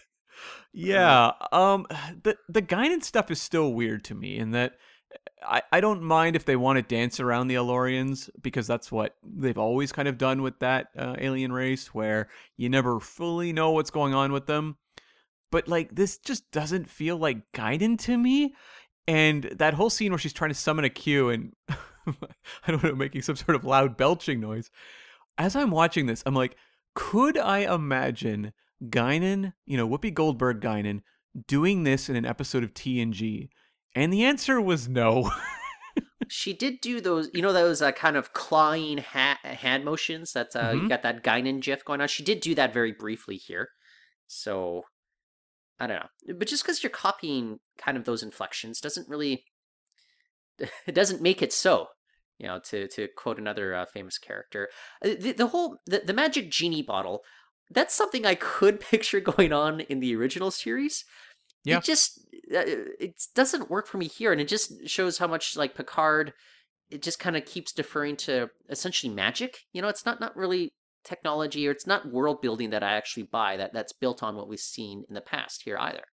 Yeah. 0.72 1.32
Um 1.50 1.86
the 2.22 2.36
the 2.48 2.62
Guinan 2.62 3.02
stuff 3.02 3.30
is 3.30 3.42
still 3.42 3.72
weird 3.74 4.04
to 4.04 4.14
me 4.14 4.38
in 4.38 4.52
that 4.52 4.74
I, 5.44 5.62
I 5.72 5.80
don't 5.80 6.02
mind 6.02 6.36
if 6.36 6.44
they 6.44 6.56
want 6.56 6.76
to 6.76 6.82
dance 6.82 7.20
around 7.20 7.48
the 7.48 7.56
El-Aurians 7.56 8.30
because 8.40 8.66
that's 8.66 8.92
what 8.92 9.16
they've 9.22 9.58
always 9.58 9.92
kind 9.92 10.08
of 10.08 10.18
done 10.18 10.42
with 10.42 10.58
that 10.60 10.88
uh, 10.96 11.16
alien 11.18 11.52
race 11.52 11.88
where 11.88 12.28
you 12.56 12.68
never 12.68 13.00
fully 13.00 13.52
know 13.52 13.72
what's 13.72 13.90
going 13.90 14.14
on 14.14 14.32
with 14.32 14.46
them. 14.46 14.76
But 15.50 15.68
like 15.68 15.94
this 15.94 16.18
just 16.18 16.50
doesn't 16.50 16.88
feel 16.88 17.16
like 17.16 17.52
Guinan 17.52 17.98
to 18.00 18.16
me. 18.16 18.54
And 19.08 19.44
that 19.56 19.74
whole 19.74 19.90
scene 19.90 20.12
where 20.12 20.18
she's 20.18 20.32
trying 20.32 20.50
to 20.50 20.54
summon 20.54 20.84
a 20.84 20.90
Q 20.90 21.30
and 21.30 21.52
I 22.06 22.70
don't 22.70 22.82
know, 22.82 22.94
making 22.94 23.22
some 23.22 23.36
sort 23.36 23.56
of 23.56 23.64
loud 23.64 23.96
belching 23.96 24.40
noise. 24.40 24.70
As 25.38 25.56
I'm 25.56 25.70
watching 25.70 26.06
this, 26.06 26.22
I'm 26.26 26.34
like, 26.34 26.56
could 26.94 27.38
I 27.38 27.60
imagine 27.72 28.52
Guinan, 28.84 29.52
you 29.66 29.76
know, 29.76 29.88
Whoopi 29.88 30.12
Goldberg 30.12 30.60
Guinan, 30.60 31.02
doing 31.46 31.84
this 31.84 32.08
in 32.08 32.16
an 32.16 32.26
episode 32.26 32.64
of 32.64 32.74
TNG? 32.74 33.48
And 33.94 34.12
the 34.12 34.24
answer 34.24 34.60
was 34.60 34.88
no. 34.88 35.30
She 36.28 36.54
did 36.54 36.80
do 36.80 37.02
those, 37.02 37.28
you 37.34 37.42
know, 37.42 37.52
those 37.52 37.82
uh, 37.82 37.92
kind 37.92 38.16
of 38.16 38.32
clawing 38.32 38.98
ha- 38.98 39.38
hand 39.42 39.84
motions. 39.84 40.32
That's 40.32 40.56
uh, 40.56 40.72
you 40.74 40.82
Mhm. 40.82 40.88
got 40.88 41.02
that 41.02 41.22
Guinan 41.22 41.60
gif 41.60 41.84
going 41.84 42.00
on. 42.00 42.08
She 42.08 42.22
did 42.22 42.40
do 42.40 42.54
that 42.54 42.72
very 42.72 42.92
briefly 42.92 43.36
here. 43.36 43.68
So 44.28 44.84
I 45.78 45.86
don't 45.86 45.98
know. 45.98 46.34
But 46.38 46.48
just 46.48 46.62
because 46.62 46.82
you're 46.82 46.88
copying 46.90 47.58
kind 47.76 47.98
of 47.98 48.04
those 48.04 48.22
inflections 48.22 48.80
doesn't 48.80 49.08
really 49.10 49.44
it 50.86 50.94
doesn't 50.94 51.20
make 51.20 51.42
it 51.42 51.52
so. 51.52 51.88
You 52.38 52.46
know, 52.46 52.60
to 52.70 52.88
to 52.88 53.08
quote 53.16 53.38
another 53.38 53.74
uh, 53.74 53.84
famous 53.92 54.16
character, 54.16 54.68
Uh, 55.04 55.10
the, 55.20 55.32
the 55.32 55.48
whole 55.48 55.78
the, 55.86 56.02
the 56.06 56.14
magic 56.14 56.50
genie 56.50 56.82
bottle. 56.82 57.20
That's 57.70 57.94
something 57.94 58.24
I 58.24 58.36
could 58.36 58.80
picture 58.90 59.20
going 59.20 59.52
on 59.52 59.80
in 59.80 60.00
the 60.00 60.14
original 60.16 60.50
series. 60.50 61.04
Yeah. 61.64 61.78
It 61.78 61.84
just 61.84 62.26
Uh, 62.52 62.58
uh, 62.58 62.64
it 62.98 63.22
doesn't 63.34 63.70
work 63.70 63.86
for 63.86 63.98
me 63.98 64.08
here, 64.08 64.32
and 64.32 64.40
it 64.40 64.48
just 64.48 64.88
shows 64.88 65.18
how 65.18 65.26
much 65.26 65.56
like 65.56 65.74
Picard. 65.74 66.32
It 66.90 67.02
just 67.02 67.18
kind 67.18 67.36
of 67.36 67.44
keeps 67.44 67.72
deferring 67.72 68.16
to 68.18 68.50
essentially 68.68 69.12
magic. 69.12 69.60
You 69.72 69.82
know, 69.82 69.88
it's 69.88 70.04
not 70.04 70.20
not 70.20 70.36
really 70.36 70.72
technology 71.04 71.66
or 71.66 71.70
it's 71.70 71.86
not 71.86 72.10
world 72.10 72.40
building 72.40 72.70
that 72.70 72.82
I 72.82 72.92
actually 72.92 73.24
buy 73.24 73.56
that 73.56 73.72
that's 73.72 73.92
built 73.92 74.22
on 74.22 74.36
what 74.36 74.48
we've 74.48 74.58
seen 74.58 75.04
in 75.08 75.14
the 75.14 75.20
past 75.20 75.62
here 75.64 75.76
either. 75.78 76.04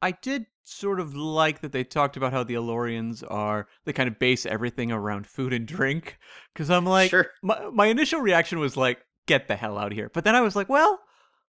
I 0.00 0.12
did 0.12 0.46
sort 0.64 0.98
of 0.98 1.14
like 1.14 1.60
that 1.60 1.72
they 1.72 1.84
talked 1.84 2.16
about 2.16 2.32
how 2.32 2.42
the 2.44 2.56
El-Aurians 2.56 3.22
are 3.28 3.68
they 3.84 3.92
kind 3.92 4.08
of 4.08 4.18
base 4.18 4.46
everything 4.46 4.92
around 4.92 5.26
food 5.26 5.52
and 5.52 5.66
drink 5.66 6.18
because 6.52 6.70
I'm 6.70 6.84
like 6.84 7.10
Sure. 7.10 7.26
my 7.42 7.68
my 7.72 7.86
initial 7.86 8.20
reaction 8.20 8.58
was 8.58 8.76
like 8.76 8.98
get 9.26 9.48
the 9.48 9.56
hell 9.56 9.78
out 9.78 9.92
of 9.92 9.98
here 9.98 10.10
but 10.12 10.24
then 10.24 10.34
I 10.34 10.40
was 10.40 10.54
like 10.54 10.68
well 10.68 11.00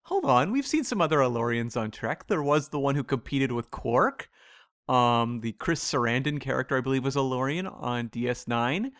hold 0.04 0.26
on 0.26 0.52
we've 0.52 0.68
seen 0.68 0.84
some 0.84 1.02
other 1.02 1.22
El-Aurians 1.22 1.76
on 1.80 1.92
Trek 1.92 2.28
there 2.28 2.44
was 2.44 2.70
the 2.70 2.80
one 2.80 2.96
who 2.96 3.04
competed 3.04 3.52
with 3.52 3.72
Quark 3.72 4.30
um 4.89 5.39
the 5.39 5.54
Chris 5.54 5.84
Sarandon 5.84 6.39
character 6.42 6.78
I 6.78 6.82
believe 6.82 7.04
was 7.04 7.16
El-Aurian 7.18 7.68
on 7.68 8.10
DS9 8.10 8.92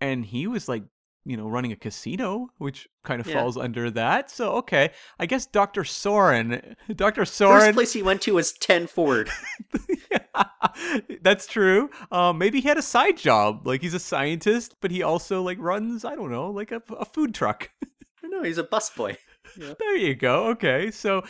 and 0.00 0.24
he 0.24 0.46
was 0.46 0.68
like 0.68 0.82
you 1.26 1.36
know 1.36 1.48
running 1.48 1.72
a 1.72 1.76
casino 1.76 2.48
which 2.56 2.88
kind 3.04 3.20
of 3.20 3.26
Yeah. 3.26 3.34
falls 3.34 3.58
under 3.58 3.90
that 3.90 4.30
so 4.30 4.52
okay 4.56 4.92
I 5.18 5.26
guess 5.26 5.44
Dr. 5.46 5.82
Soran 5.82 6.74
Dr. 6.96 7.22
Soran, 7.22 7.60
First 7.60 7.74
place 7.74 7.92
he 7.92 8.02
went 8.02 8.22
to 8.22 8.34
was 8.34 8.52
Ten 8.52 8.86
Forward. 8.86 9.28
That's 11.22 11.46
true. 11.46 11.90
Um, 12.10 12.38
maybe 12.38 12.60
he 12.60 12.68
had 12.68 12.78
a 12.78 12.82
side 12.82 13.16
job, 13.16 13.66
like 13.66 13.82
he's 13.82 13.94
a 13.94 13.98
scientist, 14.00 14.76
but 14.80 14.90
he 14.90 15.02
also 15.02 15.42
like 15.42 15.58
runs, 15.60 16.04
I 16.04 16.14
don't 16.14 16.30
know, 16.30 16.50
like 16.50 16.72
a, 16.72 16.82
a 16.98 17.04
food 17.04 17.34
truck. 17.34 17.70
no, 18.22 18.42
he's 18.42 18.58
a 18.58 18.64
busboy. 18.64 19.16
There 19.56 19.96
you 19.96 20.14
go. 20.14 20.46
Okay, 20.48 20.90
so 20.90 21.22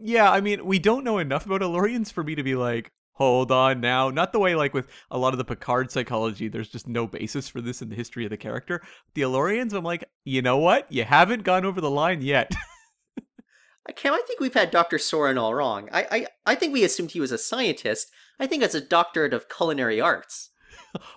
yeah, 0.00 0.30
I 0.30 0.40
mean, 0.40 0.64
we 0.64 0.78
don't 0.78 1.04
know 1.04 1.18
enough 1.18 1.46
about 1.46 1.62
El-Aurians 1.62 2.12
for 2.12 2.22
me 2.22 2.34
to 2.34 2.42
be 2.42 2.54
like, 2.54 2.92
hold 3.12 3.50
on 3.50 3.80
now. 3.80 4.10
Not 4.10 4.32
the 4.32 4.38
way 4.38 4.54
like 4.54 4.74
with 4.74 4.88
a 5.10 5.18
lot 5.18 5.34
of 5.34 5.38
the 5.38 5.44
Picard 5.44 5.90
psychology. 5.90 6.48
There's 6.48 6.68
just 6.68 6.86
no 6.86 7.06
basis 7.06 7.48
for 7.48 7.60
this 7.60 7.82
in 7.82 7.88
the 7.88 7.96
history 7.96 8.24
of 8.24 8.30
the 8.30 8.36
character. 8.36 8.80
The 9.14 9.22
El-Aurians, 9.22 9.72
I'm 9.72 9.84
like, 9.84 10.04
you 10.24 10.40
know 10.40 10.58
what? 10.58 10.90
You 10.90 11.04
haven't 11.04 11.42
gone 11.42 11.64
over 11.64 11.80
the 11.80 11.90
line 11.90 12.22
yet. 12.22 12.52
I 13.88 13.92
can't. 13.92 14.14
I 14.14 14.22
think 14.26 14.38
we've 14.38 14.54
had 14.54 14.70
Doctor 14.70 14.98
Soran 14.98 15.40
all 15.40 15.54
wrong. 15.54 15.88
I, 15.92 16.06
I 16.10 16.26
I 16.52 16.54
think 16.54 16.74
we 16.74 16.84
assumed 16.84 17.12
he 17.12 17.20
was 17.20 17.32
a 17.32 17.38
scientist. 17.38 18.08
I 18.38 18.46
think 18.46 18.62
it's 18.62 18.74
a 18.74 18.82
doctorate 18.82 19.32
of 19.34 19.48
culinary 19.48 20.00
arts. 20.00 20.50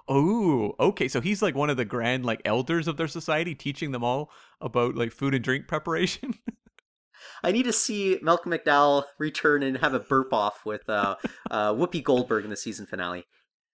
Oh, 0.09 0.75
okay. 0.81 1.07
So 1.07 1.21
he's 1.21 1.41
like 1.41 1.55
one 1.55 1.69
of 1.69 1.77
the 1.77 1.85
grand 1.85 2.25
like 2.25 2.41
elders 2.43 2.89
of 2.89 2.97
their 2.97 3.07
society, 3.07 3.55
teaching 3.55 3.91
them 3.91 4.03
all 4.03 4.29
about 4.61 4.95
like 4.95 5.11
food 5.11 5.33
and 5.33 5.43
drink 5.43 5.67
preparation. 5.67 6.35
I 7.43 7.51
need 7.51 7.63
to 7.63 7.73
see 7.73 8.19
Malcolm 8.21 8.51
McDowell 8.51 9.03
return 9.19 9.63
and 9.63 9.77
have 9.77 9.93
a 9.93 9.99
burp 9.99 10.33
off 10.33 10.65
with 10.65 10.87
uh, 10.89 11.15
uh, 11.49 11.73
Whoopi 11.73 12.03
Goldberg 12.03 12.43
in 12.43 12.49
the 12.49 12.55
season 12.57 12.85
finale. 12.85 13.25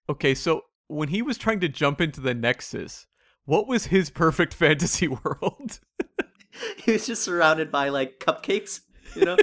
okay, 0.08 0.34
so 0.34 0.62
when 0.88 1.08
he 1.08 1.20
was 1.22 1.36
trying 1.38 1.60
to 1.60 1.68
jump 1.68 2.00
into 2.00 2.20
the 2.20 2.34
Nexus, 2.34 3.06
what 3.44 3.66
was 3.68 3.86
his 3.86 4.10
perfect 4.10 4.54
fantasy 4.54 5.08
world? 5.24 5.80
He 6.78 6.92
was 6.92 7.06
just 7.06 7.22
surrounded 7.22 7.70
by 7.70 7.90
like 7.90 8.18
cupcakes, 8.18 8.80
you 9.14 9.24
know. 9.24 9.36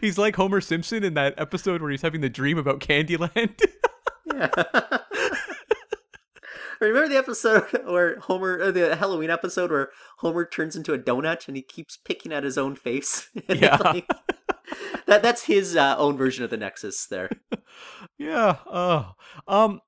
he's 0.00 0.16
like 0.16 0.36
Homer 0.36 0.60
Simpson 0.60 1.04
in 1.04 1.14
that 1.14 1.34
episode 1.36 1.82
where 1.82 1.90
he's 1.90 2.00
having 2.02 2.20
the 2.22 2.30
dream 2.30 2.56
about 2.56 2.80
Candyland. 2.80 3.60
yeah. 4.32 4.48
Remember 6.80 7.08
the 7.08 7.16
episode 7.18 7.64
where 7.84 8.18
Homer, 8.20 8.58
or 8.58 8.72
the 8.72 8.96
Halloween 8.96 9.30
episode 9.30 9.70
where 9.70 9.90
Homer 10.18 10.44
turns 10.46 10.76
into 10.76 10.92
a 10.94 10.98
donut 10.98 11.48
and 11.48 11.56
he 11.56 11.62
keeps 11.62 11.96
picking 11.96 12.32
at 12.32 12.44
his 12.44 12.56
own 12.58 12.76
face? 12.76 13.28
Yeah. 13.48 13.76
like- 13.76 14.08
that 15.06 15.22
that's 15.22 15.44
his 15.44 15.74
uh, 15.76 15.96
own 15.96 16.16
version 16.18 16.44
of 16.44 16.50
the 16.50 16.58
Nexus. 16.58 17.06
There. 17.06 17.30
yeah. 18.18 18.56
Oh. 18.66 19.12
Um 19.46 19.80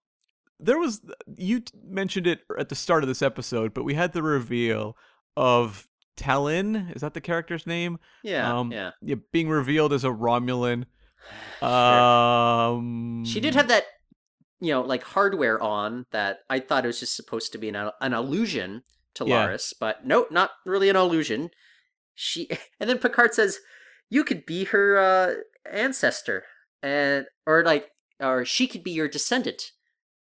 there 0.58 0.78
was 0.78 1.00
you 1.36 1.62
mentioned 1.86 2.26
it 2.26 2.40
at 2.58 2.70
the 2.70 2.74
start 2.74 3.02
of 3.04 3.08
this 3.08 3.20
episode, 3.22 3.74
but 3.74 3.84
we 3.84 3.94
had 3.94 4.12
the 4.14 4.22
reveal 4.22 4.96
of 5.36 5.86
Tallinn, 6.16 6.94
is 6.94 7.02
that 7.02 7.14
the 7.14 7.20
character's 7.20 7.66
name? 7.66 7.98
Yeah. 8.22 8.58
um, 8.58 8.72
yeah. 8.72 8.90
yeah, 9.02 9.16
being 9.32 9.48
revealed 9.48 9.92
as 9.92 10.04
a 10.04 10.08
Romulan. 10.08 10.84
Um, 11.62 13.24
She 13.24 13.40
did 13.40 13.54
have 13.54 13.68
that, 13.68 13.84
you 14.60 14.72
know, 14.72 14.82
like 14.82 15.02
hardware 15.02 15.60
on 15.60 16.06
that 16.12 16.40
I 16.48 16.60
thought 16.60 16.84
it 16.84 16.88
was 16.88 17.00
just 17.00 17.16
supposed 17.16 17.52
to 17.52 17.58
be 17.58 17.68
an, 17.68 17.90
an 18.00 18.12
illusion 18.12 18.82
to 19.14 19.24
Yeah. 19.26 19.46
Laris, 19.46 19.72
but 19.78 20.06
nope, 20.06 20.30
not 20.30 20.50
really 20.64 20.88
an 20.88 20.96
illusion. 20.96 21.50
She 22.14 22.48
and 22.80 22.88
then 22.88 22.98
Picard 22.98 23.34
says, 23.34 23.58
"You 24.08 24.24
could 24.24 24.46
be 24.46 24.64
her 24.64 24.98
uh, 24.98 25.34
ancestor, 25.70 26.44
and 26.82 27.26
or 27.46 27.64
like, 27.64 27.88
or 28.20 28.44
she 28.44 28.66
could 28.66 28.84
be 28.84 28.92
your 28.92 29.08
descendant." 29.08 29.72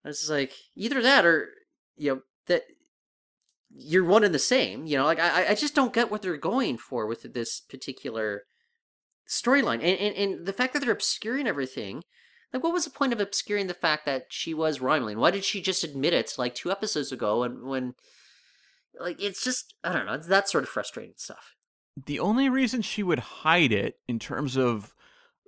I 0.05 0.09
was 0.09 0.29
like, 0.29 0.53
either 0.75 1.01
that 1.01 1.25
or 1.25 1.49
you 1.97 2.15
know 2.15 2.21
that 2.47 2.63
you're 3.69 4.05
one 4.05 4.23
and 4.23 4.33
the 4.33 4.39
same. 4.39 4.85
You 4.85 4.97
know, 4.97 5.05
like 5.05 5.19
I 5.19 5.49
I 5.49 5.55
just 5.55 5.75
don't 5.75 5.93
get 5.93 6.09
what 6.09 6.21
they're 6.21 6.37
going 6.37 6.77
for 6.77 7.05
with 7.05 7.33
this 7.33 7.59
particular 7.59 8.43
storyline, 9.27 9.75
and, 9.75 9.99
and 9.99 10.15
and 10.15 10.45
the 10.45 10.53
fact 10.53 10.73
that 10.73 10.79
they're 10.79 10.91
obscuring 10.91 11.47
everything. 11.47 12.03
Like, 12.53 12.63
what 12.63 12.73
was 12.73 12.85
the 12.85 12.89
point 12.91 13.13
of 13.13 13.19
obscuring 13.19 13.67
the 13.67 13.73
fact 13.73 14.05
that 14.05 14.25
she 14.29 14.53
was 14.53 14.79
Romulan? 14.79 15.17
Why 15.17 15.31
did 15.31 15.43
she 15.43 15.61
just 15.61 15.83
admit 15.83 16.13
it 16.13 16.33
like 16.37 16.55
two 16.55 16.71
episodes 16.71 17.11
ago? 17.11 17.43
And 17.43 17.63
when, 17.63 17.93
like, 18.99 19.21
it's 19.21 19.43
just 19.43 19.75
I 19.83 19.93
don't 19.93 20.05
know. 20.05 20.13
It's 20.13 20.27
that 20.27 20.49
sort 20.49 20.63
of 20.63 20.69
frustrating 20.69 21.13
stuff. 21.17 21.55
the 22.05 22.19
only 22.19 22.49
reason 22.49 22.81
she 22.81 23.03
would 23.03 23.19
hide 23.19 23.71
it 23.71 23.97
in 24.07 24.17
terms 24.19 24.57
of 24.57 24.95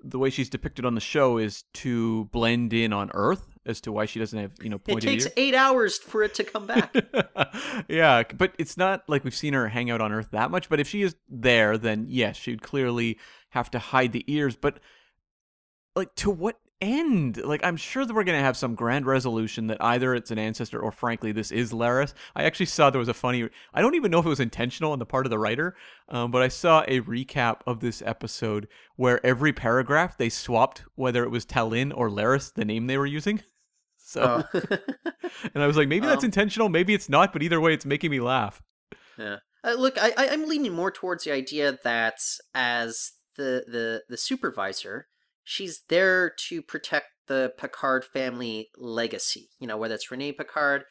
the 0.04 0.20
way 0.20 0.30
she's 0.30 0.50
depicted 0.50 0.84
on 0.86 0.96
the 0.96 1.02
show 1.02 1.38
is 1.38 1.64
to 1.74 2.26
blend 2.26 2.74
in 2.74 2.92
on 2.92 3.10
Earth 3.14 3.48
as 3.68 3.80
to 3.82 3.92
why 3.92 4.06
she 4.06 4.18
doesn't 4.18 4.40
have 4.40 4.52
you 4.62 4.70
know 4.70 4.80
It 4.88 5.00
takes 5.02 5.26
ears. 5.26 5.34
eight 5.38 5.54
hours 5.54 5.98
for 6.00 6.24
it 6.24 6.34
to 6.36 6.44
come 6.44 6.66
back. 6.68 6.94
yeah, 7.88 8.24
but 8.36 8.54
it's 8.58 8.78
not 8.78 9.08
like 9.08 9.24
we've 9.24 9.36
seen 9.36 9.54
her 9.54 9.68
hang 9.68 9.90
out 9.92 10.02
on 10.02 10.12
Earth 10.12 10.30
that 10.32 10.50
much. 10.52 10.70
But 10.70 10.80
if 10.80 10.88
she 10.88 11.02
is 11.04 11.16
there, 11.30 11.78
then 11.78 12.06
yes, 12.10 12.36
she'd 12.38 12.62
clearly 12.64 13.18
have 13.50 13.70
to 13.72 13.80
hide 13.80 14.12
the 14.12 14.24
ears. 14.28 14.56
But 14.56 14.80
like, 15.96 16.16
to 16.16 16.32
what 16.32 16.58
end? 16.82 17.38
Like, 17.38 17.64
I'm 17.64 17.78
sure 17.78 18.06
that 18.06 18.14
we're 18.14 18.24
gonna 18.24 18.40
have 18.40 18.58
some 18.58 18.76
grand 18.76 19.06
resolution 19.06 19.68
that 19.68 19.78
either 19.82 20.14
it's 20.16 20.32
an 20.32 20.40
ancestor 20.40 20.80
or, 20.80 20.92
frankly, 20.92 21.32
this 21.32 21.52
is 21.52 21.72
Laris. 21.72 22.14
I 22.36 22.44
actually 22.44 22.66
saw 22.66 22.90
there 22.90 23.00
was 23.00 23.08
a 23.08 23.14
funny. 23.14 23.48
I 23.74 23.82
don't 23.82 23.96
even 23.96 24.12
know 24.12 24.20
if 24.20 24.26
it 24.26 24.30
was 24.30 24.40
intentional 24.40 24.92
on 24.92 25.00
the 25.00 25.06
part 25.06 25.26
of 25.26 25.30
the 25.30 25.40
writer, 25.40 25.76
um, 26.10 26.32
but 26.32 26.42
I 26.42 26.48
saw 26.48 26.84
a 26.88 27.02
recap 27.02 27.62
of 27.68 27.80
this 27.80 28.02
episode 28.06 28.68
where 28.96 29.26
every 29.26 29.54
paragraph 29.54 30.18
they 30.18 30.30
swapped 30.30 30.84
whether 30.96 31.24
it 31.24 31.30
was 31.30 31.46
Tallinn 31.46 31.94
or 31.96 32.10
Laris, 32.10 32.54
the 32.54 32.66
name 32.66 32.88
they 32.88 32.98
were 32.98 33.06
using. 33.06 33.42
So. 34.04 34.44
Oh. 34.54 34.60
And 35.54 35.64
I 35.64 35.68
was 35.68 35.78
like, 35.78 35.88
maybe 35.88 36.06
that's 36.06 36.24
Um, 36.24 36.28
intentional, 36.28 36.68
maybe 36.68 36.94
it's 36.94 37.08
not, 37.08 37.32
but 37.32 37.42
either 37.42 37.62
way, 37.62 37.74
it's 37.74 37.86
making 37.86 38.12
me 38.12 38.20
laugh. 38.20 38.62
Yeah. 39.18 39.38
Uh, 39.64 39.76
look, 39.78 39.98
I, 39.98 40.14
I, 40.18 40.28
I'm 40.30 40.50
leaning 40.50 40.74
more 40.74 40.92
towards 40.92 41.24
the 41.24 41.32
idea 41.32 41.80
that 41.86 42.20
as 42.54 43.14
the, 43.38 43.64
the 43.68 44.04
the 44.10 44.18
supervisor, 44.18 45.08
she's 45.52 45.82
there 45.90 46.30
to 46.48 46.62
protect 46.62 47.08
the 47.28 47.54
Picard 47.58 48.06
family 48.06 48.70
legacy. 48.78 49.50
You 49.60 49.68
know, 49.68 49.76
whether 49.76 49.96
it's 49.96 50.10
Renee 50.10 50.32
Picard, 50.32 50.84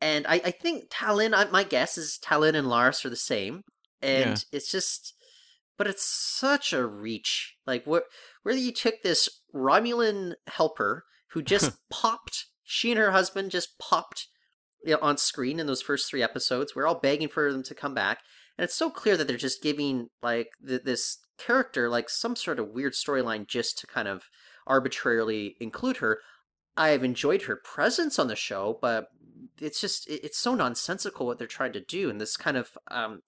and 0.00 0.26
I, 0.26 0.34
I 0.44 0.50
think 0.50 0.90
Tallinn. 0.90 1.34
I, 1.34 1.50
my 1.50 1.64
guess 1.64 1.96
is 1.96 2.18
Tallinn 2.22 2.54
and 2.54 2.68
Laris 2.68 3.04
are 3.06 3.10
the 3.10 3.16
same, 3.16 3.62
and 4.02 4.20
Yeah. 4.30 4.36
it's 4.52 4.70
just, 4.70 5.14
but 5.78 5.86
it's 5.86 6.04
such 6.04 6.74
a 6.74 6.86
reach. 6.86 7.56
Like 7.66 7.86
what, 7.86 8.04
whether 8.42 8.58
you 8.58 8.72
took 8.72 9.02
this 9.02 9.28
Romulan 9.54 10.34
helper 10.48 11.04
who 11.30 11.40
just 11.40 11.72
popped, 11.90 12.46
she 12.64 12.90
and 12.90 13.00
her 13.00 13.12
husband 13.12 13.50
just 13.50 13.78
popped 13.78 14.28
you 14.84 14.92
know, 14.92 14.98
on 15.00 15.16
screen 15.16 15.58
in 15.58 15.66
those 15.66 15.82
first 15.82 16.10
three 16.10 16.22
episodes. 16.22 16.76
We're 16.76 16.86
all 16.86 17.00
begging 17.00 17.28
for 17.28 17.50
them 17.50 17.62
to 17.64 17.74
come 17.74 17.94
back, 17.94 18.18
and 18.58 18.64
it's 18.64 18.74
so 18.74 18.90
clear 18.90 19.16
that 19.16 19.26
they're 19.28 19.36
just 19.36 19.62
giving 19.62 20.08
like 20.22 20.50
th- 20.66 20.82
this 20.82 21.18
character 21.38 21.88
like 21.88 22.10
some 22.10 22.34
sort 22.36 22.58
of 22.58 22.68
weird 22.70 22.92
storyline 22.92 23.46
just 23.46 23.78
to 23.78 23.86
kind 23.86 24.08
of 24.08 24.24
arbitrarily 24.66 25.56
include 25.60 25.98
her. 25.98 26.18
I've 26.76 27.02
enjoyed 27.04 27.42
her 27.42 27.56
presence 27.56 28.18
on 28.18 28.28
the 28.28 28.36
show, 28.36 28.78
but 28.82 29.08
it's 29.60 29.80
just 29.80 30.08
it- 30.08 30.24
it's 30.24 30.38
so 30.38 30.54
nonsensical 30.54 31.26
what 31.26 31.38
they're 31.38 31.46
trying 31.46 31.72
to 31.72 31.80
do, 31.80 32.10
and 32.10 32.20
this 32.20 32.36
kind 32.36 32.56
of 32.56 32.76
um, 32.90 33.22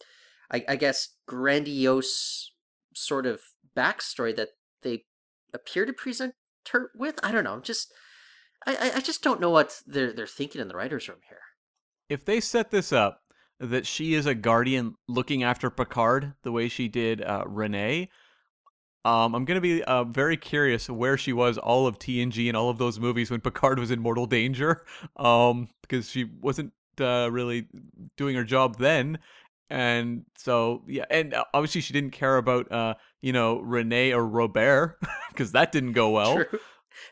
I, 0.50 0.64
I 0.68 0.76
guess 0.76 1.08
grandiose 1.26 2.52
sort 2.94 3.26
of 3.26 3.40
backstory 3.76 4.34
that 4.36 4.48
they 4.82 5.04
appear 5.54 5.86
to 5.86 5.92
present 5.92 6.34
her 6.72 6.90
with. 6.94 7.18
I 7.22 7.32
don't 7.32 7.44
know, 7.44 7.52
I'm 7.52 7.62
just. 7.62 7.92
I, 8.66 8.76
I- 8.76 8.96
I 8.96 9.00
just 9.00 9.22
don't 9.22 9.40
know 9.40 9.50
what 9.50 9.80
they're 9.86 10.12
they're 10.12 10.26
thinking 10.26 10.60
in 10.60 10.68
the 10.68 10.76
writers' 10.76 11.08
room 11.08 11.18
here. 11.28 11.40
If 12.08 12.24
they 12.24 12.40
set 12.40 12.70
this 12.70 12.92
up 12.92 13.20
that 13.60 13.86
she 13.86 14.14
is 14.14 14.26
a 14.26 14.34
guardian 14.34 14.96
looking 15.06 15.42
after 15.44 15.70
Picard 15.70 16.32
the 16.42 16.52
way 16.52 16.68
she 16.68 16.88
did 16.88 17.22
uh, 17.22 17.44
Renee, 17.46 18.08
Um, 19.04 19.34
I'm 19.34 19.44
gonna 19.46 19.60
be 19.62 19.82
uh, 19.84 20.04
very 20.04 20.36
curious 20.36 20.88
where 20.90 21.16
she 21.16 21.32
was 21.32 21.56
all 21.58 21.86
of 21.86 21.98
TNG 21.98 22.48
and 22.48 22.56
all 22.56 22.68
of 22.68 22.78
those 22.78 22.98
movies 23.00 23.30
when 23.30 23.40
Picard 23.40 23.78
was 23.78 23.90
in 23.90 24.00
mortal 24.00 24.26
danger. 24.26 24.84
Um, 25.16 25.68
because 25.82 26.08
she 26.10 26.24
wasn't 26.24 26.72
uh, 27.00 27.28
really 27.32 27.68
doing 28.16 28.36
her 28.36 28.44
job 28.44 28.78
then, 28.78 29.18
and 29.68 30.24
so 30.36 30.82
yeah, 30.86 31.04
and 31.10 31.34
uh, 31.34 31.44
obviously 31.54 31.80
she 31.80 31.92
didn't 31.92 32.12
care 32.12 32.36
about 32.36 32.70
uh, 32.72 32.94
you 33.22 33.32
know, 33.32 33.58
Renee 33.60 34.12
or 34.12 34.24
Robert 34.26 34.98
because 35.30 35.52
that 35.52 35.72
didn't 35.72 35.92
go 35.92 36.10
well. 36.10 36.36
True. 36.36 36.58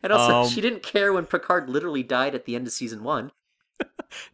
And 0.03 0.12
also, 0.12 0.42
Um, 0.42 0.49
she 0.49 0.61
didn't 0.61 0.82
care 0.82 1.12
when 1.12 1.26
Picard 1.26 1.68
literally 1.70 2.03
died 2.03 2.34
at 2.34 2.44
the 2.44 2.55
end 2.57 2.66
of 2.66 2.72
season 2.72 3.03
one. 3.03 3.32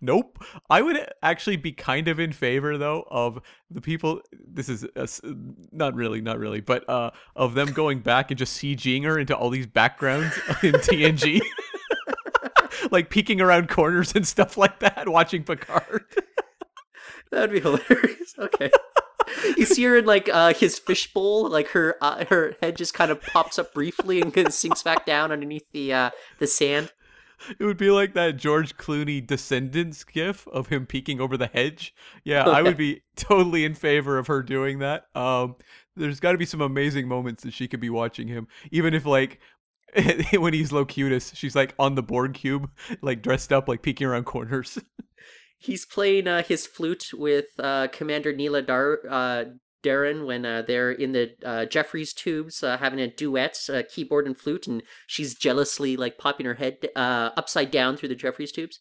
Nope. 0.01 0.45
I 0.71 0.83
would 0.83 1.09
actually 1.23 1.57
be 1.57 1.73
kind 1.73 2.09
of 2.09 2.21
in 2.21 2.33
favor 2.33 2.79
though 2.79 3.07
of 3.11 3.41
the 3.71 3.81
people. 3.81 4.21
This 4.33 4.69
is 4.69 4.87
s 4.97 5.21
not 5.73 5.95
really, 5.95 6.21
not 6.21 6.39
really, 6.39 6.61
but 6.61 6.89
uh, 6.89 7.11
of 7.37 7.55
them 7.55 7.73
going 7.73 8.01
back 8.01 8.31
and 8.31 8.39
just 8.39 8.61
CGing 8.61 9.05
her 9.05 9.19
into 9.19 9.37
all 9.37 9.51
these 9.51 9.67
backgrounds 9.67 10.37
in 10.63 10.75
TNG, 10.75 11.41
like 12.91 13.11
peeking 13.11 13.41
around 13.41 13.69
corners 13.69 14.15
and 14.15 14.27
stuff 14.27 14.57
like 14.57 14.81
that, 14.81 15.09
watching 15.09 15.43
Picard. 15.43 16.05
That'd 17.31 17.51
be 17.51 17.61
hilarious. 17.61 18.35
Okay. 18.39 18.71
you 19.57 19.65
see 19.65 19.83
her 19.85 19.99
in 19.99 20.05
like 20.05 20.29
uh, 20.33 20.55
his 20.55 20.79
fishbowl, 20.79 21.49
like 21.49 21.69
her 21.69 21.97
uh, 22.01 22.25
her 22.27 22.55
head 22.61 22.77
just 22.77 22.95
kind 22.95 23.11
of 23.11 23.21
pops 23.23 23.59
up 23.59 23.75
briefly 23.75 24.21
and 24.21 24.53
sinks 24.53 24.83
back 24.83 25.05
down 25.05 25.33
underneath 25.33 25.67
the 25.73 25.93
uh, 25.93 26.11
the 26.39 26.47
sand. 26.47 26.93
It 27.59 27.65
would 27.65 27.77
be 27.77 27.91
like 27.91 28.15
that 28.15 28.37
George 28.37 28.77
Clooney 28.77 29.25
Descendants 29.25 30.05
gif 30.05 30.49
of 30.49 30.69
him 30.69 30.87
peeking 30.87 31.21
over 31.21 31.37
the 31.37 31.49
hedge. 31.49 31.95
Yeah, 32.25 32.49
I 32.49 32.63
would 32.63 32.77
be 32.79 33.03
totally 33.17 33.65
in 33.65 33.75
favor 33.75 34.19
of 34.19 34.29
her 34.29 34.43
doing 34.43 34.79
that. 34.79 35.07
Um, 35.15 35.57
there's 35.97 36.21
got 36.21 36.33
to 36.33 36.39
be 36.39 36.47
some 36.47 36.61
amazing 36.61 37.07
moments 37.07 37.43
that 37.43 37.53
she 37.53 37.69
could 37.69 37.81
be 37.81 37.91
watching 37.91 38.29
him, 38.29 38.49
even 38.71 38.95
if 38.95 39.05
like 39.05 39.41
when 40.33 40.55
he's 40.55 40.73
Locutus, 40.73 41.33
she's 41.35 41.55
like 41.55 41.75
on 41.79 41.95
the 41.95 42.03
Borg 42.03 42.35
cube, 42.35 42.71
like 43.03 43.23
dressed 43.23 43.53
up, 43.53 43.69
like 43.69 43.83
peeking 43.83 44.07
around 44.07 44.25
corners. 44.25 44.79
He's 45.59 45.87
playing 45.87 46.27
uh, 46.29 46.43
his 46.43 46.67
flute 46.67 47.11
with 47.15 47.47
uh, 47.59 47.89
Commander 47.91 48.35
Nella 48.35 48.63
Dar- 48.63 49.01
uh, 49.09 49.45
Daren 49.85 50.27
when 50.27 50.45
uh, 50.45 50.63
they're 50.67 50.91
in 50.91 51.13
the 51.13 51.35
uh, 51.45 51.67
Jefferies 51.67 52.13
tubes 52.13 52.63
uh, 52.63 52.79
having 52.79 53.01
a 53.01 53.07
duet, 53.07 53.59
uh, 53.73 53.83
keyboard 53.89 54.27
and 54.27 54.37
flute, 54.37 54.67
and 54.67 54.83
she's 55.07 55.35
jealously 55.35 55.97
like 55.97 56.19
popping 56.19 56.47
her 56.47 56.55
head 56.55 56.79
uh, 56.97 57.31
upside 57.37 57.71
down 57.71 57.97
through 57.97 58.09
the 58.09 58.15
Jefferies 58.15 58.53
tubes. 58.53 58.81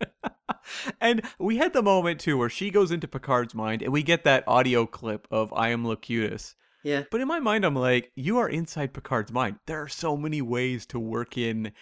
and 1.00 1.22
we 1.38 1.56
had 1.56 1.72
the 1.72 1.82
moment 1.82 2.20
too 2.20 2.38
where 2.38 2.48
she 2.48 2.70
goes 2.70 2.90
into 2.90 3.08
Picard's 3.08 3.54
mind, 3.54 3.82
and 3.82 3.92
we 3.92 4.02
get 4.02 4.24
that 4.24 4.44
audio 4.46 4.86
clip 4.86 5.26
of 5.30 5.52
"I 5.52 5.70
am 5.70 5.84
Locutus." 5.84 6.54
Yeah. 6.84 7.04
But 7.10 7.22
in 7.22 7.28
my 7.28 7.40
mind, 7.40 7.64
I'm 7.64 7.74
like, 7.74 8.12
you 8.14 8.38
are 8.38 8.48
inside 8.48 8.92
Picard's 8.92 9.32
mind. 9.32 9.56
There 9.66 9.82
are 9.82 9.88
so 9.88 10.16
many 10.16 10.42
ways 10.42 10.84
to 10.86 11.00
work 11.00 11.38
in 11.38 11.72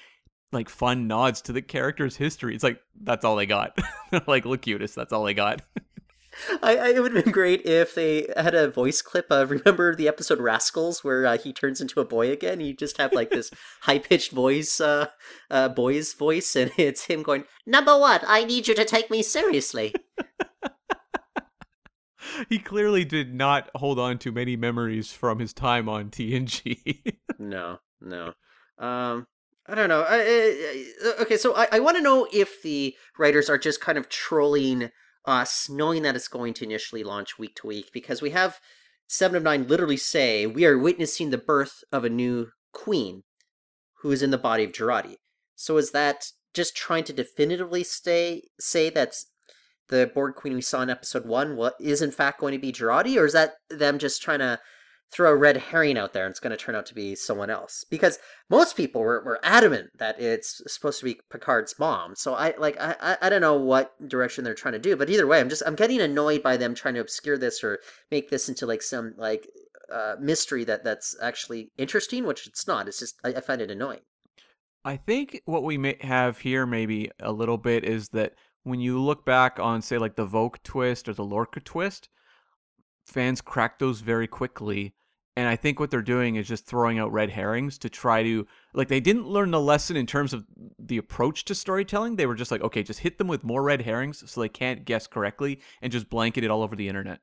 like 0.53 0.69
fun 0.69 1.09
nods 1.09 1.43
to 1.43 1.53
the 1.53 1.63
character's 1.63 2.17
history. 2.17 2.55
It's 2.55 2.65
like 2.65 2.81
that's 3.03 3.25
all 3.25 3.37
they 3.37 3.47
got. 3.47 3.77
like 4.27 4.45
Locutus, 4.45 4.95
that's 4.95 5.13
all 5.13 5.25
they 5.25 5.35
got. 5.35 5.63
I, 6.63 6.77
I, 6.77 6.89
it 6.91 7.03
would 7.03 7.15
have 7.15 7.25
been 7.25 7.33
great 7.33 7.65
if 7.67 7.95
they 7.95 8.27
had 8.37 8.55
a 8.55 8.71
voice 8.71 9.03
clip 9.03 9.27
of 9.31 9.51
remember 9.51 9.95
the 9.95 10.09
episode 10.09 10.41
Rascals 10.41 11.05
where 11.05 11.27
uh, 11.27 11.39
he 11.39 11.53
turns 11.53 11.81
into 11.81 12.01
a 12.01 12.05
boy 12.05 12.31
again. 12.31 12.61
You 12.61 12.75
just 12.75 12.99
have 12.99 13.13
like 13.13 13.31
this 13.31 13.51
high 13.83 13.99
pitched 13.99 14.33
voice, 14.33 14.81
uh, 14.81 15.07
uh, 15.51 15.69
boy's 15.69 16.15
voice, 16.15 16.57
and 16.57 16.71
it's 16.79 17.07
him 17.07 17.23
going, 17.23 17.45
"Number 17.67 17.99
one, 17.99 18.21
I 18.27 18.45
need 18.45 18.69
you 18.69 18.75
to 18.75 18.85
take 18.85 19.11
me 19.11 19.23
seriously." 19.23 19.95
he 22.49 22.59
clearly 22.59 23.05
did 23.05 23.35
not 23.35 23.69
hold 23.75 23.99
on 23.99 24.19
to 24.19 24.33
many 24.33 24.57
memories 24.57 25.13
from 25.13 25.39
his 25.39 25.53
time 25.53 25.89
on 25.89 26.11
TNG. 26.11 27.17
no, 27.39 27.79
no. 28.01 28.33
Um, 28.79 29.27
I 29.67 29.75
don't 29.75 29.89
know. 29.89 30.03
I, 30.03 30.17
I, 30.17 30.85
I- 31.05 31.23
okay, 31.23 31.37
so 31.37 31.55
I, 31.55 31.69
I 31.73 31.81
want 31.81 31.97
to 31.97 32.03
know 32.03 32.27
if 32.33 32.63
the 32.63 32.95
writers 33.19 33.51
are 33.51 33.59
just 33.59 33.81
kind 33.81 33.99
of 33.99 34.09
trolling 34.09 34.91
us, 35.25 35.69
knowing 35.69 36.03
that 36.03 36.17
it's 36.17 36.29
going 36.29 36.55
to 36.55 36.65
initially 36.65 37.05
launch 37.05 37.39
week 37.39 37.57
to 37.57 37.67
week, 37.67 37.91
because 37.93 38.23
we 38.23 38.31
have 38.31 38.61
Seven 39.09 39.37
of 39.37 39.43
Nine 39.43 39.67
literally 39.69 39.97
say 39.97 40.47
we 40.47 40.65
are 40.65 40.79
witnessing 40.79 41.31
the 41.31 41.39
birth 41.39 41.85
of 41.93 42.05
a 42.05 42.11
new 42.11 42.49
queen, 42.73 43.23
who 44.01 44.11
is 44.11 44.23
in 44.23 44.31
the 44.31 44.39
body 44.39 44.65
of 44.65 44.73
Jurati. 44.73 45.17
So 45.55 45.77
is 45.77 45.93
that 45.93 46.27
just 46.55 46.77
trying 46.77 47.05
to 47.05 47.13
definitively 47.13 47.85
stay 47.85 48.43
say 48.59 48.91
that's 48.91 49.27
the 49.89 50.11
Borg 50.15 50.35
queen 50.35 50.55
we 50.55 50.63
saw 50.63 50.83
in 50.83 50.91
episode 50.91 51.27
one? 51.27 51.57
What 51.57 51.75
is 51.79 52.03
in 52.03 52.11
fact 52.11 52.41
going 52.41 52.53
to 52.53 52.59
be 52.59 52.73
Jurati, 52.73 53.17
or 53.17 53.27
is 53.27 53.33
that 53.33 53.55
them 53.71 53.99
just 53.99 54.23
trying 54.23 54.41
to 54.41 54.59
throw 55.13 55.31
a 55.31 55.37
red 55.37 55.57
herring 55.59 55.99
out 55.99 56.13
there 56.13 56.25
and 56.25 56.31
it's 56.31 56.41
going 56.41 56.51
to 56.51 56.57
turn 56.57 56.75
out 56.75 56.87
to 56.87 56.95
be 56.95 57.15
someone 57.15 57.51
else 57.51 57.85
because 57.91 58.19
most 58.49 58.77
people 58.77 59.03
were, 59.03 59.23
were 59.25 59.39
adamant 59.43 59.91
that 59.99 60.19
it's 60.19 60.63
supposed 60.67 60.99
to 61.01 61.05
be 61.05 61.21
Picard's 61.31 61.79
mom. 61.79 62.15
So 62.17 62.35
I 62.35 62.55
like 62.59 62.77
I, 62.81 63.19
I 63.21 63.29
don't 63.29 63.43
know 63.43 63.57
what 63.57 63.93
direction 64.09 64.43
they're 64.43 64.55
trying 64.55 64.73
to 64.73 64.79
do, 64.79 64.97
but 64.97 65.11
either 65.11 65.27
way, 65.27 65.41
I'm 65.41 65.49
just 65.49 65.63
I'm 65.67 65.77
getting 65.77 66.01
annoyed 66.01 66.43
by 66.43 66.57
them 66.57 66.75
trying 66.75 66.95
to 66.95 67.01
obscure 67.01 67.37
this 67.37 67.63
or 67.63 67.81
make 68.11 68.31
this 68.31 68.49
into 68.49 68.67
like 68.67 68.83
some 68.83 69.15
like 69.17 69.47
uh, 69.93 70.17
mystery 70.19 70.65
that 70.65 70.85
that's 70.85 71.17
actually 71.21 71.71
interesting, 71.77 72.25
which 72.25 72.47
it's 72.47 72.67
not. 72.67 72.89
It's 72.89 72.99
just 72.99 73.17
I, 73.23 73.29
I 73.29 73.41
find 73.41 73.61
it 73.61 73.71
annoying. 73.71 74.01
I 74.85 74.97
think 74.97 75.43
what 75.45 75.63
we 75.63 75.79
may 75.79 75.97
have 76.01 76.39
here 76.39 76.67
maybe 76.67 77.11
a 77.21 77.31
little 77.31 77.59
bit 77.59 77.85
is 77.85 78.09
that 78.09 78.33
when 78.65 78.81
you 78.81 78.99
look 78.99 79.25
back 79.25 79.59
on 79.61 79.83
say 79.83 79.99
like 79.99 80.17
the 80.17 80.27
Voq 80.27 80.57
twist 80.65 81.09
or 81.09 81.15
the 81.15 81.25
Lorca 81.25 81.61
twist, 81.61 82.09
fans 83.05 83.41
crack 83.41 83.79
those 83.79 84.01
very 84.01 84.27
quickly. 84.27 84.95
And 85.37 85.49
I 85.49 85.57
think 85.57 85.81
what 85.81 85.91
they're 85.91 86.03
doing 86.03 86.37
is 86.37 86.47
just 86.47 86.67
throwing 86.67 86.99
out 86.99 87.11
red 87.11 87.31
herrings 87.31 87.79
to 87.79 87.89
try 87.89 88.23
to 88.23 88.47
like 88.75 88.89
they 88.89 89.01
didn't 89.01 89.27
learn 89.27 89.51
the 89.51 89.61
lesson 89.61 89.97
in 89.97 90.07
terms 90.07 90.35
of 90.35 90.45
the 90.79 90.99
approach 90.99 91.47
to 91.47 91.55
storytelling. 91.55 92.17
They 92.17 92.27
were 92.27 92.35
just 92.35 92.51
like, 92.51 92.61
okay, 92.61 92.83
just 92.83 93.01
hit 93.01 93.17
them 93.17 93.29
with 93.29 93.43
more 93.43 93.63
red 93.63 93.81
herrings 93.81 94.31
so 94.31 94.41
they 94.41 94.51
can't 94.51 94.85
guess 94.85 95.07
correctly 95.07 95.61
and 95.81 95.91
just 95.91 96.11
blanket 96.11 96.45
it 96.45 96.51
all 96.51 96.63
over 96.63 96.77
the 96.77 96.89
internet. 96.89 97.21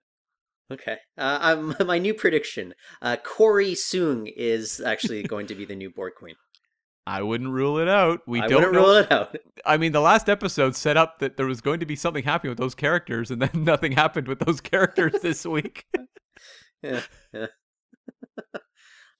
Okay, 0.71 0.97
uh, 1.17 1.39
um, 1.41 1.75
my 1.87 1.97
new 1.97 2.13
prediction: 2.13 2.73
uh, 3.01 3.17
Kore 3.23 3.61
Soong 3.61 4.31
is 4.35 4.79
actually 4.79 5.23
going 5.23 5.47
to 5.47 5.55
be 5.55 5.65
the 5.65 5.75
new 5.75 5.89
Borg 5.89 6.13
queen. 6.15 6.35
I 7.07 7.23
wouldn't 7.23 7.49
rule 7.49 7.79
it 7.79 7.87
out. 7.87 8.21
We 8.27 8.39
I 8.39 8.47
don't 8.47 8.57
wouldn't 8.57 8.73
know. 8.73 8.81
rule 8.81 8.95
it 8.97 9.11
out. 9.11 9.35
I 9.65 9.77
mean, 9.77 9.93
the 9.93 10.01
last 10.01 10.29
episode 10.29 10.75
set 10.75 10.95
up 10.95 11.19
that 11.19 11.37
there 11.37 11.47
was 11.47 11.59
going 11.59 11.79
to 11.79 11.87
be 11.87 11.95
something 11.95 12.23
happening 12.23 12.51
with 12.51 12.59
those 12.59 12.75
characters, 12.75 13.31
and 13.31 13.41
then 13.41 13.63
nothing 13.63 13.93
happened 13.93 14.27
with 14.27 14.39
those 14.39 14.61
characters 14.61 15.13
this 15.23 15.43
week. 15.43 15.85
yeah, 16.83 17.01
yeah. 17.33 17.47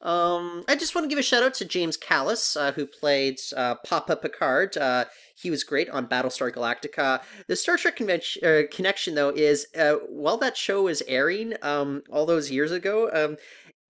Um, 0.02 0.64
I 0.68 0.76
just 0.76 0.95
want 0.95 1.06
to 1.06 1.10
give 1.10 1.20
a 1.20 1.24
shout 1.24 1.43
out 1.43 1.54
to 1.56 1.66
James 1.66 1.97
Callis, 1.97 2.56
uh, 2.56 2.72
who 2.72 2.86
played 2.86 3.39
uh, 3.56 3.76
Papa 3.86 4.16
Picard. 4.16 4.78
Uh, 4.78 5.06
he 5.36 5.50
was 5.52 5.64
great 5.64 5.89
on 5.89 6.08
Battlestar 6.08 6.54
Galactica. 6.54 7.22
The 7.47 7.56
Star 7.56 7.78
Trek 7.78 7.97
convention, 7.97 8.45
uh, 8.45 8.62
connection, 8.72 9.16
though, 9.16 9.30
is 9.30 9.68
uh, 9.78 9.95
while 10.08 10.38
that 10.38 10.56
show 10.56 10.84
was 10.84 11.04
airing 11.08 11.56
um, 11.62 12.04
all 12.10 12.26
those 12.26 12.50
years 12.50 12.72
ago, 12.72 13.10
um, 13.14 13.38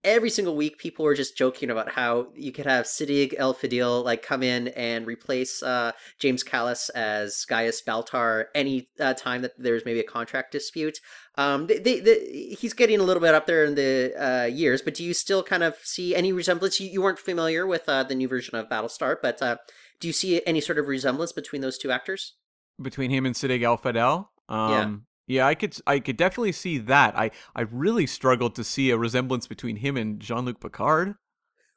every 0.02 0.30
single 0.30 0.56
week 0.56 0.78
people 0.78 1.04
were 1.04 1.14
just 1.14 1.36
joking 1.36 1.70
about 1.70 1.90
how 1.90 2.28
you 2.34 2.52
could 2.52 2.66
have 2.66 2.86
Siddig 2.86 3.34
El 3.36 3.54
Fadil 3.54 4.04
like 4.04 4.22
come 4.22 4.42
in 4.42 4.68
and 4.68 5.06
replace 5.06 5.62
uh, 5.62 5.92
James 6.18 6.42
Callis 6.42 6.88
as 6.90 7.44
Gaius 7.44 7.82
Baltar 7.82 8.46
any 8.54 8.88
uh, 8.98 9.14
time 9.14 9.42
that 9.42 9.52
there's 9.58 9.84
maybe 9.84 10.00
a 10.00 10.04
contract 10.04 10.52
dispute. 10.52 10.98
Um, 11.36 11.66
they, 11.66 11.78
they, 11.78 12.00
they, 12.00 12.56
he's 12.58 12.72
getting 12.72 13.00
a 13.00 13.02
little 13.02 13.20
bit 13.20 13.34
up 13.34 13.46
there 13.46 13.64
in 13.64 13.74
the 13.74 14.14
uh, 14.18 14.46
years, 14.46 14.82
but 14.82 14.94
do 14.94 15.04
you 15.04 15.14
still 15.14 15.42
kind 15.42 15.62
of 15.62 15.76
see 15.82 16.14
any 16.14 16.32
resemblance? 16.32 16.80
You, 16.80 16.88
you 16.88 17.02
weren't 17.02 17.18
familiar 17.18 17.66
with 17.66 17.88
uh, 17.88 18.02
the 18.02 18.14
new 18.14 18.28
version 18.28 18.56
of 18.56 18.68
Battlestar, 18.68 19.16
but 19.22 19.40
uh, 19.42 19.56
do 20.00 20.08
you 20.08 20.12
see 20.12 20.42
any 20.46 20.60
sort 20.60 20.78
of 20.78 20.86
resemblance 20.86 21.32
between 21.32 21.62
those 21.62 21.78
two 21.78 21.90
actors? 21.90 22.34
Between 22.80 23.10
him 23.10 23.26
and 23.26 23.34
Siddig 23.34 23.62
El 23.62 23.78
Fadil. 23.78 24.26
Um, 24.48 24.70
yeah. 24.70 24.96
I 25.38 25.54
could 25.54 25.76
I 25.86 26.00
could 26.00 26.16
definitely 26.16 26.52
see 26.52 26.78
that. 26.78 27.16
I, 27.16 27.30
I 27.54 27.62
really 27.62 28.06
struggled 28.06 28.54
to 28.56 28.64
see 28.64 28.90
a 28.90 28.98
resemblance 28.98 29.46
between 29.46 29.76
him 29.76 29.96
and 29.96 30.18
Jean 30.18 30.44
Luc 30.44 30.60
Picard. 30.60 31.14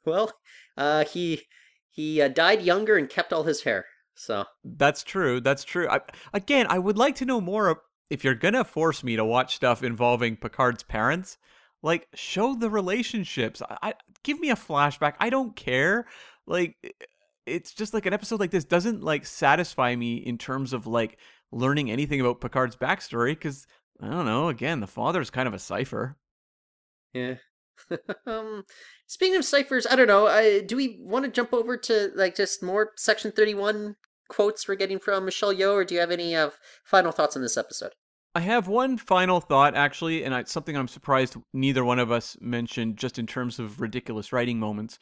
Well, 0.06 0.32
uh, 0.78 1.06
he 1.06 1.44
he 1.90 2.22
uh, 2.22 2.30
died 2.30 2.62
younger 2.64 2.98
and 2.98 3.10
kept 3.10 3.32
all 3.32 3.44
his 3.44 3.64
hair. 3.64 3.86
So 4.16 4.46
That's 4.64 5.04
true. 5.04 5.40
That's 5.40 5.64
true. 5.64 5.88
I, 5.90 6.02
again, 6.34 6.68
I 6.70 6.80
would 6.80 6.98
like 6.98 7.16
to 7.16 7.26
know 7.26 7.42
more. 7.42 7.82
If 8.10 8.24
you're 8.24 8.36
gonna 8.36 8.64
force 8.64 9.04
me 9.04 9.16
to 9.16 9.26
watch 9.26 9.56
stuff 9.56 9.84
involving 9.84 10.38
Picard's 10.38 10.84
parents, 10.84 11.38
like 11.82 12.08
show 12.14 12.56
the 12.56 12.70
relationships. 12.70 13.62
I, 13.62 13.78
I 13.82 13.94
give 14.24 14.40
me 14.40 14.50
a 14.50 14.56
flashback. 14.56 15.14
I 15.20 15.30
don't 15.30 15.56
care. 15.56 16.06
Like 16.46 16.76
it's 17.46 17.74
just 17.74 17.94
like 17.94 18.06
an 18.06 18.14
episode 18.14 18.40
like 18.40 18.52
this 18.52 18.66
doesn't 18.66 19.04
like 19.04 19.26
satisfy 19.26 19.96
me 19.96 20.16
in 20.16 20.38
terms 20.38 20.74
of 20.74 20.88
like 20.88 21.18
learning 21.54 21.92
anything 21.92 22.20
about 22.20 22.42
Picard's 22.42 22.76
backstory 22.76 23.32
because 23.32 23.66
I 24.02 24.10
don't 24.10 24.26
know. 24.26 24.50
Again, 24.50 24.80
the 24.80 24.88
father's 24.88 25.30
kind 25.30 25.48
of 25.48 25.54
a 25.54 25.60
cipher. 25.60 26.18
yeah. 27.14 27.36
um, 28.28 28.64
speaking 29.08 29.36
of 29.36 29.46
ciphers, 29.46 29.88
I 29.90 29.96
don't 29.96 30.08
know. 30.08 30.28
I, 30.28 30.62
do 30.62 30.76
we 30.76 31.00
want 31.02 31.26
to 31.26 31.32
jump 31.32 31.54
over 31.54 31.76
to 31.78 32.12
like 32.16 32.36
just 32.36 32.64
more 32.64 32.92
Section 32.98 33.32
Thirty 33.32 33.54
One 33.54 33.96
quotes 34.30 34.68
we're 34.68 34.76
getting 34.76 35.00
from 35.00 35.26
Michelle 35.26 35.54
Yeoh, 35.54 35.74
or 35.74 35.86
do 35.86 35.96
you 35.96 36.02
have 36.02 36.12
any 36.12 36.36
uh, 36.36 36.52
final 36.84 37.12
thoughts 37.12 37.36
on 37.36 37.42
this 37.42 37.58
episode? 37.58 37.92
I 38.36 38.40
have 38.40 38.68
one 38.68 38.98
final 38.98 39.40
thought, 39.40 39.76
actually, 39.76 40.24
and 40.24 40.34
it's 40.34 40.52
something 40.52 40.76
I'm 40.76 40.88
surprised 40.88 41.38
neither 41.54 41.86
one 41.86 42.00
of 42.00 42.12
us 42.12 42.36
mentioned 42.42 42.98
just 42.98 43.20
in 43.20 43.28
terms 43.28 43.60
of 43.60 43.80
ridiculous 43.80 44.34
writing 44.34 44.60
moments, 44.60 44.98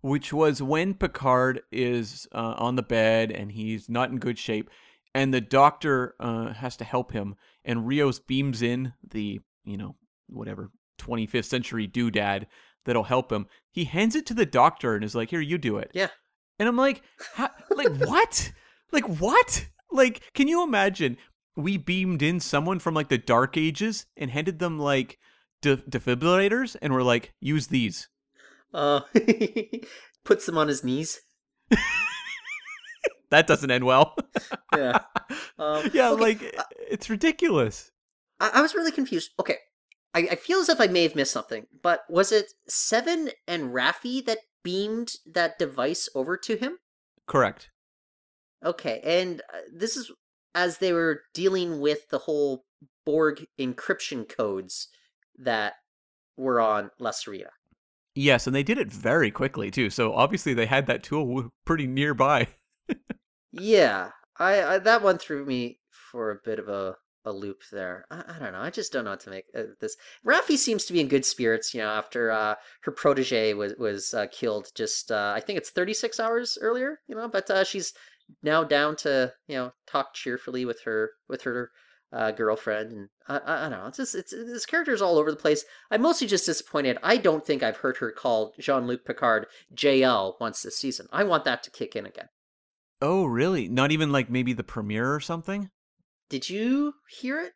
which 0.00 0.32
was 0.32 0.60
when 0.60 0.94
Picard 0.94 1.62
is 1.70 2.26
uh, 2.32 2.54
on 2.56 2.74
the 2.74 2.82
bed 2.82 3.30
and 3.30 3.52
he's 3.52 3.88
not 3.88 4.10
in 4.10 4.18
good 4.18 4.36
shape, 4.36 4.68
and 5.14 5.32
the 5.32 5.40
doctor 5.40 6.14
uh, 6.20 6.52
has 6.52 6.76
to 6.78 6.84
help 6.84 7.12
him, 7.12 7.34
and 7.64 7.86
Rios 7.86 8.18
beams 8.18 8.62
in 8.62 8.92
the, 9.08 9.40
you 9.64 9.76
know, 9.76 9.96
whatever, 10.28 10.70
25th 10.98 11.44
century 11.44 11.86
doodad 11.86 12.46
that'll 12.84 13.04
help 13.04 13.30
him. 13.30 13.46
He 13.70 13.84
hands 13.84 14.16
it 14.16 14.26
to 14.26 14.34
the 14.34 14.46
doctor 14.46 14.94
and 14.94 15.04
is 15.04 15.14
like, 15.14 15.30
here, 15.30 15.40
you 15.40 15.58
do 15.58 15.78
it. 15.78 15.90
Yeah. 15.94 16.08
And 16.58 16.68
I'm 16.68 16.76
like, 16.76 17.02
like, 17.70 17.96
what? 17.98 18.52
Like, 18.92 19.06
what? 19.06 19.66
Like, 19.90 20.22
can 20.34 20.48
you 20.48 20.62
imagine 20.62 21.16
we 21.56 21.76
beamed 21.76 22.22
in 22.22 22.40
someone 22.40 22.78
from 22.78 22.94
like 22.94 23.08
the 23.08 23.18
dark 23.18 23.56
ages 23.56 24.06
and 24.16 24.30
handed 24.30 24.58
them 24.58 24.78
like 24.78 25.18
de- 25.60 25.76
defibrillators 25.76 26.76
and 26.80 26.92
we're 26.92 27.02
like 27.02 27.34
use 27.40 27.66
these 27.66 28.08
Uh, 28.72 29.00
puts 30.24 30.46
them 30.46 30.56
on 30.56 30.68
his 30.68 30.82
knees. 30.82 31.20
that 33.32 33.48
doesn't 33.48 33.70
end 33.70 33.84
well 33.84 34.14
Yeah. 34.76 35.00
Um, 35.58 35.90
yeah 35.92 36.10
okay, 36.10 36.22
like 36.22 36.54
uh, 36.56 36.62
it's 36.88 37.10
ridiculous 37.10 37.90
I, 38.42 38.50
I 38.54 38.60
was 38.60 38.74
really 38.74 38.92
confused. 38.92 39.30
Okay. 39.40 39.56
I, 40.14 40.28
I 40.32 40.34
feel 40.34 40.58
as 40.58 40.68
if 40.68 40.80
I 40.80 40.88
may 40.88 41.04
have 41.04 41.14
missed 41.14 41.32
something, 41.32 41.66
but 41.82 42.00
was 42.10 42.32
it 42.32 42.52
Seven 42.68 43.30
and 43.46 43.72
Raffi 43.72 44.22
that 44.26 44.38
beamed 44.62 45.14
that 45.24 45.58
device 45.58 46.08
over 46.14 46.36
to 46.36 46.56
him? 46.56 46.78
correct 47.26 47.70
Okay, 48.64 49.00
and 49.04 49.40
uh, 49.52 49.58
this 49.72 49.96
is 49.96 50.12
as 50.54 50.78
they 50.78 50.92
were 50.92 51.22
dealing 51.32 51.80
with 51.80 52.08
the 52.10 52.18
whole 52.18 52.64
Borg 53.06 53.46
encryption 53.58 54.28
codes 54.28 54.88
that 55.38 55.74
were 56.36 56.60
on 56.60 56.90
La 56.98 57.12
yes 58.14 58.46
and 58.46 58.54
they 58.54 58.62
did 58.62 58.78
it 58.78 58.92
very 58.92 59.30
quickly 59.30 59.70
too 59.70 59.88
so 59.88 60.12
obviously 60.12 60.52
they 60.52 60.66
had 60.66 60.86
that 60.86 61.02
tool 61.02 61.50
pretty 61.64 61.86
nearby 61.86 62.46
Yeah, 63.52 64.10
I, 64.38 64.62
I 64.62 64.78
that 64.78 65.02
one 65.02 65.18
threw 65.18 65.44
me 65.44 65.78
for 65.90 66.30
a 66.30 66.38
bit 66.44 66.58
of 66.58 66.68
a, 66.68 66.96
a 67.24 67.32
loop 67.32 67.62
there. 67.70 68.06
I, 68.10 68.24
I 68.28 68.38
don't 68.38 68.52
know. 68.52 68.60
I 68.60 68.70
just 68.70 68.92
don't 68.92 69.04
know 69.04 69.10
what 69.10 69.20
to 69.20 69.30
make 69.30 69.44
uh, 69.54 69.64
this. 69.80 69.96
Raffi 70.26 70.56
seems 70.56 70.86
to 70.86 70.92
be 70.92 71.00
in 71.00 71.08
good 71.08 71.24
spirits, 71.24 71.74
you 71.74 71.80
know, 71.80 71.88
after 71.88 72.30
uh, 72.30 72.54
her 72.82 72.92
protege 72.92 73.54
was 73.54 73.74
was 73.78 74.14
uh, 74.14 74.26
killed. 74.32 74.70
Just 74.74 75.12
uh, 75.12 75.32
I 75.36 75.40
think 75.40 75.58
it's 75.58 75.70
thirty 75.70 75.94
six 75.94 76.18
hours 76.18 76.58
earlier, 76.60 77.00
you 77.06 77.14
know. 77.14 77.28
But 77.28 77.50
uh, 77.50 77.64
she's 77.64 77.92
now 78.42 78.64
down 78.64 78.96
to 78.96 79.32
you 79.46 79.56
know 79.56 79.72
talk 79.86 80.14
cheerfully 80.14 80.64
with 80.64 80.80
her 80.84 81.10
with 81.28 81.42
her 81.42 81.70
uh, 82.12 82.30
girlfriend, 82.30 82.92
and 82.92 83.08
I, 83.28 83.36
I, 83.38 83.66
I 83.66 83.68
don't 83.68 83.80
know. 83.80 83.86
It's 83.86 83.98
just 83.98 84.14
it's 84.14 84.30
this 84.30 84.66
character's 84.66 85.02
all 85.02 85.18
over 85.18 85.30
the 85.30 85.36
place. 85.36 85.64
I'm 85.90 86.02
mostly 86.02 86.26
just 86.26 86.46
disappointed. 86.46 86.98
I 87.02 87.18
don't 87.18 87.44
think 87.44 87.62
I've 87.62 87.78
heard 87.78 87.98
her 87.98 88.12
call 88.12 88.54
Jean 88.58 88.86
Luc 88.86 89.04
Picard 89.04 89.46
JL 89.74 90.34
once 90.40 90.62
this 90.62 90.78
season. 90.78 91.06
I 91.12 91.24
want 91.24 91.44
that 91.44 91.62
to 91.64 91.70
kick 91.70 91.96
in 91.96 92.06
again. 92.06 92.28
Oh 93.02 93.24
really 93.26 93.68
not 93.68 93.90
even 93.92 94.10
like 94.10 94.30
maybe 94.30 94.52
the 94.54 94.64
premiere 94.64 95.14
or 95.14 95.20
something 95.20 95.68
Did 96.30 96.48
you 96.48 96.94
hear 97.20 97.40
it? 97.40 97.52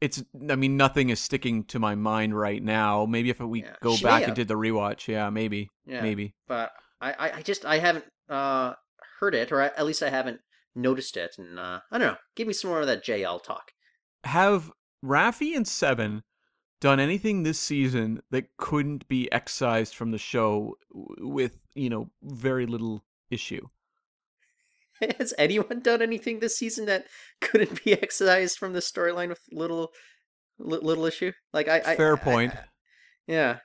it's 0.00 0.22
i 0.50 0.56
mean 0.56 0.76
nothing 0.76 1.08
is 1.10 1.20
sticking 1.20 1.64
to 1.64 1.78
my 1.78 1.94
mind 1.94 2.36
right 2.36 2.62
now 2.62 3.06
maybe 3.06 3.30
if 3.30 3.38
we 3.40 3.62
Yeah, 3.62 3.76
go 3.80 3.94
she 3.96 4.04
back 4.04 4.24
and 4.24 4.34
did 4.34 4.48
the 4.48 4.54
rewatch 4.54 5.08
yeah 5.08 5.30
maybe 5.30 5.70
Yeah. 5.86 6.02
maybe 6.02 6.34
but 6.46 6.72
I, 7.00 7.30
I, 7.38 7.42
just 7.42 7.64
I 7.64 7.78
haven't 7.78 8.04
uh 8.28 8.74
heard 9.18 9.34
it, 9.34 9.50
or 9.52 9.60
at 9.60 9.84
least 9.86 10.02
I 10.02 10.10
haven't 10.10 10.40
noticed 10.74 11.16
it, 11.16 11.34
and 11.38 11.58
uh, 11.58 11.80
I 11.90 11.98
don't 11.98 12.08
know. 12.08 12.16
Give 12.36 12.46
me 12.46 12.52
some 12.52 12.70
more 12.70 12.80
of 12.80 12.86
that 12.86 13.04
JL 13.04 13.42
talk. 13.42 13.72
have 14.24 14.70
Raffi 15.04 15.54
and 15.56 15.66
Seven 15.66 16.22
done 16.80 16.98
anything 17.00 17.42
this 17.42 17.58
season 17.58 18.20
that 18.30 18.56
couldn't 18.56 19.06
be 19.08 19.30
excised 19.32 19.94
from 19.94 20.10
the 20.12 20.18
show 20.18 20.76
with, 20.92 21.58
you 21.74 21.90
know, 21.90 22.10
very 22.22 22.66
little 22.66 23.04
issue? 23.30 23.66
Has 25.18 25.34
anyone 25.38 25.80
done 25.80 26.02
anything 26.02 26.40
this 26.40 26.56
season 26.56 26.86
that 26.86 27.06
couldn't 27.40 27.84
be 27.84 27.92
excised 28.02 28.58
from 28.58 28.72
the 28.72 28.80
storyline 28.80 29.28
with 29.28 29.40
little 29.50 29.90
little 30.58 31.04
issue? 31.06 31.32
Like 31.52 31.68
I, 31.68 31.80
Fair 31.96 32.16
I- 32.16 32.20
point. 32.20 32.52
I- 32.54 32.64
yeah, 33.28 33.58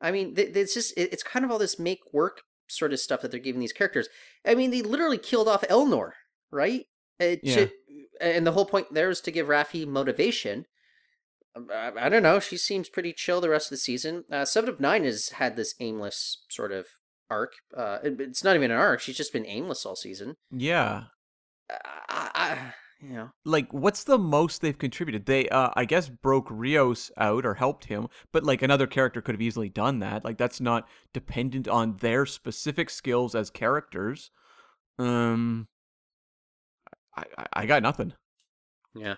I 0.00 0.12
mean, 0.12 0.34
it's 0.36 0.72
just 0.74 0.94
it's 0.96 1.22
kind 1.22 1.44
of 1.44 1.50
all 1.50 1.58
this 1.58 1.78
make 1.78 1.98
work 2.12 2.42
sort 2.68 2.92
of 2.92 3.00
stuff 3.00 3.22
that 3.22 3.30
they're 3.32 3.40
giving 3.40 3.60
these 3.60 3.72
characters. 3.72 4.08
I 4.46 4.54
mean, 4.54 4.70
they 4.70 4.82
literally 4.82 5.18
killed 5.18 5.48
off 5.48 5.62
Elnor, 5.68 6.10
right? 6.52 6.84
It 7.18 7.40
Yeah. 7.42 7.54
should- 7.54 7.72
and 8.20 8.46
the 8.46 8.52
whole 8.52 8.66
point 8.66 8.92
there 8.94 9.10
is 9.10 9.20
to 9.22 9.30
give 9.32 9.48
Raffi 9.48 9.86
motivation. 9.86 10.66
Um, 11.56 11.68
I, 11.72 11.90
I 11.96 12.08
don't 12.08 12.22
know. 12.22 12.38
She 12.38 12.56
seems 12.56 12.88
pretty 12.88 13.12
chill 13.12 13.40
the 13.40 13.48
rest 13.48 13.66
of 13.66 13.70
the 13.70 13.76
season. 13.78 14.24
Uh, 14.30 14.44
Seven 14.44 14.70
of 14.70 14.78
Nine 14.78 15.04
has 15.04 15.30
had 15.30 15.56
this 15.56 15.74
aimless 15.80 16.44
sort 16.50 16.70
of 16.70 16.86
arc. 17.30 17.52
Uh, 17.76 17.98
it- 18.02 18.20
it's 18.20 18.44
not 18.44 18.56
even 18.56 18.70
an 18.70 18.76
arc. 18.76 19.00
She's 19.00 19.16
just 19.16 19.32
been 19.32 19.46
aimless 19.46 19.86
all 19.86 19.96
season. 19.96 20.34
Yeah. 20.50 21.04
I, 21.70 22.30
I, 22.34 22.74
you 23.00 23.14
know, 23.14 23.30
Like, 23.44 23.72
what's 23.72 24.04
the 24.04 24.18
most 24.18 24.60
they've 24.60 24.76
contributed? 24.76 25.24
They, 25.26 25.48
uh, 25.48 25.70
I 25.74 25.84
guess, 25.84 26.08
broke 26.08 26.48
Rios 26.50 27.10
out 27.16 27.46
or 27.46 27.54
helped 27.54 27.84
him, 27.84 28.08
but 28.32 28.42
like 28.44 28.60
another 28.62 28.86
character 28.88 29.22
could 29.22 29.34
have 29.36 29.40
easily 29.42 29.68
done 29.68 30.00
that. 30.00 30.24
Like, 30.24 30.36
that's 30.36 30.60
not 30.60 30.88
dependent 31.14 31.68
on 31.68 31.96
their 31.98 32.26
specific 32.26 32.90
skills 32.90 33.34
as 33.34 33.48
characters. 33.50 34.30
Um, 34.98 35.68
I, 37.16 37.24
I, 37.38 37.46
I 37.54 37.66
got 37.66 37.82
nothing. 37.82 38.12
yeah. 38.94 39.14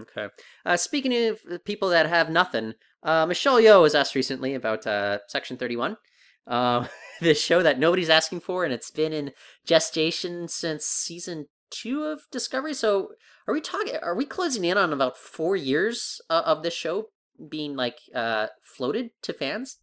Okay. 0.00 0.28
Uh, 0.64 0.76
speaking 0.76 1.12
of 1.28 1.64
people 1.64 1.88
that 1.88 2.06
have 2.06 2.30
nothing, 2.30 2.74
uh, 3.02 3.26
Michelle 3.26 3.60
Yeoh 3.60 3.82
was 3.82 3.96
asked 3.96 4.14
recently 4.14 4.54
about 4.54 4.86
uh, 4.86 5.18
Section 5.26 5.56
31, 5.56 5.96
uh, 6.48 6.86
this 7.20 7.40
show 7.40 7.62
that 7.62 7.78
nobody's 7.78 8.10
asking 8.10 8.40
for, 8.40 8.64
and 8.64 8.72
it's 8.72 8.90
been 8.90 9.12
in 9.12 9.32
gestation 9.64 10.48
since 10.48 10.84
season 10.84 11.46
two 11.70 12.04
of 12.04 12.22
Discovery. 12.30 12.74
So, 12.74 13.10
are 13.46 13.54
we 13.54 13.60
talking? 13.60 13.96
Are 14.02 14.14
we 14.14 14.24
closing 14.24 14.64
in 14.64 14.78
on 14.78 14.92
about 14.92 15.16
four 15.16 15.56
years 15.56 16.20
uh, 16.28 16.42
of 16.44 16.62
this 16.62 16.74
show 16.74 17.10
being 17.48 17.76
like 17.76 17.98
uh, 18.14 18.48
floated 18.62 19.10
to 19.22 19.32
fans? 19.32 19.78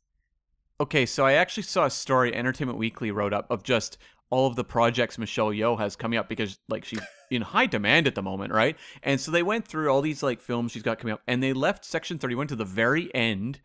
Okay, 0.79 1.05
so 1.05 1.25
I 1.25 1.33
actually 1.33 1.63
saw 1.63 1.85
a 1.85 1.89
story 1.89 2.35
Entertainment 2.35 2.77
Weekly 2.77 3.11
wrote 3.11 3.33
up 3.33 3.49
of 3.49 3.63
just 3.63 3.97
all 4.29 4.47
of 4.47 4.55
the 4.55 4.63
projects 4.63 5.17
Michelle 5.17 5.51
Yeoh 5.51 5.77
has 5.79 5.95
coming 5.95 6.19
up 6.19 6.27
because 6.27 6.59
like 6.67 6.83
she's 6.83 6.99
in 7.31 7.41
high 7.41 7.65
demand 7.65 8.07
at 8.07 8.15
the 8.15 8.21
moment, 8.21 8.51
right? 8.51 8.75
And 9.03 9.19
so 9.19 9.31
they 9.31 9.43
went 9.43 9.67
through 9.67 9.89
all 9.89 10.01
these 10.01 10.23
like 10.23 10.41
films 10.41 10.71
she's 10.71 10.83
got 10.83 10.99
coming 10.99 11.13
up 11.13 11.21
and 11.27 11.41
they 11.41 11.53
left 11.53 11.85
Section 11.85 12.17
31 12.17 12.47
to 12.47 12.55
the 12.55 12.65
very 12.65 13.13
end 13.15 13.61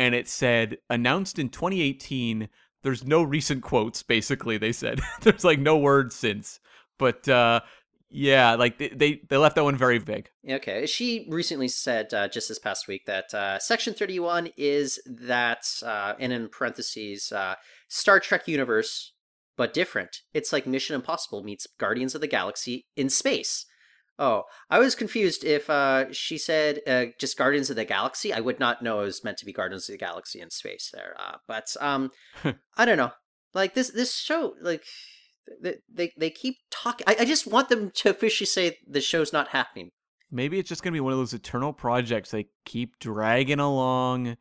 and 0.00 0.14
it 0.14 0.28
said 0.28 0.78
announced 0.88 1.38
in 1.38 1.50
2018 1.50 2.48
there's 2.82 3.06
no 3.06 3.22
recent 3.22 3.62
quotes 3.62 4.02
basically 4.02 4.56
they 4.56 4.72
said. 4.72 5.00
there's 5.20 5.44
like 5.44 5.58
no 5.58 5.76
words 5.76 6.16
since. 6.16 6.58
But 6.98 7.28
uh 7.28 7.60
yeah, 8.12 8.56
like 8.56 8.78
they 8.78 9.20
they, 9.28 9.36
left 9.36 9.54
that 9.54 9.62
one 9.62 9.76
very 9.76 9.98
vague. 9.98 10.30
Okay. 10.48 10.84
She 10.86 11.26
recently 11.30 11.68
said 11.68 12.12
uh, 12.12 12.26
just 12.26 12.48
this 12.48 12.58
past 12.58 12.88
week 12.88 13.06
that 13.06 13.32
uh, 13.32 13.60
Section 13.60 13.94
31 13.94 14.50
is 14.56 15.00
that, 15.06 15.64
uh, 15.86 16.14
and 16.18 16.32
in 16.32 16.48
parentheses, 16.48 17.30
uh, 17.30 17.54
Star 17.86 18.18
Trek 18.18 18.48
universe, 18.48 19.12
but 19.56 19.72
different. 19.72 20.22
It's 20.34 20.52
like 20.52 20.66
Mission 20.66 20.96
Impossible 20.96 21.44
meets 21.44 21.68
Guardians 21.78 22.16
of 22.16 22.20
the 22.20 22.26
Galaxy 22.26 22.84
in 22.96 23.10
space. 23.10 23.64
Oh, 24.20 24.42
I 24.68 24.78
was 24.78 24.94
confused 24.94 25.44
if 25.44 25.70
uh, 25.70 26.12
she 26.12 26.36
said 26.36 26.80
uh, 26.86 27.06
just 27.18 27.38
Guardians 27.38 27.70
of 27.70 27.76
the 27.76 27.86
Galaxy. 27.86 28.34
I 28.34 28.40
would 28.40 28.60
not 28.60 28.82
know 28.82 29.00
it 29.00 29.04
was 29.04 29.24
meant 29.24 29.38
to 29.38 29.46
be 29.46 29.52
Guardians 29.52 29.88
of 29.88 29.94
the 29.94 29.98
Galaxy 29.98 30.42
in 30.42 30.50
space 30.50 30.90
there. 30.92 31.16
Uh, 31.18 31.38
but 31.48 31.74
um, 31.80 32.10
I 32.76 32.84
don't 32.84 32.98
know. 32.98 33.12
Like 33.54 33.72
this, 33.72 33.88
this 33.88 34.14
show, 34.14 34.54
like 34.60 34.84
they 35.62 35.76
they, 35.90 36.12
they 36.18 36.28
keep 36.28 36.56
talking. 36.70 37.06
I, 37.08 37.16
I 37.20 37.24
just 37.24 37.46
want 37.46 37.70
them 37.70 37.90
to 37.92 38.10
officially 38.10 38.46
say 38.46 38.76
the 38.86 39.00
show's 39.00 39.32
not 39.32 39.48
happening. 39.48 39.88
Maybe 40.30 40.58
it's 40.58 40.68
just 40.68 40.82
going 40.82 40.92
to 40.92 40.96
be 40.96 41.00
one 41.00 41.14
of 41.14 41.18
those 41.18 41.34
eternal 41.34 41.72
projects 41.72 42.30
they 42.30 42.48
keep 42.66 42.98
dragging 42.98 43.58
along 43.58 44.36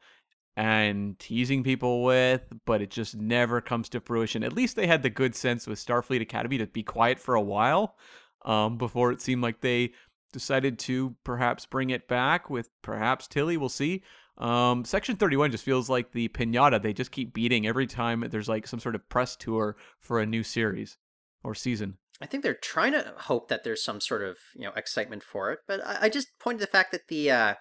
and 0.57 1.17
teasing 1.19 1.63
people 1.63 2.03
with, 2.03 2.43
but 2.65 2.82
it 2.82 2.91
just 2.91 3.15
never 3.15 3.61
comes 3.61 3.88
to 3.89 4.01
fruition. 4.01 4.43
At 4.43 4.53
least 4.53 4.75
they 4.75 4.88
had 4.88 5.03
the 5.03 5.09
good 5.09 5.36
sense 5.36 5.65
with 5.65 5.84
Starfleet 5.84 6.21
Academy 6.21 6.57
to 6.57 6.67
be 6.67 6.84
quiet 6.84 7.17
for 7.17 7.36
a 7.36 7.41
while 7.41 7.95
um, 8.43 8.77
before 8.77 9.11
it 9.11 9.21
seemed 9.21 9.43
like 9.43 9.61
they 9.61 9.91
decided 10.31 10.77
to 10.79 11.15
perhaps 11.23 11.65
bring 11.65 11.89
it 11.89 12.07
back 12.07 12.49
with 12.49 12.69
perhaps 12.81 13.27
Tilly. 13.27 13.57
We'll 13.57 13.69
see. 13.69 14.03
Um, 14.37 14.85
Section 14.85 15.17
31 15.17 15.51
just 15.51 15.65
feels 15.65 15.89
like 15.89 16.11
the 16.13 16.29
pinata 16.29 16.81
they 16.81 16.93
just 16.93 17.11
keep 17.11 17.33
beating 17.33 17.67
every 17.67 17.87
time 17.87 18.25
there's 18.29 18.47
like 18.47 18.67
some 18.67 18.79
sort 18.79 18.95
of 18.95 19.07
press 19.09 19.35
tour 19.35 19.75
for 19.99 20.19
a 20.19 20.25
new 20.25 20.43
series 20.43 20.97
or 21.43 21.53
season. 21.53 21.97
I 22.21 22.25
think 22.25 22.43
they're 22.43 22.53
trying 22.53 22.93
to 22.93 23.13
hope 23.17 23.49
that 23.49 23.63
there's 23.63 23.83
some 23.83 23.99
sort 23.99 24.23
of 24.23 24.37
you 24.55 24.63
know 24.63 24.71
excitement 24.75 25.23
for 25.23 25.51
it, 25.51 25.59
but 25.67 25.85
I, 25.85 25.97
I 26.03 26.09
just 26.09 26.27
pointed 26.39 26.59
to 26.59 26.65
the 26.65 26.71
fact 26.71 26.91
that 26.91 27.07
the 27.07 27.31
uh, 27.31 27.53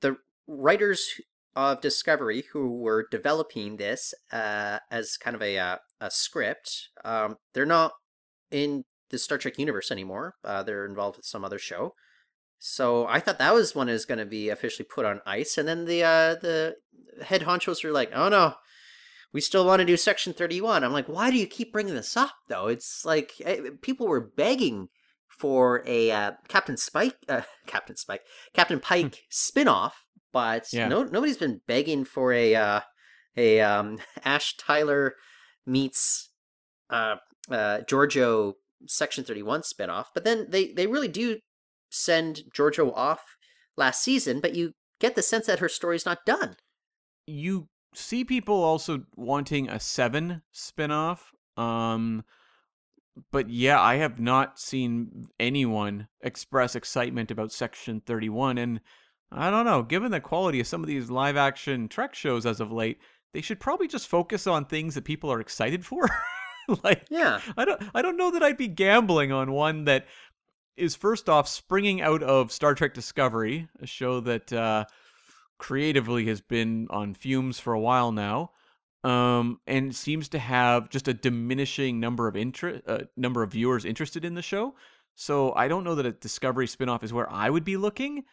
the 0.00 0.16
writers 0.46 1.20
of 1.56 1.80
Discovery 1.80 2.44
who 2.52 2.80
were 2.80 3.06
developing 3.10 3.76
this 3.76 4.12
uh, 4.32 4.78
as 4.90 5.16
kind 5.16 5.36
of 5.36 5.42
a 5.42 5.58
uh, 5.58 5.76
a 6.00 6.10
script, 6.10 6.88
um, 7.04 7.36
they're 7.52 7.66
not 7.66 7.92
in 8.50 8.84
the 9.14 9.18
Star 9.18 9.38
Trek 9.38 9.58
universe 9.58 9.90
anymore. 9.90 10.34
Uh, 10.44 10.62
they're 10.62 10.86
involved 10.86 11.16
with 11.16 11.26
some 11.26 11.44
other 11.44 11.58
show. 11.58 11.94
So 12.58 13.06
I 13.06 13.20
thought 13.20 13.38
that 13.38 13.54
was 13.54 13.74
one 13.74 13.88
is 13.88 14.06
going 14.06 14.18
to 14.18 14.24
be 14.26 14.48
officially 14.48 14.86
put 14.88 15.04
on 15.04 15.20
ice, 15.26 15.58
and 15.58 15.68
then 15.68 15.84
the 15.84 16.02
uh, 16.02 16.34
the 16.36 16.76
head 17.22 17.42
honchos 17.42 17.84
were 17.84 17.90
like, 17.90 18.10
"Oh 18.14 18.28
no, 18.28 18.54
we 19.32 19.40
still 19.40 19.66
want 19.66 19.80
to 19.80 19.84
do 19.84 19.96
Section 19.96 20.32
Thirty 20.32 20.60
One." 20.60 20.82
I'm 20.82 20.92
like, 20.92 21.08
"Why 21.08 21.30
do 21.30 21.36
you 21.36 21.46
keep 21.46 21.72
bringing 21.72 21.94
this 21.94 22.16
up, 22.16 22.32
though?" 22.48 22.68
It's 22.68 23.04
like 23.04 23.32
eh, 23.44 23.70
people 23.82 24.06
were 24.06 24.30
begging 24.36 24.88
for 25.28 25.82
a 25.84 26.10
uh, 26.10 26.32
Captain 26.48 26.76
Spike, 26.76 27.16
uh, 27.28 27.42
Captain 27.66 27.96
Spike, 27.96 28.22
Captain 28.54 28.80
Pike 28.80 29.24
spinoff, 29.30 29.92
but 30.32 30.72
Yeah. 30.72 30.88
no 30.88 31.02
nobody's 31.02 31.36
been 31.38 31.60
begging 31.66 32.04
for 32.04 32.32
a 32.32 32.54
uh, 32.54 32.80
a 33.36 33.60
um, 33.60 33.98
Ash 34.24 34.56
Tyler 34.56 35.16
meets 35.66 36.30
uh, 36.88 37.16
uh, 37.50 37.80
Georgiou 37.80 38.54
Section 38.86 39.24
Thirty 39.24 39.42
One 39.42 39.62
spinoff. 39.62 40.06
But 40.14 40.24
then 40.24 40.46
they 40.50 40.72
they 40.72 40.86
really 40.86 41.08
do 41.08 41.38
send 41.90 42.42
Georgiou 42.56 42.92
off 42.96 43.22
last 43.76 44.02
season, 44.02 44.40
but 44.40 44.54
you 44.54 44.72
get 45.00 45.14
the 45.16 45.22
sense 45.22 45.46
that 45.46 45.58
her 45.58 45.68
story's 45.68 46.06
not 46.06 46.24
done. 46.26 46.56
you 47.26 47.68
see 47.94 48.24
people 48.24 48.62
also 48.62 49.04
wanting 49.16 49.68
a 49.68 49.78
seven 49.78 50.42
spin-off 50.50 51.30
um 51.56 52.24
but 53.30 53.48
yeah 53.48 53.80
i 53.80 53.94
have 53.94 54.18
not 54.18 54.58
seen 54.58 55.26
anyone 55.38 56.08
express 56.20 56.74
excitement 56.74 57.30
about 57.30 57.52
section 57.52 58.00
31 58.00 58.58
and 58.58 58.80
i 59.30 59.48
don't 59.48 59.64
know 59.64 59.82
given 59.82 60.10
the 60.10 60.20
quality 60.20 60.58
of 60.58 60.66
some 60.66 60.82
of 60.82 60.88
these 60.88 61.08
live 61.10 61.36
action 61.36 61.88
trek 61.88 62.14
shows 62.14 62.44
as 62.44 62.60
of 62.60 62.72
late 62.72 62.98
they 63.32 63.40
should 63.40 63.60
probably 63.60 63.86
just 63.86 64.08
focus 64.08 64.46
on 64.48 64.64
things 64.64 64.94
that 64.96 65.04
people 65.04 65.30
are 65.30 65.40
excited 65.40 65.84
for 65.86 66.08
like 66.84 67.04
Yeah. 67.10 67.40
I 67.56 67.64
don't 67.64 67.82
I 67.94 68.02
don't 68.02 68.16
know 68.16 68.30
that 68.32 68.42
I'd 68.42 68.56
be 68.56 68.68
gambling 68.68 69.32
on 69.32 69.52
one 69.52 69.84
that 69.84 70.06
is 70.76 70.96
first 70.96 71.28
off 71.28 71.48
springing 71.48 72.00
out 72.00 72.22
of 72.22 72.52
Star 72.52 72.74
Trek 72.74 72.94
Discovery, 72.94 73.68
a 73.80 73.86
show 73.86 74.20
that 74.20 74.52
uh, 74.52 74.84
creatively 75.58 76.26
has 76.26 76.40
been 76.40 76.88
on 76.90 77.14
fumes 77.14 77.60
for 77.60 77.72
a 77.72 77.80
while 77.80 78.10
now, 78.12 78.50
um, 79.04 79.60
and 79.66 79.94
seems 79.94 80.28
to 80.30 80.38
have 80.38 80.90
just 80.90 81.08
a 81.08 81.14
diminishing 81.14 82.00
number 82.00 82.26
of 82.26 82.36
interest 82.36 82.82
uh, 82.88 83.00
number 83.16 83.42
of 83.42 83.52
viewers 83.52 83.84
interested 83.84 84.24
in 84.24 84.34
the 84.34 84.42
show. 84.42 84.74
So 85.14 85.54
I 85.54 85.68
don't 85.68 85.84
know 85.84 85.94
that 85.94 86.06
a 86.06 86.12
Discovery 86.12 86.66
spinoff 86.66 87.04
is 87.04 87.12
where 87.12 87.30
I 87.30 87.48
would 87.48 87.64
be 87.64 87.76
looking. 87.76 88.24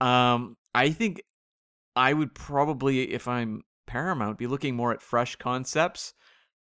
Um, 0.00 0.56
I 0.74 0.90
think 0.90 1.22
I 1.96 2.12
would 2.12 2.34
probably, 2.34 3.12
if 3.12 3.26
I'm 3.26 3.62
Paramount, 3.86 4.36
be 4.36 4.46
looking 4.46 4.76
more 4.76 4.92
at 4.92 5.00
fresh 5.00 5.36
concepts 5.36 6.12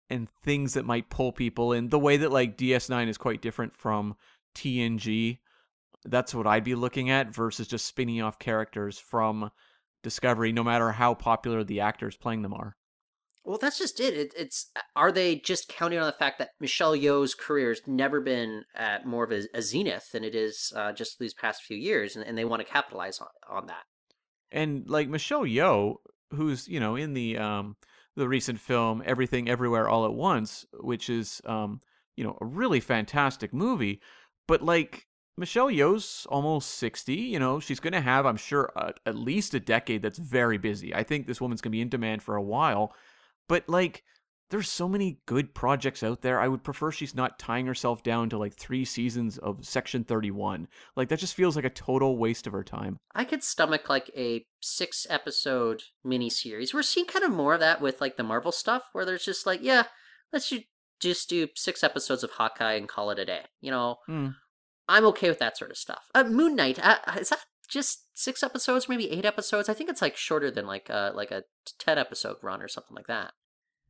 and 0.09 0.29
things 0.43 0.73
that 0.73 0.85
might 0.85 1.09
pull 1.09 1.31
people 1.31 1.73
in 1.73 1.89
the 1.89 1.99
way 1.99 2.17
that 2.17 2.31
like 2.31 2.57
DS9 2.57 3.07
is 3.07 3.17
quite 3.17 3.41
different 3.41 3.75
from 3.75 4.15
TNG. 4.55 5.39
That's 6.03 6.35
what 6.35 6.47
I'd 6.47 6.63
be 6.63 6.75
looking 6.75 7.09
at 7.09 7.33
versus 7.33 7.67
just 7.67 7.85
spinning 7.85 8.21
off 8.21 8.37
characters 8.37 8.99
from 8.99 9.49
Discovery, 10.03 10.51
no 10.51 10.63
matter 10.63 10.91
how 10.91 11.15
popular 11.15 11.63
the 11.63 11.79
actors 11.79 12.15
playing 12.15 12.43
them 12.43 12.53
are. 12.53 12.75
Well, 13.43 13.57
that's 13.59 13.77
just 13.77 13.99
it. 13.99 14.15
it. 14.15 14.33
It's 14.37 14.71
are 14.95 15.11
they 15.11 15.37
just 15.37 15.67
counting 15.67 15.99
on 15.99 16.05
the 16.05 16.11
fact 16.11 16.39
that 16.39 16.49
Michelle 16.59 16.95
Yeoh's 16.95 17.35
career 17.35 17.69
has 17.69 17.81
never 17.87 18.19
been 18.19 18.63
at 18.75 19.05
more 19.05 19.23
of 19.23 19.31
a, 19.31 19.43
a 19.53 19.61
zenith 19.61 20.11
than 20.11 20.23
it 20.23 20.33
is 20.33 20.73
uh, 20.75 20.93
just 20.93 21.19
these 21.19 21.33
past 21.33 21.63
few 21.63 21.77
years, 21.77 22.15
and, 22.15 22.25
and 22.25 22.37
they 22.37 22.45
want 22.45 22.65
to 22.65 22.71
capitalize 22.71 23.19
on 23.19 23.27
on 23.47 23.67
that. 23.67 23.83
And 24.51 24.89
like 24.89 25.09
Michelle 25.09 25.43
Yeoh, 25.43 25.95
who's 26.31 26.67
you 26.67 26.79
know 26.79 26.95
in 26.95 27.13
the 27.13 27.37
um 27.37 27.75
the 28.16 28.28
recent 28.28 28.59
film 28.59 29.03
Everything 29.05 29.49
Everywhere 29.49 29.89
All 29.89 30.05
at 30.05 30.13
Once, 30.13 30.66
which 30.74 31.09
is 31.09 31.41
um 31.45 31.82
you 32.16 32.24
know 32.24 32.38
a 32.41 32.45
really 32.45 32.80
fantastic 32.80 33.53
movie, 33.53 34.01
but 34.47 34.61
like 34.61 35.07
Michelle 35.38 35.68
Yeoh's 35.68 36.26
almost 36.30 36.76
60, 36.76 37.13
you 37.13 37.39
know, 37.39 37.59
she's 37.59 37.82
going 37.82 37.93
to 37.93 37.99
have 38.01 38.26
I'm 38.26 38.38
sure 38.38 38.72
uh, 38.76 38.93
at 39.05 39.18
least 39.18 39.53
a 39.53 39.59
decade 39.59 40.01
that's 40.01 40.18
very 40.18 40.57
busy. 40.57 40.95
I 40.95 41.03
think 41.03 41.28
this 41.28 41.41
woman's 41.41 41.59
going 41.59 41.72
to 41.72 41.78
be 41.78 41.82
in 41.82 41.89
demand 41.89 42.24
for 42.24 42.38
a 42.38 42.41
while. 42.41 42.93
But 43.49 43.68
like 43.68 44.03
there's 44.49 44.69
so 44.69 44.87
many 44.87 45.19
good 45.25 45.53
projects 45.55 46.03
out 46.03 46.21
there. 46.21 46.39
I 46.39 46.47
would 46.47 46.63
prefer 46.63 46.91
she's 46.91 47.15
not 47.15 47.39
tying 47.39 47.65
herself 47.65 48.03
down 48.03 48.29
to 48.29 48.37
like 48.37 48.55
3 48.55 48.85
seasons 48.85 49.37
of 49.37 49.65
Section 49.65 50.03
31. 50.03 50.67
Like 50.95 51.09
that 51.09 51.19
just 51.19 51.33
feels 51.35 51.55
like 51.55 51.65
a 51.65 51.69
total 51.69 52.17
waste 52.17 52.45
of 52.47 52.53
her 52.53 52.63
time. 52.63 52.97
I 53.13 53.23
could 53.25 53.43
stomach 53.43 53.89
like 53.89 54.11
a 54.15 54.45
six 54.61 55.07
episode 55.09 55.83
miniseries. 56.05 56.73
We're 56.73 56.83
seeing 56.83 57.05
kind 57.07 57.25
of 57.25 57.31
more 57.31 57.53
of 57.55 57.59
that 57.59 57.81
with 57.81 58.01
like 58.01 58.17
the 58.17 58.23
Marvel 58.23 58.51
stuff, 58.51 58.83
where 58.93 59.05
there's 59.05 59.25
just 59.25 59.45
like, 59.45 59.61
yeah, 59.63 59.83
let's 60.31 60.53
just 61.01 61.29
do 61.29 61.47
six 61.55 61.83
episodes 61.83 62.23
of 62.23 62.31
Hawkeye 62.31 62.73
and 62.73 62.87
call 62.87 63.09
it 63.11 63.19
a 63.19 63.25
day. 63.25 63.41
You 63.61 63.71
know, 63.71 63.97
Hmm. 64.05 64.27
I'm 64.87 65.05
okay 65.05 65.29
with 65.29 65.39
that 65.39 65.57
sort 65.57 65.71
of 65.71 65.77
stuff. 65.77 66.03
Uh, 66.13 66.23
Moon 66.23 66.55
Knight, 66.55 66.77
uh, 66.85 66.97
is 67.19 67.29
that 67.29 67.39
just 67.67 68.05
six 68.13 68.43
episodes, 68.43 68.87
maybe 68.87 69.09
eight 69.09 69.25
episodes? 69.25 69.67
I 69.67 69.73
think 69.73 69.89
it's 69.89 70.01
like 70.01 70.15
shorter 70.15 70.51
than 70.51 70.67
like 70.67 70.89
uh 70.91 71.11
like 71.15 71.31
a 71.31 71.43
ten 71.79 71.97
episode 71.97 72.37
run 72.43 72.61
or 72.61 72.67
something 72.67 72.95
like 72.95 73.07
that. 73.07 73.33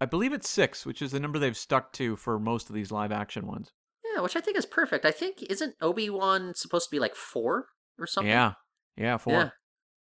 I 0.02 0.06
believe 0.06 0.34
it's 0.34 0.50
six, 0.50 0.86
which 0.86 1.02
is 1.02 1.12
the 1.12 1.20
number 1.20 1.40
they've 1.40 1.56
stuck 1.56 1.94
to 1.94 2.16
for 2.16 2.38
most 2.38 2.70
of 2.70 2.76
these 2.76 2.92
live 2.92 3.12
action 3.12 3.48
ones. 3.48 3.72
Yeah, 4.14 4.22
which 4.22 4.36
I 4.36 4.42
think 4.42 4.58
is 4.58 4.66
perfect. 4.66 5.06
I 5.06 5.12
think 5.12 5.42
isn't 5.44 5.76
Obi 5.82 6.10
Wan 6.10 6.54
supposed 6.56 6.90
to 6.90 6.92
be 6.92 7.00
like 7.00 7.16
four 7.16 7.68
or 7.98 8.08
something? 8.08 8.30
Yeah, 8.30 8.54
yeah, 8.98 9.18
four. 9.18 9.34
Yeah. 9.34 9.50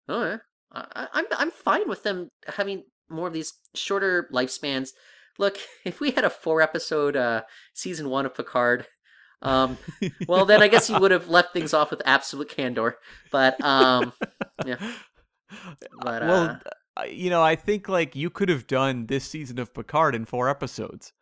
Oh 0.07 0.23
yeah. 0.23 0.37
I, 0.73 1.07
I'm 1.13 1.25
I'm 1.37 1.51
fine 1.51 1.89
with 1.89 2.03
them 2.03 2.29
having 2.47 2.83
more 3.09 3.27
of 3.27 3.33
these 3.33 3.53
shorter 3.75 4.29
lifespans. 4.33 4.89
Look, 5.39 5.57
if 5.85 5.99
we 5.99 6.11
had 6.11 6.23
a 6.23 6.29
four 6.29 6.61
episode 6.61 7.15
uh 7.15 7.41
season 7.73 8.09
one 8.09 8.25
of 8.25 8.35
Picard, 8.35 8.85
um 9.41 9.77
well 10.27 10.45
then 10.45 10.61
I 10.61 10.67
guess 10.67 10.89
you 10.89 10.99
would 10.99 11.11
have 11.11 11.27
left 11.27 11.53
things 11.53 11.73
off 11.73 11.91
with 11.91 12.01
absolute 12.05 12.49
candor. 12.49 12.97
But 13.31 13.61
um 13.63 14.13
yeah. 14.65 14.77
But, 15.99 16.21
well, 16.21 16.43
uh, 16.43 16.53
uh, 16.65 16.69
you 17.09 17.29
know, 17.29 17.41
I 17.41 17.55
think 17.55 17.87
like 17.89 18.15
you 18.15 18.29
could 18.29 18.49
have 18.49 18.67
done 18.67 19.05
this 19.07 19.25
season 19.25 19.59
of 19.59 19.73
Picard 19.73 20.15
in 20.15 20.25
four 20.25 20.49
episodes, 20.49 21.13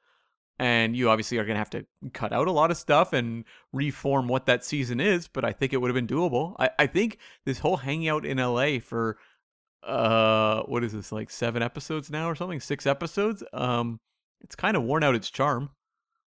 and 0.57 0.95
you 0.95 1.09
obviously 1.09 1.38
are 1.38 1.45
gonna 1.45 1.59
have 1.59 1.70
to 1.72 1.86
cut 2.13 2.34
out 2.34 2.47
a 2.47 2.51
lot 2.51 2.72
of 2.72 2.78
stuff 2.78 3.13
and 3.13 3.45
reform 3.72 4.28
what 4.28 4.45
that 4.47 4.63
season 4.65 4.99
is. 4.99 5.28
But 5.28 5.45
I 5.45 5.51
think 5.53 5.74
it 5.74 5.78
would 5.78 5.89
have 5.89 5.95
been 5.95 6.07
doable. 6.07 6.55
I, 6.59 6.70
I 6.80 6.88
think 6.88 7.17
this 7.45 7.59
whole 7.59 7.78
hanging 7.78 8.09
out 8.09 8.26
in 8.26 8.39
L.A. 8.39 8.80
for 8.80 9.17
uh, 9.84 10.63
what 10.63 10.84
is 10.84 10.93
this 10.93 11.11
like 11.11 11.30
seven 11.30 11.61
episodes 11.63 12.09
now 12.09 12.30
or 12.30 12.36
something? 12.36 12.59
Six 12.59 12.86
episodes. 12.86 13.43
Um, 13.53 13.99
it's 14.41 14.55
kind 14.55 14.76
of 14.76 14.84
worn 14.84 15.03
out 15.03 15.15
its 15.15 15.30
charm. 15.30 15.70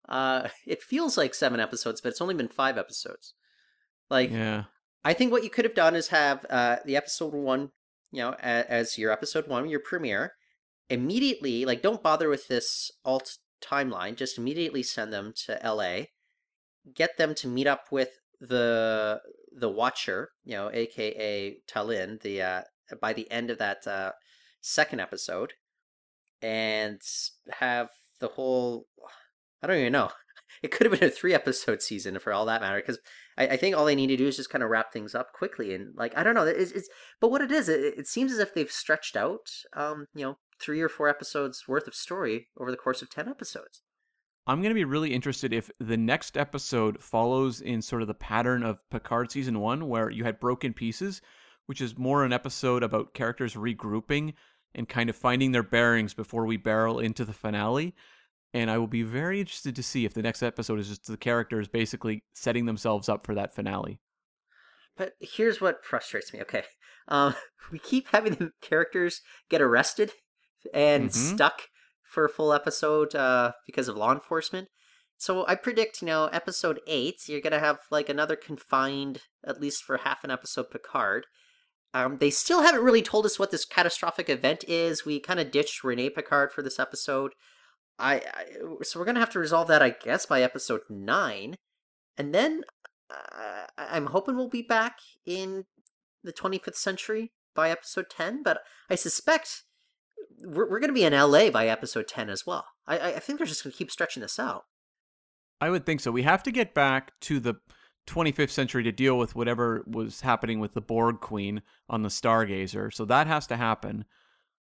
uh 0.09 0.49
it 0.67 0.83
feels 0.83 1.17
like 1.17 1.35
seven 1.35 1.61
episodes, 1.61 2.01
but 2.01 2.11
it's 2.11 2.21
only 2.21 2.35
been 2.35 2.49
five 2.49 2.79
episodes. 2.79 3.35
Like 4.11 4.31
Yeah. 4.31 4.65
I 5.05 5.15
think 5.15 5.33
what 5.33 5.43
you 5.45 5.51
could 5.51 5.65
have 5.65 5.75
done 5.75 5.97
is 5.97 6.09
have 6.09 6.47
uh, 6.49 6.77
the 6.85 6.97
episode 6.97 7.35
one, 7.35 7.71
you 8.13 8.23
know, 8.23 8.37
as, 8.41 8.65
as 8.67 8.99
your 8.99 9.11
episode 9.11 9.49
one, 9.49 9.69
your 9.69 9.81
premiere, 9.81 10.35
immediately, 10.89 11.65
like, 11.65 11.83
don't 11.83 12.03
bother 12.03 12.29
with 12.29 12.47
this 12.49 12.91
alt 13.05 13.39
timeline. 13.65 14.15
Just 14.15 14.39
immediately 14.39 14.83
send 14.83 15.13
them 15.13 15.33
to 15.47 15.59
LA, 15.65 16.05
get 16.95 17.17
them 17.17 17.35
to 17.37 17.49
meet 17.49 17.67
up 17.67 17.87
with 17.91 18.11
the 18.41 19.21
the 19.55 19.69
Watcher, 19.69 20.31
you 20.45 20.55
know, 20.55 20.71
aka 20.73 21.57
Tallinn, 21.69 22.21
the 22.21 22.43
uh, 22.43 22.63
by 23.01 23.13
the 23.13 23.31
end 23.31 23.51
of 23.51 23.59
that 23.59 23.87
uh, 23.87 24.13
second 24.61 25.01
episode, 25.01 25.55
and 26.43 27.01
have 27.51 27.89
the 28.21 28.29
whole. 28.29 28.87
I 29.63 29.67
don't 29.67 29.79
even 29.79 29.93
know. 29.93 30.11
It 30.63 30.71
could 30.71 30.87
have 30.87 31.01
been 31.01 31.09
a 31.09 31.11
three 31.11 31.33
episode 31.33 31.81
season 31.81 32.19
for 32.19 32.31
all 32.31 32.45
that 32.45 32.61
matter, 32.61 32.77
because 32.77 32.99
I, 33.37 33.49
I 33.49 33.57
think 33.57 33.77
all 33.77 33.85
they 33.85 33.95
need 33.95 34.09
to 34.09 34.17
do 34.17 34.27
is 34.27 34.37
just 34.37 34.51
kind 34.51 34.63
of 34.63 34.71
wrap 34.71 34.93
things 34.93 35.15
up 35.15 35.33
quickly 35.33 35.75
and 35.75 35.95
like 35.97 36.17
I 36.17 36.23
don't 36.23 36.35
know. 36.35 36.45
It's, 36.45 36.73
it's 36.73 36.89
but 37.21 37.31
what 37.31 37.43
it 37.43 37.51
is, 37.51 37.69
it, 37.69 37.95
it 37.99 38.07
seems 38.07 38.33
as 38.33 38.39
if 38.39 38.55
they've 38.55 38.71
stretched 38.71 39.17
out, 39.17 39.51
um, 39.75 40.07
you 40.15 40.25
know, 40.25 40.39
three 40.61 40.81
or 40.81 40.89
four 40.89 41.09
episodes 41.09 41.65
worth 41.67 41.87
of 41.87 41.95
story 41.95 42.49
over 42.59 42.71
the 42.71 42.77
course 42.77 43.03
of 43.03 43.11
ten 43.11 43.29
episodes. 43.29 43.83
I'm 44.47 44.61
going 44.61 44.71
to 44.71 44.75
be 44.75 44.85
really 44.85 45.15
interested 45.15 45.53
if 45.53 45.71
the 45.79 45.97
next 45.97 46.37
episode 46.37 47.01
follows 47.01 47.61
in 47.61 47.81
sort 47.81 48.03
of 48.03 48.09
the 48.09 48.15
pattern 48.15 48.65
of 48.65 48.81
Picard 48.91 49.31
season 49.31 49.61
one, 49.61 49.89
where 49.89 50.11
you 50.11 50.25
had 50.25 50.41
Broken 50.41 50.73
Pieces, 50.73 51.23
which 51.67 51.81
is 51.81 51.97
more 51.97 52.25
an 52.25 52.33
episode 52.33 52.83
about 52.83 53.15
characters 53.15 53.55
regrouping 53.55 54.35
and 54.75 54.89
kind 54.89 55.09
of 55.09 55.15
finding 55.15 55.53
their 55.53 55.63
bearings 55.63 56.13
before 56.13 56.45
we 56.45 56.57
barrel 56.57 56.99
into 56.99 57.25
the 57.25 57.33
finale. 57.33 57.95
And 58.55 58.71
I 58.71 58.77
will 58.79 58.87
be 58.87 59.03
very 59.03 59.41
interested 59.41 59.75
to 59.77 59.83
see 59.83 60.05
if 60.05 60.13
the 60.13 60.23
next 60.23 60.43
episode 60.43 60.79
is 60.79 60.89
just 60.89 61.07
the 61.07 61.17
characters 61.17 61.69
basically 61.69 62.23
setting 62.35 62.67
themselves 62.67 63.09
up 63.09 63.25
for 63.25 63.35
that 63.35 63.55
finale. 63.55 63.99
But 64.97 65.13
here's 65.21 65.61
what 65.61 65.85
frustrates 65.85 66.33
me. 66.35 66.41
Okay, 66.43 66.65
um, 67.09 67.35
we 67.73 67.79
keep 67.79 68.09
having 68.09 68.35
the 68.35 68.51
characters 68.61 69.21
get 69.49 69.63
arrested 69.63 70.13
and 70.75 71.09
Mhm. 71.11 71.35
stuck 71.35 71.63
for 72.03 72.27
a 72.27 72.29
full 72.29 72.53
episode 72.53 73.15
uh, 73.15 73.53
because 73.67 73.89
of 73.89 73.97
law 73.97 74.13
enforcement. 74.13 74.69
So 75.17 75.47
I 75.47 75.55
predict, 75.55 76.03
you 76.03 76.07
know, 76.07 76.27
episode 76.27 76.81
eight, 76.87 77.27
you're 77.29 77.41
gonna 77.41 77.59
have 77.59 77.79
like 77.91 78.09
another 78.11 78.37
confined, 78.37 79.23
at 79.47 79.61
least 79.61 79.83
for 79.83 79.99
half 79.99 80.25
an 80.25 80.31
episode, 80.31 80.71
Picard. 80.71 81.25
Um, 81.95 82.19
they 82.19 82.31
still 82.31 82.63
haven't 82.63 82.83
really 82.83 83.03
told 83.03 83.25
us 83.25 83.39
what 83.39 83.51
this 83.51 83.65
catastrophic 83.65 84.29
event 84.29 84.65
is. 84.67 85.05
We 85.07 85.21
kind 85.21 85.39
of 85.41 85.51
ditched 85.51 85.85
Renee 85.85 86.11
Picard 86.11 86.53
for 86.53 86.61
this 86.63 86.79
episode. 86.79 87.33
I, 88.03 88.15
I 88.15 88.45
so 88.83 88.99
we're 88.99 89.07
gonna 89.07 89.21
have 89.21 89.31
to 89.31 89.39
resolve 89.39 89.69
that, 89.69 89.83
I 89.83 89.91
guess, 89.91 90.27
by 90.27 90.43
episode 90.43 90.83
nine, 90.91 91.57
and 92.19 92.35
then 92.35 92.63
uh, 93.11 93.67
I'm 93.77 94.07
hoping 94.07 94.37
we'll 94.37 94.49
be 94.49 94.63
back 94.63 94.99
in 95.25 95.65
the 96.25 96.33
25th 96.33 96.77
century 96.77 97.33
by 97.55 97.71
episode 97.71 98.07
10, 98.11 98.43
but 98.43 98.61
I 98.89 98.95
suspect 98.95 99.63
we're, 100.45 100.69
we're 100.69 100.81
to 100.81 100.93
be 100.93 101.05
in 101.05 101.13
LA 101.13 101.51
by 101.51 101.67
episode 101.67 102.09
10 102.09 102.31
as 102.31 102.47
well. 102.47 102.67
I, 102.87 103.15
I 103.15 103.19
think 103.19 103.39
they're 103.39 103.47
just 103.47 103.63
to 103.63 103.71
keep 103.71 103.91
stretching 103.91 104.21
this 104.21 104.39
out. 104.39 104.65
I 105.61 105.71
would 105.71 105.87
think 105.87 106.01
so. 106.01 106.11
We 106.11 106.23
have 106.23 106.43
to 106.45 106.53
get 106.53 106.75
back 106.75 107.13
to 107.23 107.39
the 107.39 107.55
25th 108.09 108.51
century 108.51 108.83
to 108.83 108.93
deal 108.93 109.17
with 109.17 109.37
whatever 109.37 109.85
was 109.87 110.23
happening 110.23 110.59
with 110.59 110.75
the 110.75 110.81
Borg 110.81 111.21
Queen 111.21 111.63
on 111.89 112.03
the 112.03 112.09
Stargazer. 112.09 112.93
So 112.93 113.05
that 113.05 113.27
has 113.27 113.47
to 113.49 113.57
happen. 113.57 114.05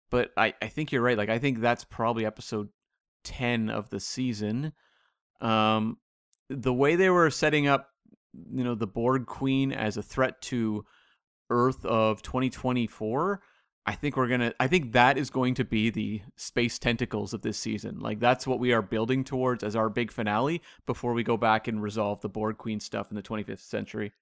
But 0.10 0.32
I, 0.36 0.54
I 0.62 0.68
think 0.68 0.92
you're 0.92 1.02
right. 1.02 1.18
Like, 1.18 1.30
I 1.30 1.40
think 1.40 1.60
that's 1.60 1.84
probably 1.84 2.26
episode 2.26 2.70
10 3.24 3.70
of 3.70 3.90
the 3.90 4.00
season. 4.00 4.74
Um, 5.42 5.98
the 6.50 6.74
way 6.74 6.96
they 6.96 7.10
were 7.10 7.30
setting 7.30 7.68
up, 7.68 7.90
you 8.52 8.64
know, 8.64 8.76
the 8.76 8.88
Borg 8.88 9.26
Queen 9.26 9.72
as 9.72 9.98
a 9.98 10.04
threat 10.04 10.42
to 10.44 10.86
Earth 11.50 11.86
of 11.86 12.22
2024 12.22 13.42
I 13.86 13.96
think 13.96 14.16
we're 14.16 14.28
gonna. 14.28 14.54
I 14.60 14.68
think 14.68 14.94
that 14.94 15.18
is 15.18 15.30
going 15.30 15.56
to 15.56 15.66
be 15.66 15.90
the 15.90 16.22
space 16.38 16.80
tentacles 16.80 17.34
of 17.34 17.42
this 17.42 17.58
season. 17.58 18.00
Like 18.00 18.20
that's 18.20 18.48
what 18.48 18.60
we 18.60 18.72
are 18.72 18.82
building 18.82 19.26
towards 19.26 19.64
as 19.64 19.76
our 19.76 19.90
big 19.90 20.12
finale 20.12 20.62
before 20.86 21.14
we 21.14 21.24
go 21.24 21.36
back 21.36 21.68
and 21.68 21.84
resolve 21.84 22.22
the 22.22 22.30
Borg 22.30 22.58
Queen 22.58 22.80
stuff 22.80 23.12
in 23.12 23.16
the 23.16 23.22
25th 23.22 23.60
century. 23.60 24.14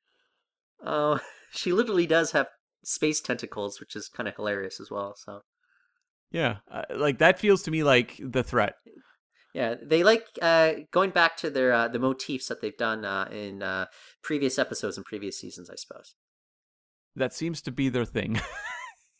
Oh, 0.84 1.20
she 1.52 1.74
literally 1.74 2.08
does 2.08 2.32
have 2.32 2.50
space 2.84 3.22
tentacles, 3.22 3.80
which 3.80 3.96
is 3.96 4.10
kind 4.10 4.28
of 4.28 4.36
hilarious 4.36 4.80
as 4.80 4.90
well. 4.90 5.16
So, 5.16 5.42
yeah, 6.32 6.58
uh, 6.72 6.84
like 6.96 7.20
that 7.20 7.40
feels 7.40 7.64
to 7.64 7.72
me 7.72 7.84
like 7.84 8.20
the 8.20 8.44
threat. 8.44 8.76
Yeah, 9.54 9.76
they 9.82 10.04
like 10.04 10.28
uh, 10.42 10.74
going 10.92 11.10
back 11.10 11.38
to 11.38 11.50
their 11.50 11.74
uh, 11.74 11.88
the 11.88 12.00
motifs 12.00 12.48
that 12.48 12.62
they've 12.62 12.78
done 12.78 13.04
uh, 13.04 13.28
in 13.32 13.62
uh, 13.62 13.88
previous 14.24 14.58
episodes 14.58 14.98
and 14.98 15.06
previous 15.06 15.38
seasons, 15.38 15.70
I 15.70 15.76
suppose. 15.76 16.16
That 17.16 17.34
seems 17.34 17.62
to 17.64 17.72
be 17.72 17.90
their 17.90 18.06
thing. 18.06 18.40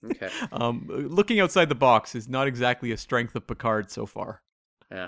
Okay. 0.04 0.30
um, 0.52 0.88
looking 0.90 1.40
outside 1.40 1.70
the 1.70 1.76
box 1.76 2.16
is 2.16 2.28
not 2.28 2.48
exactly 2.48 2.92
a 2.92 2.98
strength 2.98 3.36
of 3.36 3.46
Picard 3.48 3.92
so 3.92 4.06
far. 4.06 4.42
Yeah. 4.90 5.08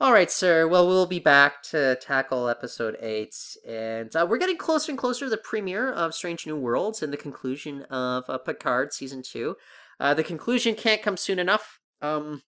All 0.00 0.12
right, 0.12 0.30
sir. 0.30 0.68
Well, 0.68 0.86
we'll 0.86 1.06
be 1.06 1.18
back 1.18 1.62
to 1.70 1.96
tackle 1.96 2.48
episode 2.48 2.96
eight, 3.00 3.34
and 3.66 4.14
uh, 4.14 4.26
we're 4.30 4.38
getting 4.38 4.56
closer 4.56 4.92
and 4.92 4.98
closer 4.98 5.26
to 5.26 5.30
the 5.30 5.36
premiere 5.36 5.90
of 5.90 6.14
Strange 6.14 6.46
New 6.46 6.56
Worlds 6.56 7.02
and 7.02 7.12
the 7.12 7.16
conclusion 7.16 7.82
of 7.84 8.24
uh, 8.28 8.38
Picard 8.38 8.92
season 8.92 9.22
two. 9.24 9.56
Uh, 10.00 10.14
the 10.14 10.24
conclusion 10.24 10.74
can't 10.74 11.02
come 11.02 11.16
soon 11.16 11.38
enough. 11.38 11.80
Um, 12.00 12.42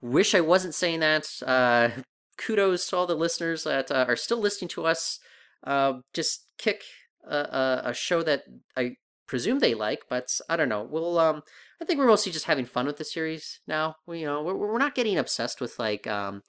wish 0.00 0.34
I 0.34 0.40
wasn't 0.40 0.74
saying 0.74 1.00
that. 1.00 1.28
Uh, 1.44 1.90
kudos 2.38 2.88
to 2.88 2.96
all 2.96 3.06
the 3.06 3.14
listeners 3.14 3.64
that 3.64 3.90
uh, 3.90 4.04
are 4.08 4.16
still 4.16 4.38
listening 4.38 4.68
to 4.68 4.84
us. 4.84 5.18
Uh, 5.64 5.94
just 6.12 6.48
kick 6.58 6.82
a, 7.28 7.36
a, 7.36 7.82
a 7.86 7.94
show 7.94 8.22
that 8.22 8.42
I 8.76 8.96
presume 9.26 9.58
they 9.58 9.74
like, 9.74 10.02
but 10.08 10.28
I 10.48 10.56
don't 10.56 10.68
know. 10.68 10.86
We'll 10.88 11.18
um 11.18 11.42
I 11.80 11.84
think 11.84 11.98
we're 11.98 12.06
mostly 12.06 12.32
just 12.32 12.44
having 12.44 12.66
fun 12.66 12.86
with 12.86 12.96
the 12.96 13.04
series 13.04 13.60
now. 13.66 13.96
We 14.06 14.20
you 14.20 14.26
know, 14.26 14.42
we're 14.42 14.54
we're 14.54 14.78
not 14.78 14.94
getting 14.94 15.18
obsessed 15.18 15.60
with 15.60 15.78
like 15.78 16.06
um 16.06 16.42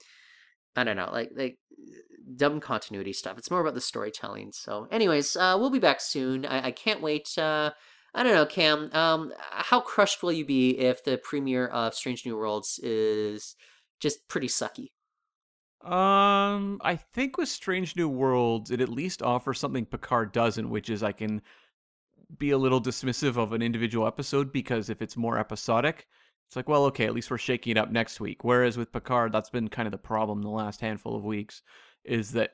I 0.76 0.84
don't 0.84 0.98
know, 0.98 1.10
like 1.12 1.32
like 1.36 1.58
dumb 2.36 2.60
continuity 2.60 3.14
stuff. 3.14 3.38
It's 3.38 3.52
more 3.52 3.62
about 3.62 3.76
the 3.76 3.82
storytelling. 3.82 4.52
So 4.54 4.88
anyways, 4.92 5.36
uh 5.36 5.56
we'll 5.60 5.70
be 5.70 5.80
back 5.80 6.02
soon. 6.02 6.46
I, 6.46 6.68
I 6.68 6.72
can't 6.72 7.02
wait 7.02 7.30
uh 7.38 7.72
I 8.16 8.24
don't 8.24 8.34
know, 8.34 8.46
Cam. 8.46 8.90
Um, 8.94 9.34
how 9.52 9.82
crushed 9.82 10.24
will 10.24 10.32
you 10.32 10.46
be 10.46 10.80
if 10.80 11.04
the 11.04 11.18
premiere 11.18 11.68
of 11.68 11.94
Strange 11.94 12.26
New 12.26 12.38
Worlds 12.38 12.80
is 12.82 13.58
just 14.00 14.26
pretty 14.30 14.48
sucky? 14.48 14.92
Um, 15.84 16.80
I 16.82 16.96
think 16.96 17.38
with 17.38 17.50
Strange 17.50 17.98
New 17.98 18.08
Worlds, 18.08 18.72
it 18.72 18.80
at 18.80 18.88
least 18.88 19.22
offers 19.22 19.60
something 19.60 19.86
Picard 19.86 20.32
doesn't, 20.32 20.70
which 20.70 20.90
is 20.90 21.04
I 21.04 21.12
can 21.12 21.42
be 22.40 22.52
a 22.52 22.58
little 22.58 22.82
dismissive 22.82 23.36
of 23.36 23.52
an 23.52 23.62
individual 23.62 24.08
episode 24.08 24.54
because 24.54 24.90
if 24.90 25.02
it's 25.02 25.18
more 25.18 25.38
episodic, 25.38 26.08
it's 26.48 26.56
like, 26.56 26.70
well, 26.70 26.86
okay, 26.86 27.06
at 27.06 27.14
least 27.14 27.30
we're 27.30 27.38
shaking 27.38 27.72
it 27.72 27.78
up 27.78 27.92
next 27.92 28.22
week. 28.22 28.46
Whereas 28.46 28.78
with 28.78 28.94
Picard, 28.94 29.34
that's 29.34 29.50
been 29.50 29.68
kind 29.68 29.88
of 29.88 29.92
the 29.92 29.98
problem 29.98 30.42
the 30.42 30.50
last 30.50 30.80
handful 30.80 31.18
of 31.18 31.26
weeks 31.26 31.62
is 32.06 32.32
that 32.32 32.52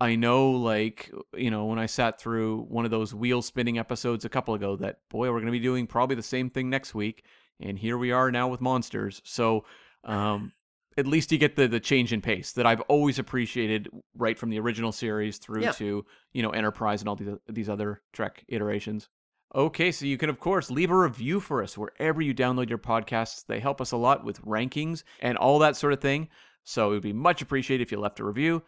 I 0.00 0.14
know, 0.14 0.50
like, 0.50 1.10
you 1.36 1.50
know, 1.50 1.64
when 1.66 1.78
I 1.78 1.86
sat 1.86 2.20
through 2.20 2.62
one 2.68 2.84
of 2.84 2.90
those 2.90 3.14
wheel 3.14 3.42
spinning 3.42 3.78
episodes 3.78 4.24
a 4.24 4.28
couple 4.28 4.54
ago, 4.54 4.76
that 4.76 4.98
boy, 5.10 5.26
we're 5.28 5.40
going 5.40 5.46
to 5.46 5.52
be 5.52 5.58
doing 5.58 5.86
probably 5.86 6.14
the 6.16 6.22
same 6.22 6.50
thing 6.50 6.70
next 6.70 6.94
week. 6.94 7.24
And 7.60 7.76
here 7.78 7.98
we 7.98 8.12
are 8.12 8.30
now 8.30 8.46
with 8.48 8.60
monsters. 8.60 9.20
So, 9.24 9.64
um, 10.04 10.52
at 10.96 11.06
least 11.06 11.30
you 11.30 11.38
get 11.38 11.54
the 11.54 11.68
the 11.68 11.78
change 11.80 12.12
in 12.12 12.20
pace 12.20 12.52
that 12.52 12.66
I've 12.66 12.80
always 12.82 13.18
appreciated 13.20 13.88
right 14.16 14.36
from 14.38 14.50
the 14.50 14.58
original 14.58 14.90
series 14.92 15.38
through 15.38 15.62
Yeah. 15.62 15.72
to 15.72 16.04
you 16.32 16.42
know 16.42 16.50
Enterprise 16.50 17.00
and 17.02 17.08
all 17.08 17.14
these 17.16 17.28
these 17.48 17.68
other 17.68 18.02
Trek 18.12 18.44
iterations. 18.48 19.08
Okay, 19.54 19.90
so 19.92 20.06
you 20.06 20.18
can 20.18 20.28
of 20.28 20.40
course 20.40 20.70
leave 20.70 20.90
a 20.90 20.96
review 20.96 21.40
for 21.40 21.62
us 21.62 21.78
wherever 21.78 22.20
you 22.20 22.34
download 22.34 22.68
your 22.68 22.78
podcasts. 22.78 23.46
They 23.46 23.60
help 23.60 23.80
us 23.80 23.92
a 23.92 23.96
lot 23.96 24.24
with 24.24 24.42
rankings 24.42 25.04
and 25.20 25.38
all 25.38 25.58
that 25.60 25.76
sort 25.76 25.92
of 25.92 26.00
thing. 26.00 26.28
So 26.64 26.90
it 26.90 26.94
would 26.94 27.02
be 27.02 27.12
much 27.14 27.42
appreciated 27.42 27.82
if 27.82 27.92
you 27.92 27.98
left 27.98 28.20
a 28.20 28.24
review. 28.24 28.62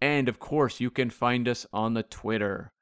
And 0.00 0.28
of 0.28 0.38
course, 0.38 0.80
you 0.80 0.90
can 0.90 1.10
find 1.10 1.46
us 1.46 1.66
on 1.72 1.94
the 1.94 2.02
Twitter. 2.02 2.72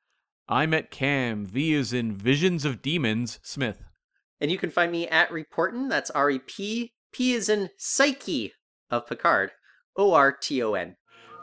I'm 0.48 0.72
at 0.72 0.90
Cam. 0.90 1.44
V 1.44 1.74
is 1.74 1.92
in 1.92 2.14
Visions 2.14 2.64
of 2.64 2.80
Demons 2.80 3.38
Smith. 3.42 3.82
And 4.40 4.50
you 4.50 4.58
can 4.58 4.70
find 4.70 4.92
me 4.92 5.08
at 5.08 5.30
Reporton. 5.30 5.88
That's 5.88 6.10
R 6.10 6.30
E 6.30 6.38
P. 6.38 6.92
P 7.12 7.32
is 7.32 7.48
in 7.48 7.70
Psyche 7.76 8.52
of 8.90 9.06
Picard. 9.06 9.50
O 9.96 10.12
R 10.12 10.32
T 10.32 10.62
O 10.62 10.74
N. 10.74 10.96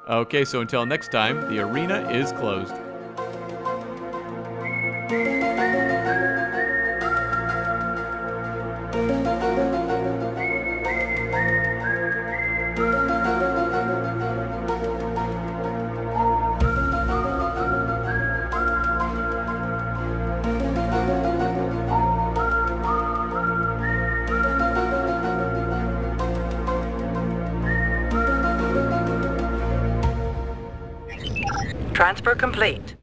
Okay, 0.10 0.46
so 0.46 0.62
until 0.62 0.86
next 0.86 1.12
time, 1.12 1.42
the 1.50 1.60
arena 1.60 2.10
is 2.10 2.32
closed. 2.32 2.74
Transfer 31.96 32.36
complete. 32.36 32.94